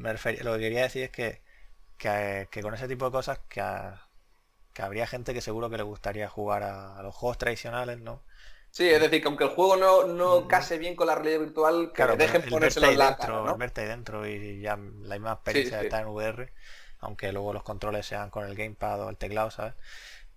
[0.44, 1.42] lo que quería decir es que
[2.00, 3.62] que, con ese tipo de cosas que,
[4.82, 8.24] habría gente que seguro que le gustaría jugar a, los juegos tradicionales, ¿no?
[8.72, 11.92] Sí, es decir, que aunque el juego no, no case bien con la realidad virtual,
[11.94, 13.58] que dejen ponerse en la dentro, ¿no?
[13.58, 16.54] verte ahí dentro y ya la misma experiencia está en VR,
[17.00, 19.74] aunque luego los controles sean con el gamepad o el teclado, ¿sabes?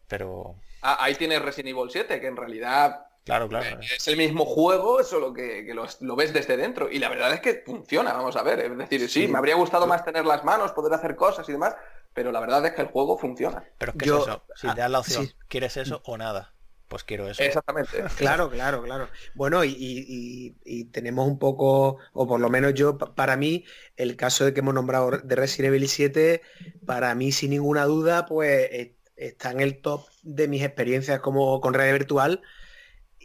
[0.08, 0.56] Pero...
[0.80, 3.80] Ah, ahí tienes Resident Evil 7, que en realidad Claro, claro.
[3.80, 6.90] Eh, es el mismo juego, solo que, que lo, ves desde dentro.
[6.90, 8.58] Y la verdad es que funciona, vamos a ver.
[8.60, 11.76] Es decir, sí, me habría gustado más tener las manos, poder hacer cosas y demás,
[12.14, 13.64] pero la verdad es que el juego funciona.
[13.78, 14.42] Pero ¿qué es eso?
[14.56, 16.52] Si te das la opción, ¿quieres eso o nada?
[16.92, 17.42] Pues quiero eso.
[17.42, 18.04] Exactamente.
[18.18, 19.08] claro, claro, claro.
[19.32, 20.54] Bueno, y,
[20.92, 23.64] tenemos un poco, o por lo menos yo, para mí,
[23.96, 26.42] el caso de que hemos nombrado de Resident Evil 7,
[26.84, 31.72] para mí, sin ninguna duda, pues está en el top de mis experiencias como con
[31.72, 32.42] red virtual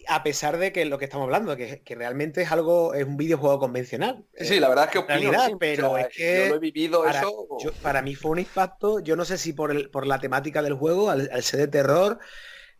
[0.07, 3.59] a pesar de que lo que estamos hablando, que, realmente es algo, es un videojuego
[3.59, 4.25] convencional.
[4.39, 7.47] Sí, la verdad es que opino, pero es que yo he vivido para, eso.
[7.81, 10.73] para mí fue un impacto, yo no sé si por, el, por la temática del
[10.73, 12.19] juego, al, ser de terror,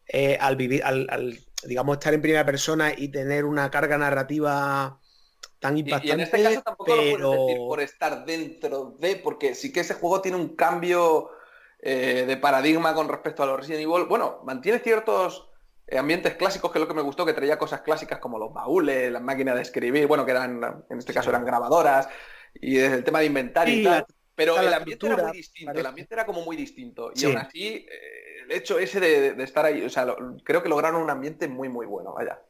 [0.07, 4.99] eh, al vivir, al, digamos estar en primera persona y tener una carga narrativa
[5.59, 6.07] tan impactante.
[6.07, 9.81] Y, en este caso tampoco lo puedes decir por estar dentro de, porque sí que
[9.81, 11.31] ese juego tiene un cambio
[11.79, 14.05] eh, de paradigma con respecto a los Resident Evil.
[14.05, 15.47] Bueno, mantiene ciertos
[15.87, 18.53] eh, ambientes clásicos, que es lo que me gustó, que traía cosas clásicas como los
[18.53, 22.09] baúles, las máquinas de escribir, bueno, que eran, en este caso eran grabadoras,
[22.53, 24.05] y el tema de inventar y, tal.
[24.35, 27.11] Pero el ambiente era muy distinto, el ambiente era como muy distinto.
[27.15, 28.16] Y aún así, eh,
[28.49, 30.07] hecho ese de, estar ahí, o sea,
[30.43, 32.41] creo que lograron un ambiente muy, muy bueno, vaya.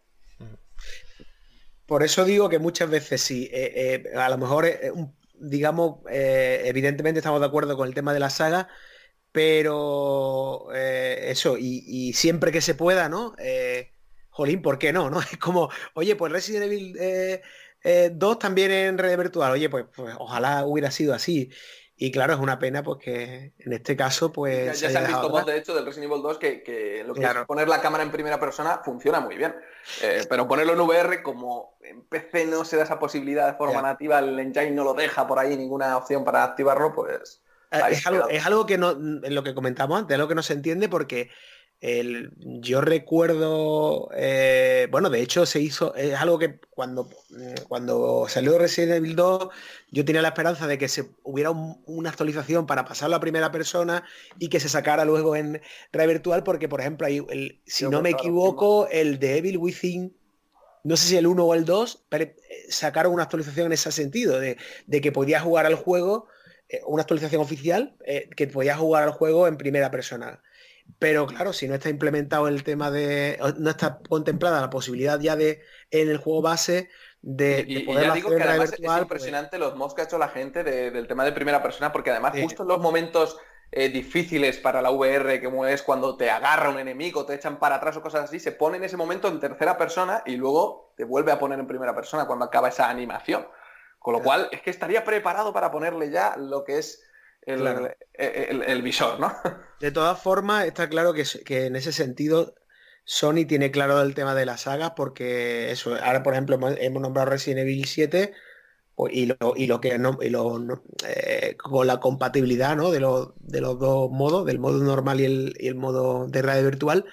[1.85, 4.67] Por eso digo que muchas veces sí, eh, a lo mejor,
[5.35, 8.67] digamos, evidentemente estamos de acuerdo con el tema de la saga,
[9.37, 13.35] pero eh, eso, y, siempre que se pueda, ¿no?
[13.37, 13.91] Eh,
[14.31, 15.11] jolín, ¿por qué no?
[15.11, 15.19] ¿no?
[15.31, 17.01] Es como, oye, pues Resident Evil 2
[17.83, 21.51] eh, también en red virtual, oye, pues, pues, ojalá hubiera sido así.
[21.99, 24.79] Y claro, es una pena pues que en este caso pues...
[24.79, 27.33] Ya, se, han visto mods de hecho del Resident Evil 2 que, lo que es
[27.47, 29.55] poner la cámara en primera persona funciona muy bien.
[30.03, 33.81] Eh, pero ponerlo en VR como en PC no se da esa posibilidad de forma
[33.81, 37.41] nativa, el engine no lo deja por ahí ninguna opción para activarlo, pues...
[37.71, 40.35] Eh, es algo, es algo, que no, en lo que comentamos antes, es algo que
[40.35, 41.31] no se entiende porque
[41.79, 47.07] el, yo recuerdo, eh, bueno, de hecho se hizo, es algo que cuando,
[47.67, 49.49] cuando salió Resident Evil 2,
[49.91, 54.03] yo tenía la esperanza de que se hubiera una actualización para pasarlo a primera persona
[54.39, 58.09] y que se sacara luego en red virtual, porque por ejemplo, el, si no me
[58.09, 60.17] equivoco, el de Evil Within,
[60.83, 62.35] no sé si el 1 o el 2, eh,
[62.69, 64.57] sacaron una actualización en ese sentido, de,
[64.89, 66.25] que podías jugar al juego,
[66.69, 67.95] eh, una actualización oficial,
[68.35, 70.41] que podías jugar al juego en primera persona.
[70.99, 73.39] Pero claro, si no está implementado el tema de.
[73.57, 75.61] no está contemplada la posibilidad ya de
[75.91, 76.89] en el juego base
[77.21, 80.63] de, poder digo que además es pues impresionante los mods que ha hecho la gente
[80.63, 83.37] del tema de primera persona, porque además justo en los momentos
[83.71, 87.75] eh, difíciles para la VR, como es cuando te agarra un enemigo, te echan para
[87.75, 91.03] atrás o cosas así, se pone en ese momento en tercera persona y luego te
[91.03, 93.47] vuelve a poner en primera persona cuando acaba esa animación.
[93.99, 97.03] Con lo cual es que estaría preparado para ponerle ya lo que es
[97.47, 99.33] el, visor, ¿no?
[99.79, 101.25] De todas formas, está claro que,
[101.65, 102.55] en ese sentido
[103.05, 107.29] Sony tiene claro el tema de la saga porque eso, ahora por ejemplo hemos nombrado
[107.29, 108.33] Resident Evil 7
[109.11, 110.59] y lo, y lo que no, y lo,
[111.07, 112.91] eh, con la compatibilidad ¿no?
[112.91, 115.25] de, de los dos modos, del modo normal y
[115.67, 117.05] el, modo de radio virtual,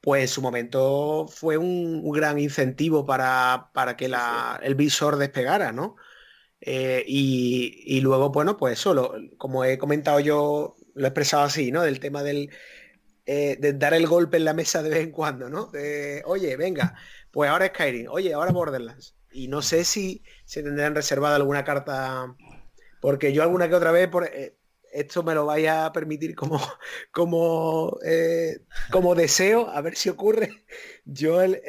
[0.00, 5.72] pues en su momento fue un, gran incentivo para, para que la, el visor despegara,
[5.72, 5.96] ¿no?
[6.60, 11.82] Eh, y, luego, bueno, pues solo, como he comentado yo, lo he expresado así, ¿no?
[11.82, 12.50] Del tema del,
[13.26, 15.66] eh, de dar el golpe en la mesa de vez en cuando, ¿no?
[15.66, 16.94] De, oye, venga,
[17.30, 19.16] pues ahora Skyrim, oye, ahora Borderlands.
[19.30, 22.34] Y no sé si se tendrán reservada alguna carta,
[23.00, 24.56] porque yo alguna que otra vez, por, eh,
[24.92, 26.60] esto me lo vaya a permitir como,
[27.12, 27.98] como,
[28.90, 30.64] como deseo, a ver si ocurre.
[31.04, 31.60] Yo el,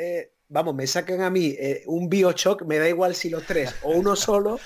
[0.49, 3.91] vamos, me sacan a mí eh, un Bioshock, me da igual si los tres o
[3.91, 4.59] uno solo,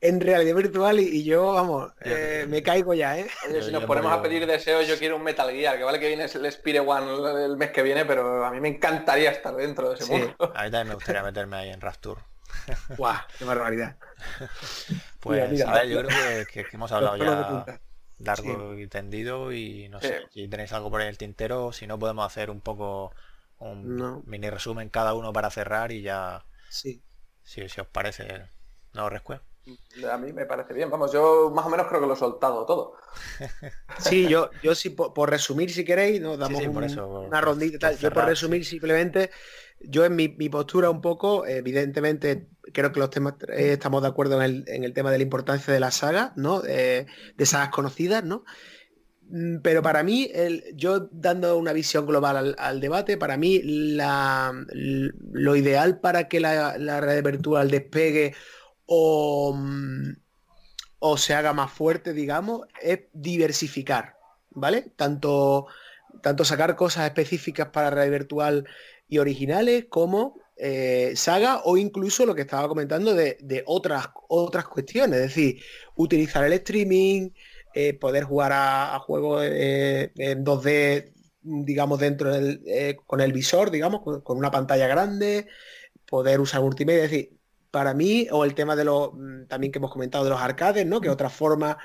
[0.00, 3.26] en realidad virtual y, yo, vamos, eh, me caigo ya, ¿eh?
[3.62, 6.24] si nos ponemos a pedir deseos, yo quiero un Metal Gear, que vale que viene
[6.24, 9.94] el Spire One el mes que viene, pero a mí me encantaría estar dentro de
[9.94, 10.34] ese mundo.
[10.54, 12.20] A mí también me gustaría meterme ahí en Rapture.
[12.96, 13.16] ¡Guau!
[13.38, 13.96] ¡Qué barbaridad!
[15.20, 17.80] Pues, a ver, yo creo que, hemos hablado ya
[18.18, 21.86] largo y tendido y no sé, si tenéis algo por ahí en el tintero, si
[21.86, 23.14] no podemos hacer un poco
[23.58, 26.44] un mini resumen cada uno para cerrar y ya.
[26.70, 27.02] Sí.
[27.42, 28.26] Si, os parece,
[28.94, 29.40] no rescue.
[30.10, 32.66] A mí me parece bien, vamos, yo más o menos creo que lo he soltado
[32.66, 32.94] todo.
[33.98, 37.98] Sí, yo, yo sí, por, resumir si queréis, nos damos una rondita tal.
[37.98, 39.30] yo por resumir simplemente,
[39.80, 44.42] yo en mi, postura un poco, evidentemente creo que los temas eh, estamos de acuerdo
[44.42, 46.60] en el, tema de la importancia de la saga, ¿no?
[46.60, 47.06] de
[47.44, 48.44] sagas conocidas, ¿no?
[49.30, 50.30] Mm, pero para mí,
[50.74, 57.22] yo dando una visión global al, debate, para mí lo ideal para que la, red
[57.24, 58.34] virtual despegue
[58.86, 60.16] o, mm,
[60.98, 64.16] o, se haga más fuerte, digamos, es diversificar,
[64.50, 64.92] ¿vale?
[64.96, 65.66] Tanto,
[66.22, 68.66] tanto sacar cosas específicas para red virtual
[69.08, 74.66] y originales como eh, saga o incluso lo que estaba comentando de, de, otras, otras
[74.68, 75.62] cuestiones, es decir,
[75.96, 77.30] utilizar el streaming,
[77.74, 83.72] eh, poder jugar a, juegos eh, en 2D, digamos, dentro del, eh, con el visor,
[83.72, 85.48] digamos, con, una pantalla grande,
[86.06, 87.38] poder usar multimedia, es decir,
[87.72, 90.86] para mí, o el tema de los, mm, también que hemos comentado de los arcades,
[90.86, 91.00] ¿no?
[91.00, 91.76] Que otra forma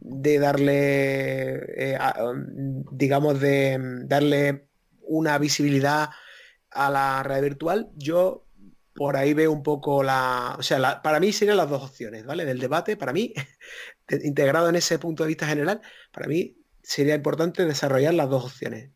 [0.00, 1.96] de darle,
[2.34, 4.68] mm, digamos, de mm, darle
[5.00, 6.10] una visibilidad
[6.70, 8.44] a la red virtual, yo
[8.94, 10.56] por ahí veo un poco la...
[10.58, 12.44] O sea, para mí serían las dos opciones, ¿vale?
[12.44, 13.32] Del debate, para mí,
[14.10, 15.80] integrado en ese punto de vista general,
[16.12, 18.90] para mí sería importante desarrollar las dos opciones.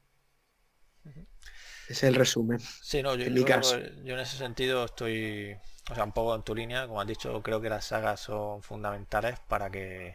[1.05, 2.59] Ese es el resumen.
[2.59, 3.79] Sí, no, yo, en mi caso.
[4.03, 5.55] yo en ese sentido estoy,
[5.91, 8.63] o sea, un poco en tu línea, como has dicho, creo que las sagas son
[8.63, 10.15] fundamentales para que,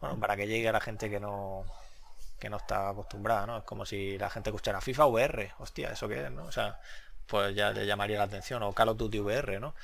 [0.00, 1.64] bueno, para que llegue a la gente que no,
[2.38, 3.58] que no está acostumbrada, ¿no?
[3.58, 6.44] Es como si la gente escuchara FIFA VR, hostia, ¿eso qué es, no?
[6.44, 6.78] O sea,
[7.26, 9.74] pues ya le llamaría la atención, o Call of Duty VR, ¿no?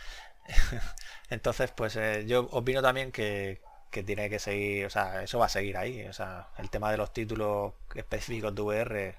[1.31, 3.61] Entonces, pues eh, yo opino también que,
[3.91, 6.99] tiene que seguir, o sea, eso va a seguir ahí, o sea, el tema de
[6.99, 9.17] los títulos específicos de VR,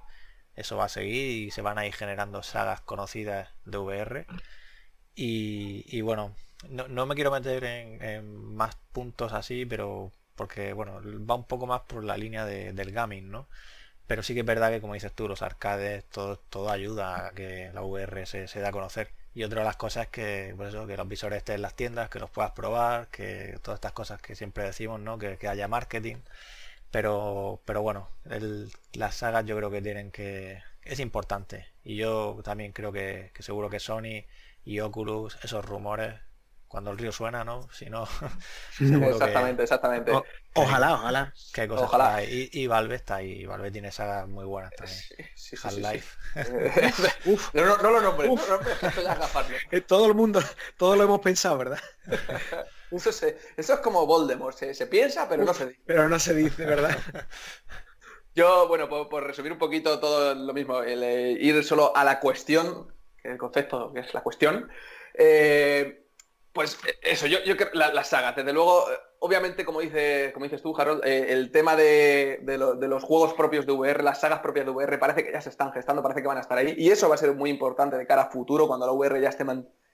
[0.56, 4.28] eso va a seguir y se van a ir generando sagas conocidas de VR.
[5.16, 6.36] Y, bueno,
[6.70, 11.82] no, me quiero meter en, más puntos así, pero porque, bueno, va un poco más
[11.82, 13.48] por la línea del gaming, ¿no?
[14.08, 17.32] Pero sí que es verdad que, como dices tú, los arcades, todo, todo ayuda a
[17.34, 19.12] que la VR se, se dé a conocer.
[19.34, 22.10] Y otra de las cosas que, por eso, que los visores estén en las tiendas,
[22.10, 25.18] que los puedas probar, que todas estas cosas que siempre decimos, ¿no?
[25.19, 26.18] Que, haya marketing.
[26.91, 28.10] Pero, pero bueno,
[28.93, 30.61] las sagas yo creo que tienen que...
[30.84, 31.68] Es importante.
[31.84, 34.26] Y yo también creo que, que seguro que Sony
[34.65, 36.15] y Oculus, esos rumores,
[36.70, 37.68] cuando el río suena, ¿no?
[37.74, 38.08] Si no.
[38.80, 40.14] exactamente, exactamente.
[40.54, 41.34] ojalá, ojalá.
[41.52, 42.24] Qué cosas ojalá.
[42.24, 43.46] Y, y, Valve está ahí.
[43.46, 45.00] Valve tiene sagas muy buenas también.
[45.36, 46.18] Sí, Half-Life.
[47.26, 47.54] Uf.
[47.54, 48.60] No, no, lo nombres, no
[49.72, 50.41] eh, Todo el mundo,
[50.78, 51.80] todo lo hemos pensado, ¿verdad?
[52.91, 55.82] eso, eso es como Voldemort, se, se piensa, pero no se dice.
[55.86, 56.98] Pero no se dice, ¿verdad?
[58.36, 62.20] Yo, bueno, por, resumir un poquito todo lo mismo, el, eh, ir solo a la
[62.20, 62.94] cuestión,
[63.24, 64.70] el concepto que es la cuestión.
[65.16, 66.06] Eh,
[66.53, 70.31] pues eh, eso, yo, yo creo la, la, saga, desde luego, eh, obviamente, como, dice,
[70.34, 74.39] como dices tú, Harold, eh, el tema de, los juegos propios de VR, las sagas
[74.39, 76.73] propias de VR, parece que ya se están gestando, parece que van a estar ahí.
[76.77, 79.30] Y eso va a ser muy importante de cara a futuro, cuando la VR ya
[79.30, 79.45] esté,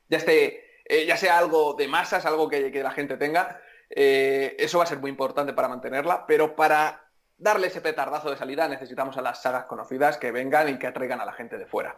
[0.10, 0.62] ya, esté
[1.08, 3.60] ya sea algo de masas, algo que, la gente tenga.
[3.90, 8.68] eso va a ser muy importante para mantenerla, pero para darle ese petardazo de salida
[8.68, 11.96] necesitamos a las sagas conocidas que vengan y que atraigan a la gente de fuera.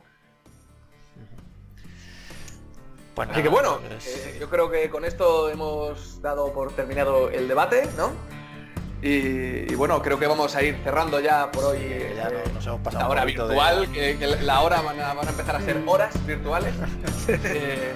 [3.18, 7.32] Pues Así que bueno, pues eh, yo creo que con esto hemos dado por terminado
[7.32, 8.12] el debate, ¿no?
[9.02, 11.80] Y, bueno, creo que vamos a ir cerrando ya por hoy
[12.16, 15.62] ya eh, nos hemos pasado la hora virtual, que, la hora van a, empezar a
[15.62, 16.76] ser horas virtuales.
[17.28, 17.94] Eh,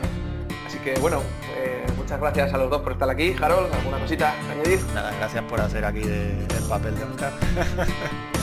[0.67, 1.21] así que bueno,
[1.95, 3.35] muchas gracias a los dos por estar aquí.
[3.39, 4.81] Harold, ¿alguna cosita añadir?
[4.95, 7.31] Nada, gracias por hacer aquí el papel de Oscar.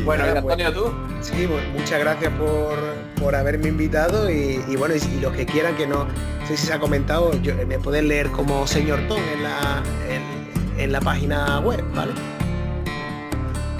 [0.00, 0.92] bueno, Antonio, ¿tú?
[1.20, 6.06] Sí, muchas gracias por, haberme invitado y, bueno, y, los que quieran que no,
[6.46, 7.30] sé si se ha comentado,
[7.66, 9.82] me pueden leer como señor Tom en la,
[10.78, 12.12] en, la página web, ¿vale?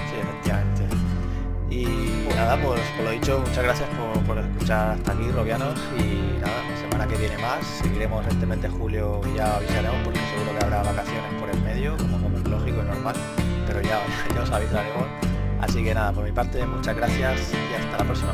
[0.09, 0.83] Sí, efectivamente.
[1.69, 1.85] Y
[2.35, 3.89] nada, pues por lo dicho, muchas gracias
[4.25, 8.61] por, escuchar hasta aquí, Robianos, y nada, la semana que viene más, seguiremos este mes
[8.61, 12.37] de julio y ya avisaremos porque seguro que habrá vacaciones por el medio, como, como
[12.37, 13.15] es lógico y normal,
[13.67, 13.99] pero ya,
[14.35, 15.22] ya os avisaremos.
[15.63, 18.33] Así que nada, por mi parte, muchas gracias y hasta la próxima.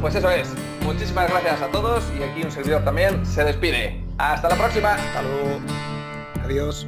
[0.00, 0.48] Pues eso es.
[0.82, 4.02] Muchísimas gracias a todos y aquí un servidor también se despide.
[4.16, 4.94] Hasta la próxima.
[4.94, 5.60] Hasta luego.
[6.42, 6.86] Adiós.